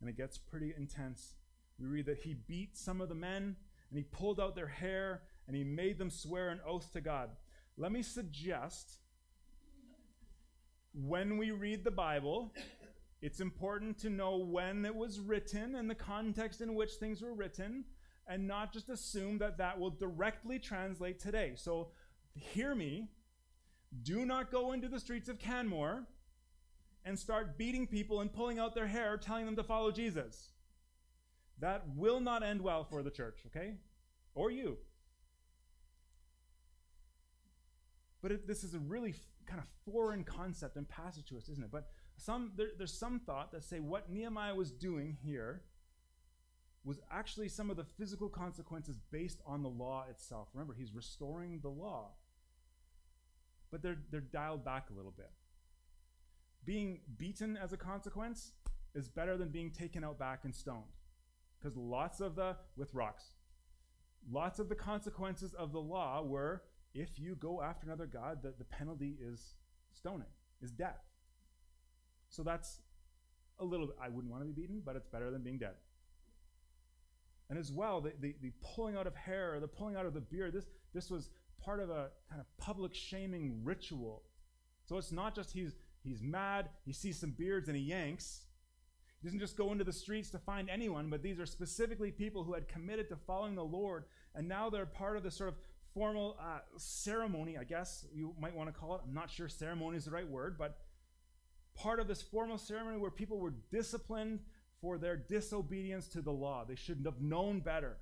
and 0.00 0.08
it 0.08 0.16
gets 0.16 0.38
pretty 0.38 0.74
intense. 0.76 1.34
We 1.78 1.86
read 1.86 2.06
that 2.06 2.18
he 2.18 2.34
beat 2.34 2.76
some 2.76 3.00
of 3.00 3.08
the 3.08 3.14
men 3.14 3.56
and 3.90 3.98
he 3.98 4.04
pulled 4.04 4.40
out 4.40 4.54
their 4.54 4.68
hair 4.68 5.22
and 5.46 5.56
he 5.56 5.64
made 5.64 5.98
them 5.98 6.10
swear 6.10 6.50
an 6.50 6.60
oath 6.66 6.92
to 6.92 7.00
God. 7.00 7.30
Let 7.76 7.92
me 7.92 8.02
suggest 8.02 8.98
when 10.92 11.38
we 11.38 11.50
read 11.50 11.82
the 11.82 11.90
Bible, 11.90 12.52
it's 13.20 13.40
important 13.40 13.98
to 13.98 14.10
know 14.10 14.36
when 14.36 14.84
it 14.84 14.94
was 14.94 15.18
written 15.18 15.74
and 15.74 15.90
the 15.90 15.94
context 15.94 16.60
in 16.60 16.74
which 16.74 16.92
things 16.92 17.20
were 17.20 17.34
written 17.34 17.84
and 18.26 18.46
not 18.46 18.72
just 18.72 18.88
assume 18.88 19.38
that 19.38 19.58
that 19.58 19.78
will 19.78 19.90
directly 19.90 20.58
translate 20.58 21.18
today. 21.18 21.52
So 21.56 21.88
hear 22.34 22.74
me. 22.74 23.08
Do 24.02 24.24
not 24.24 24.50
go 24.50 24.72
into 24.72 24.88
the 24.88 24.98
streets 24.98 25.28
of 25.28 25.38
Canmore 25.38 26.06
and 27.04 27.18
start 27.18 27.58
beating 27.58 27.86
people 27.86 28.20
and 28.20 28.32
pulling 28.32 28.58
out 28.58 28.74
their 28.74 28.86
hair, 28.86 29.16
telling 29.16 29.44
them 29.46 29.56
to 29.56 29.62
follow 29.62 29.90
Jesus. 29.90 30.50
That 31.58 31.84
will 31.94 32.20
not 32.20 32.42
end 32.42 32.62
well 32.62 32.84
for 32.84 33.02
the 33.02 33.10
church, 33.10 33.40
okay? 33.46 33.74
Or 34.34 34.50
you. 34.50 34.78
But 38.22 38.32
it, 38.32 38.46
this 38.46 38.64
is 38.64 38.74
a 38.74 38.78
really 38.78 39.10
f- 39.10 39.16
kind 39.46 39.60
of 39.60 39.66
foreign 39.84 40.24
concept 40.24 40.76
and 40.76 40.88
passage 40.88 41.26
to 41.26 41.36
us, 41.36 41.48
isn't 41.50 41.62
it? 41.62 41.70
But 41.70 41.88
some 42.16 42.52
there, 42.56 42.68
there's 42.78 42.98
some 42.98 43.20
thought 43.20 43.52
that 43.52 43.62
say 43.64 43.80
what 43.80 44.10
Nehemiah 44.10 44.54
was 44.54 44.70
doing 44.70 45.18
here 45.22 45.62
was 46.84 47.00
actually 47.10 47.48
some 47.48 47.70
of 47.70 47.76
the 47.76 47.84
physical 47.84 48.28
consequences 48.28 48.98
based 49.10 49.40
on 49.46 49.62
the 49.62 49.68
law 49.68 50.04
itself. 50.08 50.48
Remember, 50.54 50.74
he's 50.74 50.94
restoring 50.94 51.60
the 51.62 51.68
law. 51.68 52.12
But 53.70 53.82
they're, 53.82 53.98
they're 54.10 54.20
dialed 54.20 54.64
back 54.64 54.88
a 54.90 54.94
little 54.94 55.12
bit 55.14 55.30
being 56.64 57.00
beaten 57.16 57.56
as 57.56 57.72
a 57.72 57.76
consequence 57.76 58.52
is 58.94 59.08
better 59.08 59.36
than 59.36 59.48
being 59.48 59.70
taken 59.70 60.04
out 60.04 60.18
back 60.18 60.40
and 60.44 60.54
stoned. 60.54 60.84
Because 61.58 61.76
lots 61.76 62.20
of 62.20 62.36
the, 62.36 62.56
with 62.76 62.92
rocks, 62.94 63.32
lots 64.30 64.58
of 64.58 64.68
the 64.68 64.74
consequences 64.74 65.54
of 65.54 65.72
the 65.72 65.80
law 65.80 66.22
were 66.22 66.62
if 66.94 67.18
you 67.18 67.34
go 67.34 67.60
after 67.60 67.86
another 67.86 68.06
God, 68.06 68.38
the, 68.42 68.54
the 68.56 68.64
penalty 68.64 69.16
is 69.20 69.54
stoning, 69.92 70.28
is 70.62 70.70
death. 70.70 71.02
So 72.28 72.42
that's 72.42 72.80
a 73.58 73.64
little 73.64 73.86
bit, 73.86 73.96
I 74.00 74.08
wouldn't 74.08 74.30
want 74.32 74.42
to 74.42 74.46
be 74.46 74.60
beaten, 74.60 74.82
but 74.84 74.96
it's 74.96 75.08
better 75.08 75.30
than 75.30 75.42
being 75.42 75.58
dead. 75.58 75.74
And 77.50 77.58
as 77.58 77.72
well, 77.72 78.00
the, 78.00 78.12
the, 78.20 78.34
the 78.40 78.52
pulling 78.62 78.96
out 78.96 79.06
of 79.06 79.14
hair, 79.14 79.54
or 79.54 79.60
the 79.60 79.68
pulling 79.68 79.96
out 79.96 80.06
of 80.06 80.14
the 80.14 80.20
beard, 80.20 80.52
this, 80.52 80.66
this 80.94 81.10
was 81.10 81.30
part 81.62 81.80
of 81.80 81.90
a 81.90 82.08
kind 82.28 82.40
of 82.40 82.46
public 82.58 82.94
shaming 82.94 83.60
ritual. 83.64 84.22
So 84.84 84.96
it's 84.96 85.12
not 85.12 85.34
just 85.34 85.52
he's 85.52 85.74
He's 86.04 86.22
mad. 86.22 86.68
He 86.84 86.92
sees 86.92 87.18
some 87.18 87.30
beards 87.30 87.68
and 87.68 87.76
he 87.76 87.82
yanks. 87.82 88.42
He 89.20 89.26
doesn't 89.26 89.40
just 89.40 89.56
go 89.56 89.72
into 89.72 89.84
the 89.84 89.92
streets 89.92 90.30
to 90.30 90.38
find 90.38 90.68
anyone, 90.68 91.08
but 91.08 91.22
these 91.22 91.40
are 91.40 91.46
specifically 91.46 92.10
people 92.10 92.44
who 92.44 92.52
had 92.52 92.68
committed 92.68 93.08
to 93.08 93.16
following 93.16 93.54
the 93.54 93.64
Lord, 93.64 94.04
and 94.34 94.46
now 94.46 94.68
they're 94.68 94.84
part 94.84 95.16
of 95.16 95.22
this 95.22 95.36
sort 95.36 95.48
of 95.48 95.56
formal 95.94 96.36
uh, 96.38 96.58
ceremony, 96.76 97.56
I 97.56 97.64
guess 97.64 98.04
you 98.12 98.34
might 98.38 98.54
want 98.54 98.68
to 98.68 98.78
call 98.78 98.96
it. 98.96 99.00
I'm 99.06 99.14
not 99.14 99.30
sure 99.30 99.48
ceremony 99.48 99.96
is 99.96 100.04
the 100.04 100.10
right 100.10 100.28
word, 100.28 100.58
but 100.58 100.76
part 101.74 102.00
of 102.00 102.08
this 102.08 102.20
formal 102.20 102.58
ceremony 102.58 102.98
where 102.98 103.10
people 103.10 103.38
were 103.38 103.54
disciplined 103.70 104.40
for 104.80 104.98
their 104.98 105.16
disobedience 105.16 106.08
to 106.08 106.20
the 106.20 106.32
law. 106.32 106.64
They 106.68 106.74
shouldn't 106.74 107.06
have 107.06 107.22
known 107.22 107.60
better. 107.60 107.96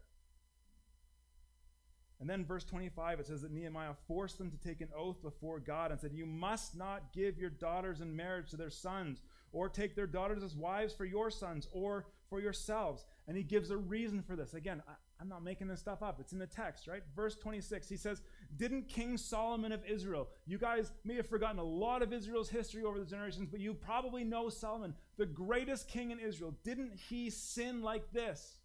And 2.23 2.31
then 2.31 2.45
verse 2.45 2.63
25, 2.63 3.19
it 3.19 3.27
says 3.27 3.43
that 3.43 3.51
Nehemiah 3.51 3.95
forced 4.07 4.39
them 4.39 4.49
to 4.53 4.57
take 4.57 4.81
an 4.81 4.91
oath 4.97 5.21
before 5.21 5.59
God 5.59 5.91
and 5.91 6.01
said, 6.01 6.13
You 6.15 6.25
must 6.25 6.77
not 6.77 7.13
give 7.13 7.37
your 7.37 7.51
daughters 7.51 8.01
in 8.01 8.15
marriage 8.15 8.51
to 8.51 8.57
their 8.57 8.71
sons, 8.71 9.23
or 9.51 9.69
take 9.69 9.97
their 9.97 10.07
daughters 10.07 10.45
as 10.45 10.55
wives 10.55 10.95
for 10.95 11.05
your 11.05 11.33
sons, 11.33 11.67
or 11.73 12.07
for 12.31 12.41
yourselves. 12.41 13.07
And 13.27 13.37
he 13.37 13.43
gives 13.43 13.73
a 13.73 13.77
reason 13.77 14.23
for 14.23 14.37
this. 14.37 14.55
Again, 14.55 14.85
I, 14.89 14.93
I'm 15.21 15.29
not 15.29 15.43
making 15.43 15.67
this 15.67 15.81
stuff 15.81 16.01
up. 16.01 16.21
It's 16.21 16.33
in 16.33 16.39
the 16.39 16.47
text, 16.47 16.87
right? 16.87 17.03
Verse 17.17 17.35
26, 17.35 17.89
he 17.89 17.97
says, 17.97 18.23
Didn't 18.57 18.89
King 18.89 19.17
Solomon 19.17 19.73
of 19.73 19.85
Israel, 19.85 20.29
you 20.47 20.59
guys 20.59 20.93
may 21.05 21.17
have 21.17 21.27
forgotten 21.27 21.59
a 21.59 21.65
lot 21.65 22.03
of 22.03 22.13
Israel's 22.13 22.49
history 22.49 22.85
over 22.85 23.01
the 23.01 23.05
generations, 23.05 23.49
but 23.51 23.59
you 23.59 23.75
probably 23.75 24.23
know 24.23 24.49
Solomon, 24.49 24.95
the 25.17 25.27
greatest 25.27 25.89
king 25.89 26.13
in 26.13 26.21
Israel. 26.21 26.55
Didn't 26.63 26.95
he 26.95 27.31
sin 27.31 27.83
like 27.83 28.13
this? 28.13 28.59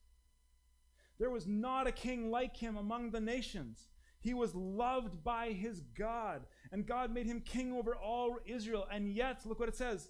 There 1.19 1.29
was 1.29 1.47
not 1.47 1.87
a 1.87 1.91
king 1.91 2.29
like 2.29 2.57
him 2.57 2.77
among 2.77 3.11
the 3.11 3.19
nations. 3.19 3.87
He 4.19 4.33
was 4.33 4.55
loved 4.55 5.23
by 5.23 5.51
his 5.51 5.81
God, 5.97 6.45
and 6.71 6.85
God 6.85 7.13
made 7.13 7.27
him 7.27 7.41
king 7.41 7.71
over 7.73 7.95
all 7.95 8.39
Israel. 8.45 8.85
And 8.91 9.09
yet, 9.09 9.45
look 9.45 9.59
what 9.59 9.69
it 9.69 9.75
says 9.75 10.09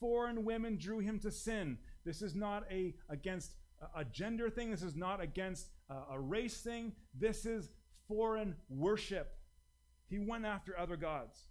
foreign 0.00 0.44
women 0.44 0.76
drew 0.76 0.98
him 0.98 1.18
to 1.20 1.30
sin. 1.30 1.78
This 2.04 2.20
is 2.20 2.34
not 2.34 2.64
a 2.70 2.94
against 3.08 3.52
a 3.96 4.04
gender 4.04 4.50
thing. 4.50 4.70
This 4.70 4.82
is 4.82 4.96
not 4.96 5.20
against 5.20 5.68
a 6.10 6.18
race 6.18 6.60
thing. 6.60 6.92
This 7.14 7.46
is 7.46 7.70
foreign 8.08 8.56
worship. 8.68 9.36
He 10.08 10.18
went 10.18 10.44
after 10.44 10.78
other 10.78 10.96
gods. 10.96 11.46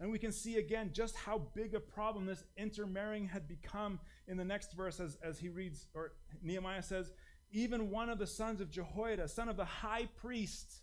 And 0.00 0.12
we 0.12 0.18
can 0.18 0.32
see 0.32 0.58
again 0.58 0.90
just 0.92 1.16
how 1.16 1.42
big 1.54 1.74
a 1.74 1.80
problem 1.80 2.24
this 2.24 2.44
intermarrying 2.56 3.26
had 3.26 3.48
become 3.48 3.98
in 4.28 4.36
the 4.36 4.44
next 4.44 4.72
verse 4.72 5.00
as, 5.00 5.18
as 5.22 5.40
he 5.40 5.48
reads, 5.48 5.86
or 5.92 6.12
Nehemiah 6.40 6.82
says, 6.82 7.12
even 7.50 7.90
one 7.90 8.08
of 8.08 8.18
the 8.18 8.26
sons 8.26 8.60
of 8.60 8.70
Jehoiada, 8.70 9.28
son 9.28 9.48
of 9.48 9.56
the 9.56 9.64
high 9.64 10.08
priest, 10.16 10.82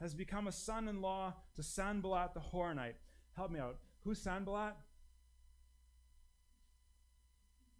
has 0.00 0.14
become 0.14 0.46
a 0.46 0.52
son 0.52 0.88
in 0.88 1.00
law 1.00 1.34
to 1.54 1.62
Sanballat 1.62 2.34
the 2.34 2.40
Horonite. 2.40 2.94
Help 3.36 3.50
me 3.50 3.60
out. 3.60 3.78
Who's 4.04 4.18
Sanballat? 4.18 4.74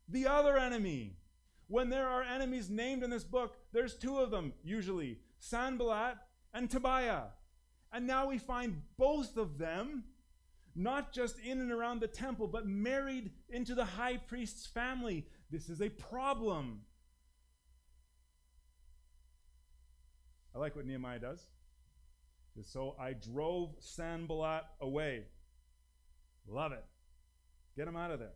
The 0.08 0.26
other 0.26 0.56
enemy. 0.56 1.16
When 1.68 1.88
there 1.88 2.06
are 2.06 2.22
enemies 2.22 2.68
named 2.68 3.02
in 3.02 3.10
this 3.10 3.24
book, 3.24 3.56
there's 3.72 3.94
two 3.94 4.18
of 4.18 4.30
them, 4.30 4.52
usually 4.62 5.18
Sanballat 5.38 6.18
and 6.52 6.70
Tobiah. 6.70 7.30
And 7.92 8.06
now 8.06 8.28
we 8.28 8.38
find 8.38 8.82
both 8.98 9.36
of 9.36 9.58
them 9.58 10.04
not 10.74 11.12
just 11.12 11.38
in 11.38 11.60
and 11.60 11.72
around 11.72 12.00
the 12.00 12.08
temple, 12.08 12.46
but 12.46 12.66
married 12.66 13.30
into 13.48 13.74
the 13.74 13.84
high 13.84 14.16
priest's 14.16 14.66
family. 14.66 15.26
This 15.50 15.68
is 15.68 15.82
a 15.82 15.90
problem. 15.90 16.82
I 20.54 20.58
like 20.58 20.76
what 20.76 20.86
Nehemiah 20.86 21.18
does. 21.18 21.46
So 22.62 22.94
I 23.00 23.14
drove 23.14 23.70
Sanballat 23.78 24.64
away. 24.80 25.24
Love 26.46 26.72
it. 26.72 26.84
Get 27.76 27.88
him 27.88 27.96
out 27.96 28.10
of 28.10 28.18
there. 28.18 28.34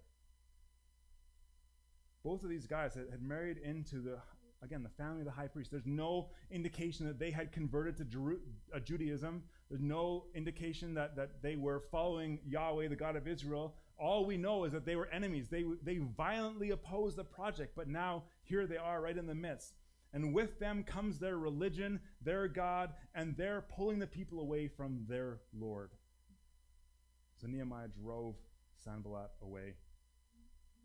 Both 2.24 2.42
of 2.42 2.48
these 2.48 2.66
guys 2.66 2.94
had, 2.94 3.22
married 3.22 3.58
into 3.58 4.00
the, 4.00 4.18
again, 4.62 4.82
the 4.82 4.88
family 4.88 5.20
of 5.20 5.26
the 5.26 5.32
high 5.32 5.46
priest. 5.46 5.70
There's 5.70 5.86
no 5.86 6.30
indication 6.50 7.06
that 7.06 7.18
they 7.18 7.30
had 7.30 7.52
converted 7.52 7.96
to 7.98 8.04
Jeru- 8.04 8.40
uh, 8.74 8.80
Judaism. 8.80 9.42
There's 9.68 9.82
no 9.82 10.24
indication 10.34 10.94
that, 10.94 11.14
that 11.16 11.42
they 11.42 11.56
were 11.56 11.80
following 11.92 12.40
Yahweh, 12.46 12.88
the 12.88 12.96
God 12.96 13.16
of 13.16 13.28
Israel. 13.28 13.74
All 13.98 14.24
we 14.24 14.36
know 14.36 14.64
is 14.64 14.72
that 14.72 14.86
they 14.86 14.96
were 14.96 15.08
enemies. 15.08 15.48
They, 15.48 15.64
they 15.82 15.98
violently 15.98 16.70
opposed 16.70 17.16
the 17.16 17.24
project, 17.24 17.74
but 17.76 17.86
now 17.86 18.24
here 18.42 18.66
they 18.66 18.76
are 18.76 19.00
right 19.00 19.16
in 19.16 19.26
the 19.26 19.34
midst 19.34 19.74
and 20.16 20.32
with 20.32 20.58
them 20.58 20.82
comes 20.82 21.18
their 21.18 21.36
religion, 21.36 22.00
their 22.22 22.48
God, 22.48 22.94
and 23.14 23.36
they're 23.36 23.66
pulling 23.76 23.98
the 23.98 24.06
people 24.06 24.40
away 24.40 24.66
from 24.66 25.04
their 25.06 25.40
Lord. 25.52 25.90
So 27.38 27.46
Nehemiah 27.46 27.88
drove 27.88 28.34
Sanballat 28.82 29.32
away. 29.42 29.74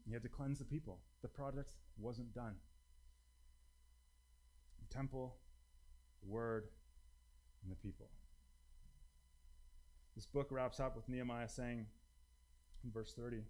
He 0.06 0.12
had 0.12 0.22
to 0.24 0.28
cleanse 0.28 0.60
the 0.60 0.66
people. 0.66 1.00
The 1.22 1.30
project 1.30 1.72
wasn't 1.98 2.36
done. 2.36 2.56
The 4.82 4.94
temple, 4.94 5.38
the 6.22 6.30
word, 6.30 6.66
and 7.64 7.72
the 7.72 7.78
people. 7.78 8.10
This 10.14 10.26
book 10.26 10.50
wraps 10.52 10.82
up 10.82 10.98
with 10.98 11.08
Nehemiah 11.08 11.48
saying 11.48 11.86
in 12.84 12.92
verse 12.92 13.14
30 13.14 13.44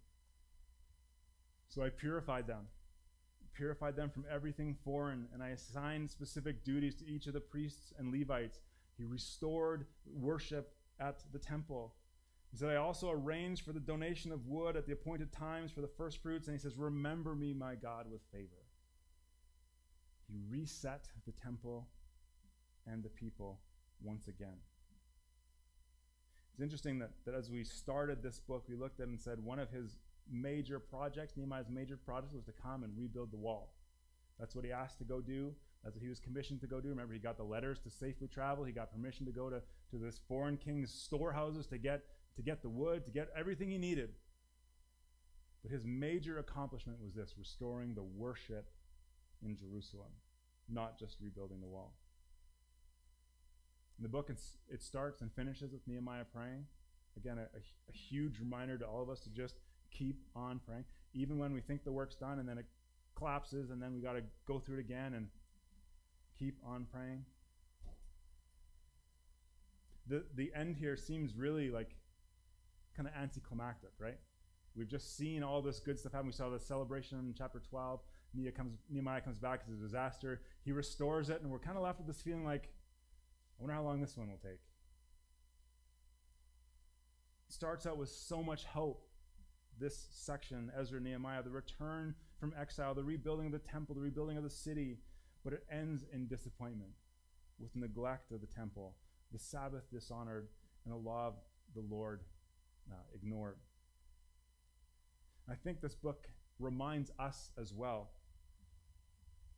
So 1.69 1.81
I 1.81 1.89
purified 1.89 2.45
them 2.45 2.67
purified 3.61 3.95
them 3.95 4.09
from 4.09 4.25
everything 4.33 4.75
foreign, 4.83 5.27
and 5.31 5.43
I 5.43 5.49
assigned 5.49 6.09
specific 6.09 6.63
duties 6.63 6.95
to 6.95 7.07
each 7.07 7.27
of 7.27 7.33
the 7.33 7.39
priests 7.39 7.93
and 7.99 8.11
Levites. 8.11 8.59
He 8.97 9.03
restored 9.03 9.85
worship 10.11 10.73
at 10.99 11.19
the 11.31 11.37
temple. 11.37 11.93
He 12.49 12.57
said, 12.57 12.69
I 12.69 12.77
also 12.77 13.11
arranged 13.11 13.63
for 13.63 13.71
the 13.71 13.79
donation 13.79 14.31
of 14.31 14.47
wood 14.47 14.75
at 14.75 14.87
the 14.87 14.93
appointed 14.93 15.31
times 15.31 15.71
for 15.71 15.81
the 15.81 15.87
first 15.87 16.23
fruits. 16.23 16.47
And 16.47 16.57
he 16.57 16.59
says, 16.59 16.75
Remember 16.75 17.35
me, 17.35 17.53
my 17.53 17.75
God, 17.75 18.07
with 18.11 18.21
favor. 18.31 18.65
He 20.27 20.39
reset 20.49 21.05
the 21.27 21.31
temple 21.31 21.87
and 22.91 23.03
the 23.03 23.09
people 23.09 23.59
once 24.01 24.27
again. 24.27 24.57
It's 26.53 26.63
interesting 26.63 26.97
that, 26.97 27.11
that 27.25 27.35
as 27.35 27.51
we 27.51 27.63
started 27.63 28.23
this 28.23 28.39
book, 28.39 28.63
we 28.67 28.75
looked 28.75 28.99
at 28.99 29.07
and 29.07 29.21
said 29.21 29.39
one 29.39 29.59
of 29.59 29.69
his 29.69 29.99
major 30.31 30.79
projects, 30.79 31.33
Nehemiah's 31.35 31.69
major 31.69 31.97
project, 31.97 32.33
was 32.33 32.45
to 32.45 32.51
come 32.51 32.83
and 32.83 32.97
rebuild 32.97 33.31
the 33.31 33.37
wall. 33.37 33.73
That's 34.39 34.55
what 34.55 34.65
he 34.65 34.71
asked 34.71 34.97
to 34.99 35.03
go 35.03 35.21
do. 35.21 35.53
That's 35.83 35.95
what 35.95 36.03
he 36.03 36.09
was 36.09 36.19
commissioned 36.19 36.61
to 36.61 36.67
go 36.67 36.79
do. 36.79 36.89
Remember, 36.89 37.13
he 37.13 37.19
got 37.19 37.37
the 37.37 37.43
letters 37.43 37.79
to 37.79 37.89
safely 37.89 38.27
travel. 38.27 38.63
He 38.63 38.71
got 38.71 38.91
permission 38.91 39.25
to 39.25 39.31
go 39.31 39.49
to, 39.49 39.61
to 39.91 39.97
this 39.97 40.19
foreign 40.27 40.57
king's 40.57 40.93
storehouses 40.93 41.67
to 41.67 41.77
get, 41.77 42.03
to 42.35 42.41
get 42.41 42.61
the 42.61 42.69
wood, 42.69 43.05
to 43.05 43.11
get 43.11 43.29
everything 43.35 43.69
he 43.69 43.77
needed. 43.77 44.09
But 45.63 45.71
his 45.71 45.85
major 45.85 46.39
accomplishment 46.39 46.99
was 47.01 47.13
this 47.13 47.35
restoring 47.37 47.93
the 47.93 48.03
worship 48.03 48.69
in 49.43 49.55
Jerusalem, 49.55 50.11
not 50.69 50.97
just 50.97 51.17
rebuilding 51.21 51.61
the 51.61 51.67
wall. 51.67 51.93
The 53.99 54.07
book, 54.07 54.31
it 54.69 54.81
starts 54.81 55.21
and 55.21 55.31
finishes 55.31 55.71
with 55.71 55.87
Nehemiah 55.87 56.25
praying. 56.33 56.65
Again, 57.17 57.37
a, 57.37 57.41
a, 57.41 57.91
huge 57.91 58.39
reminder 58.39 58.77
to 58.77 58.85
all 58.85 59.03
of 59.03 59.09
us 59.09 59.19
to 59.21 59.29
just 59.29 59.55
keep 59.91 60.21
on 60.35 60.59
praying, 60.65 60.85
even 61.13 61.37
when 61.37 61.53
we 61.53 61.61
think 61.61 61.83
the 61.83 61.91
work's 61.91 62.15
done 62.15 62.39
and 62.39 62.47
then 62.47 62.57
it 62.57 62.65
collapses 63.15 63.69
and 63.69 63.81
then 63.81 63.93
we 63.93 64.01
got 64.01 64.13
to 64.13 64.23
go 64.47 64.59
through 64.59 64.77
it 64.77 64.81
again 64.81 65.13
and 65.13 65.27
keep 66.37 66.57
on 66.65 66.85
praying. 66.91 67.23
The, 70.07 70.23
the 70.35 70.51
end 70.55 70.75
here 70.77 70.97
seems 70.97 71.35
really 71.35 71.69
like 71.69 71.95
kind 72.95 73.07
of 73.07 73.13
anticlimactic, 73.21 73.91
right? 73.99 74.17
We've 74.75 74.87
just 74.87 75.17
seen 75.17 75.43
all 75.43 75.61
this 75.61 75.79
good 75.79 75.99
stuff 75.99 76.13
happen. 76.13 76.27
We 76.27 76.33
saw 76.33 76.49
the 76.49 76.59
celebration 76.59 77.19
in 77.19 77.33
chapter 77.37 77.59
12. 77.59 77.99
Nehemiah 78.33 78.51
comes, 78.51 78.73
Nehemiah 78.89 79.21
comes 79.21 79.37
back. 79.37 79.61
as 79.67 79.73
a 79.73 79.81
disaster. 79.81 80.41
He 80.63 80.71
restores 80.71 81.29
it, 81.29 81.41
and 81.41 81.51
we're 81.51 81.59
kind 81.59 81.77
of 81.77 81.83
left 81.83 81.99
with 81.99 82.07
this 82.07 82.21
feeling 82.21 82.45
like, 82.45 82.69
I 83.59 83.63
wonder 83.63 83.75
how 83.75 83.83
long 83.83 83.99
this 84.01 84.17
one 84.17 84.29
will 84.29 84.37
take. 84.37 84.59
It 87.47 87.53
starts 87.53 87.85
out 87.85 87.97
with 87.97 88.09
so 88.09 88.41
much 88.41 88.63
hope. 88.63 89.05
This 89.81 90.05
section, 90.11 90.71
Ezra, 90.79 90.99
Nehemiah, 90.99 91.41
the 91.41 91.49
return 91.49 92.13
from 92.39 92.53
exile, 92.59 92.93
the 92.93 93.03
rebuilding 93.03 93.47
of 93.47 93.51
the 93.51 93.57
temple, 93.57 93.95
the 93.95 94.01
rebuilding 94.01 94.37
of 94.37 94.43
the 94.43 94.49
city, 94.49 94.99
but 95.43 95.53
it 95.53 95.65
ends 95.71 96.05
in 96.13 96.27
disappointment 96.27 96.91
with 97.59 97.75
neglect 97.75 98.31
of 98.31 98.41
the 98.41 98.47
temple, 98.47 98.93
the 99.31 99.39
Sabbath 99.39 99.89
dishonored, 99.91 100.49
and 100.85 100.93
the 100.93 100.97
law 100.97 101.29
of 101.29 101.33
the 101.73 101.81
Lord 101.81 102.21
uh, 102.91 102.95
ignored. 103.15 103.57
I 105.49 105.55
think 105.55 105.81
this 105.81 105.95
book 105.95 106.27
reminds 106.59 107.09
us 107.17 107.49
as 107.59 107.73
well 107.73 108.11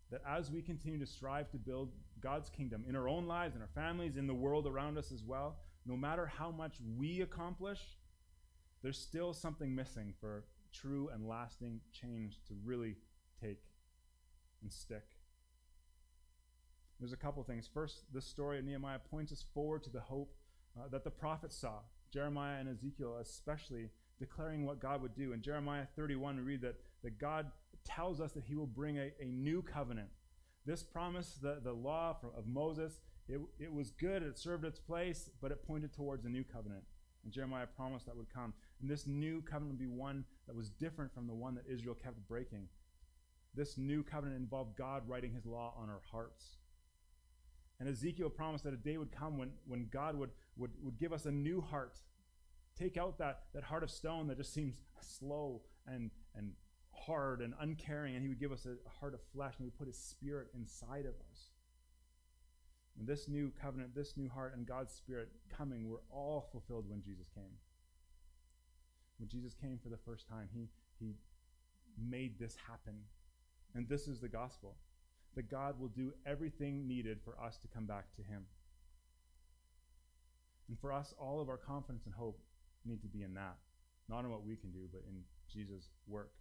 that 0.09 0.21
as 0.26 0.49
we 0.49 0.61
continue 0.61 0.99
to 0.99 1.05
strive 1.05 1.49
to 1.51 1.57
build 1.57 1.91
God's 2.21 2.49
kingdom 2.49 2.86
in 2.88 2.95
our 2.95 3.09
own 3.09 3.28
lives, 3.28 3.57
in 3.57 3.61
our 3.61 3.69
families, 3.76 4.15
in 4.15 4.28
the 4.28 4.34
world 4.34 4.67
around 4.67 4.97
us 4.97 5.11
as 5.11 5.21
well, 5.21 5.57
no 5.86 5.97
matter 5.97 6.26
how 6.26 6.49
much 6.49 6.78
we 6.97 7.19
accomplish, 7.19 7.97
there's 8.84 8.99
still 8.99 9.34
something 9.34 9.73
missing 9.73 10.13
for 10.19 10.43
true 10.73 11.09
and 11.13 11.27
lasting 11.27 11.79
change 11.91 12.39
to 12.47 12.53
really 12.63 12.95
take 13.41 13.59
and 14.61 14.71
stick. 14.71 15.05
There's 16.99 17.13
a 17.13 17.17
couple 17.17 17.43
things. 17.43 17.69
First, 17.73 18.03
this 18.13 18.25
story 18.25 18.59
of 18.59 18.65
Nehemiah 18.65 18.99
points 19.09 19.31
us 19.31 19.43
forward 19.53 19.84
to 19.84 19.89
the 19.89 19.99
hope 20.01 20.36
uh, 20.77 20.88
that 20.89 21.03
the 21.03 21.11
prophets 21.11 21.55
saw. 21.55 21.79
Jeremiah 22.11 22.59
and 22.59 22.69
Ezekiel, 22.69 23.17
especially, 23.21 23.89
declaring 24.19 24.65
what 24.65 24.79
God 24.79 25.01
would 25.01 25.15
do. 25.15 25.34
In 25.34 25.41
Jeremiah 25.41 25.86
31, 25.95 26.38
we 26.38 26.41
read 26.43 26.61
that, 26.61 26.75
that 27.03 27.17
God 27.17 27.47
tells 27.84 28.21
us 28.21 28.34
that 28.34 28.43
he 28.43 28.55
will 28.55 28.67
bring 28.67 28.97
a, 28.97 29.11
a 29.19 29.25
new 29.25 29.61
covenant. 29.61 30.09
This 30.65 30.84
promise, 30.84 31.39
the, 31.41 31.59
the 31.63 31.73
law 31.73 32.17
of 32.38 32.47
Moses, 32.47 32.99
it, 33.27 33.39
it 33.59 33.73
was 33.73 33.91
good, 33.91 34.23
it 34.23 34.38
served 34.38 34.63
its 34.63 34.79
place, 34.79 35.29
but 35.41 35.51
it 35.51 35.65
pointed 35.65 35.93
towards 35.93 36.25
a 36.25 36.29
new 36.29 36.43
covenant. 36.43 36.84
And 37.23 37.34
Jeremiah 37.34 37.67
promised 37.67 38.05
that 38.05 38.15
would 38.15 38.34
come. 38.34 38.53
And 38.84 38.91
this 38.91 39.07
new 39.07 39.41
covenant 39.41 39.71
would 39.71 39.79
be 39.79 39.88
one 39.88 40.25
that 40.45 40.53
was 40.53 40.69
different 40.69 41.13
from 41.13 41.25
the 41.25 41.34
one 41.34 41.55
that 41.55 41.63
Israel 41.71 41.95
kept 41.95 42.27
breaking. 42.27 42.67
This 43.55 43.77
new 43.77 44.03
covenant 44.03 44.41
involved 44.41 44.75
God 44.77 45.07
writing 45.07 45.31
his 45.31 45.45
law 45.45 45.73
on 45.81 45.89
our 45.89 46.01
hearts. 46.11 46.57
And 47.79 47.88
Ezekiel 47.88 48.29
promised 48.29 48.65
that 48.65 48.73
a 48.73 48.77
day 48.77 48.97
would 48.97 49.13
come 49.13 49.38
when, 49.38 49.51
when 49.65 49.88
God 49.89 50.17
would, 50.17 50.31
would, 50.57 50.71
would 50.84 50.99
give 50.99 51.13
us 51.13 51.25
a 51.25 51.31
new 51.31 51.61
heart. 51.61 51.97
Take 52.77 52.97
out 52.97 53.17
that, 53.19 53.43
that 53.53 53.63
heart 53.63 53.84
of 53.84 53.89
stone 53.89 54.27
that 54.27 54.36
just 54.36 54.53
seems 54.53 54.81
slow 54.99 55.61
and, 55.88 56.11
and 56.36 56.51
hard 56.91 57.39
and 57.39 57.53
uncaring, 57.61 58.15
and 58.15 58.21
he 58.21 58.27
would 58.27 58.39
give 58.39 58.51
us 58.51 58.65
a, 58.65 58.71
a 58.71 58.99
heart 58.99 59.13
of 59.13 59.21
flesh, 59.34 59.53
and 59.57 59.59
he 59.59 59.65
would 59.67 59.77
put 59.77 59.88
his 59.88 59.97
spirit 59.97 60.47
inside 60.53 61.05
of 61.05 61.13
us. 61.31 61.51
And 62.99 63.07
this 63.07 63.29
new 63.29 63.53
covenant, 63.61 63.95
this 63.95 64.17
new 64.17 64.27
heart, 64.27 64.53
and 64.57 64.67
God's 64.67 64.93
spirit 64.93 65.29
coming 65.55 65.89
were 65.89 66.01
all 66.11 66.49
fulfilled 66.51 66.89
when 66.89 67.01
Jesus 67.01 67.29
came. 67.34 67.53
When 69.24 69.30
Jesus 69.30 69.53
came 69.53 69.80
for 69.82 69.88
the 69.88 70.03
first 70.05 70.28
time, 70.28 70.49
he, 70.53 70.67
he 70.99 71.13
made 71.97 72.38
this 72.38 72.57
happen. 72.67 72.95
And 73.74 73.88
this 73.88 74.09
is 74.09 74.19
the 74.19 74.28
gospel 74.28 74.76
that 75.38 75.49
God 75.49 75.80
will 75.80 75.88
do 75.88 76.11
everything 76.26 76.86
needed 76.89 77.19
for 77.24 77.41
us 77.41 77.57
to 77.59 77.69
come 77.69 77.86
back 77.86 78.13
to 78.17 78.21
Him. 78.21 78.43
And 80.67 80.78
for 80.78 80.91
us, 80.91 81.13
all 81.17 81.39
of 81.39 81.47
our 81.47 81.55
confidence 81.55 82.03
and 82.05 82.13
hope 82.13 82.38
need 82.84 83.01
to 83.01 83.07
be 83.07 83.24
in 83.24 83.34
that, 83.36 83.55
not 84.09 84.26
in 84.26 84.30
what 84.30 84.45
we 84.45 84.57
can 84.57 84.71
do, 84.71 84.89
but 84.91 85.03
in 85.07 85.24
Jesus' 85.49 85.88
work. 86.05 86.34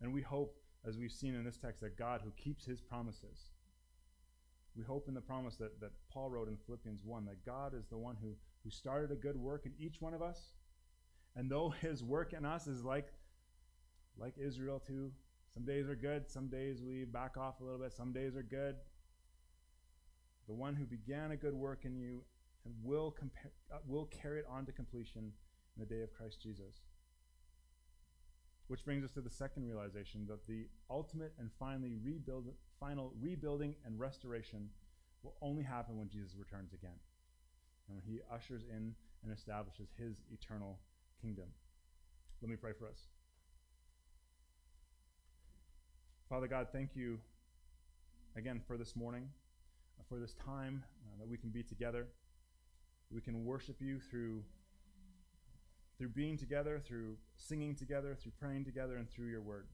And 0.00 0.12
we 0.12 0.22
hope, 0.22 0.56
as 0.86 0.96
we've 0.96 1.10
seen 1.10 1.34
in 1.34 1.42
this 1.42 1.56
text, 1.56 1.80
that 1.80 1.98
God 1.98 2.20
who 2.22 2.30
keeps 2.40 2.64
His 2.64 2.80
promises. 2.80 3.50
We 4.76 4.84
hope 4.84 5.08
in 5.08 5.14
the 5.14 5.20
promise 5.20 5.56
that, 5.56 5.80
that 5.80 5.90
Paul 6.12 6.30
wrote 6.30 6.46
in 6.46 6.58
Philippians 6.64 7.00
1 7.04 7.24
that 7.24 7.44
God 7.44 7.74
is 7.76 7.88
the 7.88 7.98
one 7.98 8.14
who, 8.22 8.36
who 8.62 8.70
started 8.70 9.10
a 9.10 9.16
good 9.16 9.36
work 9.36 9.66
in 9.66 9.72
each 9.80 10.00
one 10.00 10.14
of 10.14 10.22
us. 10.22 10.52
And 11.36 11.50
though 11.50 11.68
his 11.80 12.02
work 12.02 12.32
in 12.32 12.44
us 12.44 12.66
is 12.66 12.84
like, 12.84 13.12
like 14.18 14.34
Israel 14.38 14.82
too, 14.84 15.12
some 15.52 15.64
days 15.64 15.88
are 15.88 15.94
good, 15.94 16.28
some 16.30 16.48
days 16.48 16.82
we 16.82 17.04
back 17.04 17.36
off 17.36 17.60
a 17.60 17.64
little 17.64 17.78
bit, 17.78 17.92
some 17.92 18.12
days 18.12 18.34
are 18.36 18.42
good. 18.42 18.76
The 20.48 20.54
one 20.54 20.74
who 20.74 20.84
began 20.84 21.30
a 21.30 21.36
good 21.36 21.54
work 21.54 21.84
in 21.84 21.96
you 21.96 22.22
and 22.64 22.74
will, 22.82 23.10
compare, 23.10 23.52
uh, 23.72 23.78
will 23.86 24.06
carry 24.06 24.40
it 24.40 24.46
on 24.50 24.66
to 24.66 24.72
completion 24.72 25.32
in 25.76 25.80
the 25.80 25.86
day 25.86 26.02
of 26.02 26.12
Christ 26.12 26.40
Jesus. 26.42 26.82
Which 28.68 28.84
brings 28.84 29.04
us 29.04 29.12
to 29.12 29.20
the 29.20 29.30
second 29.30 29.64
realization 29.64 30.26
that 30.28 30.46
the 30.46 30.66
ultimate 30.90 31.32
and 31.38 31.50
finally 31.58 31.94
rebuild, 32.02 32.46
final 32.80 33.12
rebuilding 33.20 33.76
and 33.84 33.98
restoration 33.98 34.68
will 35.22 35.36
only 35.40 35.62
happen 35.62 35.96
when 35.96 36.08
Jesus 36.08 36.32
returns 36.36 36.72
again 36.72 36.98
and 37.88 37.96
when 37.96 38.04
he 38.04 38.20
ushers 38.32 38.62
in 38.68 38.94
and 39.22 39.32
establishes 39.32 39.88
his 39.96 40.16
eternal 40.32 40.78
kingdom. 41.20 41.46
Let 42.42 42.50
me 42.50 42.56
pray 42.56 42.72
for 42.78 42.86
us. 42.86 43.08
Father 46.28 46.46
God, 46.46 46.68
thank 46.72 46.90
you 46.94 47.18
again 48.36 48.60
for 48.66 48.76
this 48.76 48.96
morning, 48.96 49.28
uh, 49.98 50.02
for 50.08 50.18
this 50.18 50.34
time 50.34 50.84
uh, 51.04 51.18
that 51.18 51.28
we 51.28 51.36
can 51.36 51.50
be 51.50 51.62
together. 51.62 52.08
We 53.10 53.20
can 53.20 53.44
worship 53.44 53.76
you 53.80 54.00
through 54.00 54.42
through 55.98 56.08
being 56.10 56.36
together, 56.36 56.78
through 56.84 57.16
singing 57.36 57.74
together, 57.74 58.14
through 58.14 58.32
praying 58.38 58.64
together, 58.66 58.96
and 58.96 59.08
through 59.08 59.28
your 59.28 59.40
word. 59.40 59.68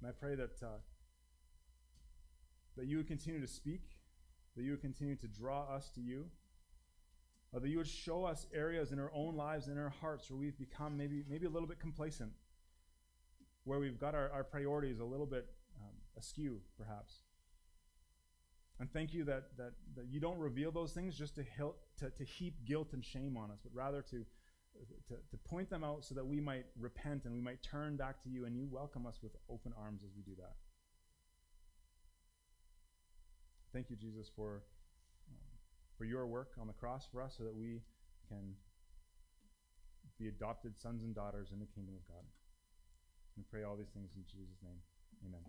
And 0.00 0.08
I 0.08 0.12
pray 0.12 0.36
that 0.36 0.62
uh, 0.62 0.78
that 2.76 2.86
you 2.86 2.98
would 2.98 3.08
continue 3.08 3.40
to 3.40 3.48
speak, 3.48 3.82
that 4.56 4.62
you 4.62 4.72
would 4.72 4.82
continue 4.82 5.16
to 5.16 5.26
draw 5.26 5.62
us 5.62 5.90
to 5.94 6.00
you, 6.00 6.26
that 7.52 7.68
you 7.68 7.78
would 7.78 7.86
show 7.86 8.24
us 8.24 8.46
areas 8.52 8.92
in 8.92 8.98
our 8.98 9.10
own 9.14 9.36
lives, 9.36 9.68
in 9.68 9.78
our 9.78 9.88
hearts, 10.00 10.30
where 10.30 10.38
we've 10.38 10.58
become 10.58 10.96
maybe 10.96 11.24
maybe 11.28 11.46
a 11.46 11.50
little 11.50 11.68
bit 11.68 11.80
complacent 11.80 12.32
where 13.66 13.80
we've 13.80 13.98
got 13.98 14.14
our, 14.14 14.30
our 14.30 14.44
priorities 14.44 15.00
a 15.00 15.04
little 15.04 15.26
bit 15.26 15.46
um, 15.82 15.90
askew, 16.16 16.60
perhaps. 16.78 17.14
And 18.78 18.90
thank 18.92 19.12
you 19.12 19.24
that, 19.24 19.56
that, 19.58 19.72
that 19.96 20.06
you 20.08 20.20
don't 20.20 20.38
reveal 20.38 20.70
those 20.70 20.92
things 20.92 21.18
just 21.18 21.34
to, 21.34 21.44
to, 21.98 22.10
to 22.10 22.24
heap 22.24 22.54
guilt 22.64 22.92
and 22.92 23.04
shame 23.04 23.36
on 23.36 23.50
us, 23.50 23.58
but 23.62 23.72
rather 23.74 24.02
to, 24.02 24.24
to, 25.08 25.14
to 25.14 25.36
point 25.48 25.68
them 25.68 25.82
out 25.82 26.04
so 26.04 26.14
that 26.14 26.24
we 26.24 26.40
might 26.40 26.66
repent 26.78 27.24
and 27.24 27.34
we 27.34 27.40
might 27.40 27.60
turn 27.62 27.96
back 27.96 28.22
to 28.22 28.28
you, 28.28 28.44
and 28.44 28.56
you 28.56 28.68
welcome 28.70 29.04
us 29.04 29.18
with 29.20 29.32
open 29.50 29.72
arms 29.76 30.02
as 30.04 30.10
we 30.14 30.22
do 30.22 30.36
that. 30.38 30.52
Thank 33.72 33.90
you, 33.90 33.96
Jesus, 33.96 34.30
for, 34.34 34.62
for 35.96 36.04
your 36.04 36.26
work 36.26 36.52
on 36.60 36.66
the 36.66 36.72
cross 36.72 37.06
for 37.10 37.22
us 37.22 37.34
so 37.36 37.44
that 37.44 37.54
we 37.54 37.80
can 38.28 38.54
be 40.18 40.28
adopted 40.28 40.78
sons 40.78 41.02
and 41.02 41.14
daughters 41.14 41.48
in 41.52 41.58
the 41.58 41.66
kingdom 41.66 41.94
of 41.94 42.06
God. 42.08 42.24
We 43.36 43.44
pray 43.50 43.64
all 43.64 43.76
these 43.76 43.92
things 43.92 44.10
in 44.16 44.24
Jesus' 44.24 44.62
name. 44.62 44.80
Amen. 45.26 45.44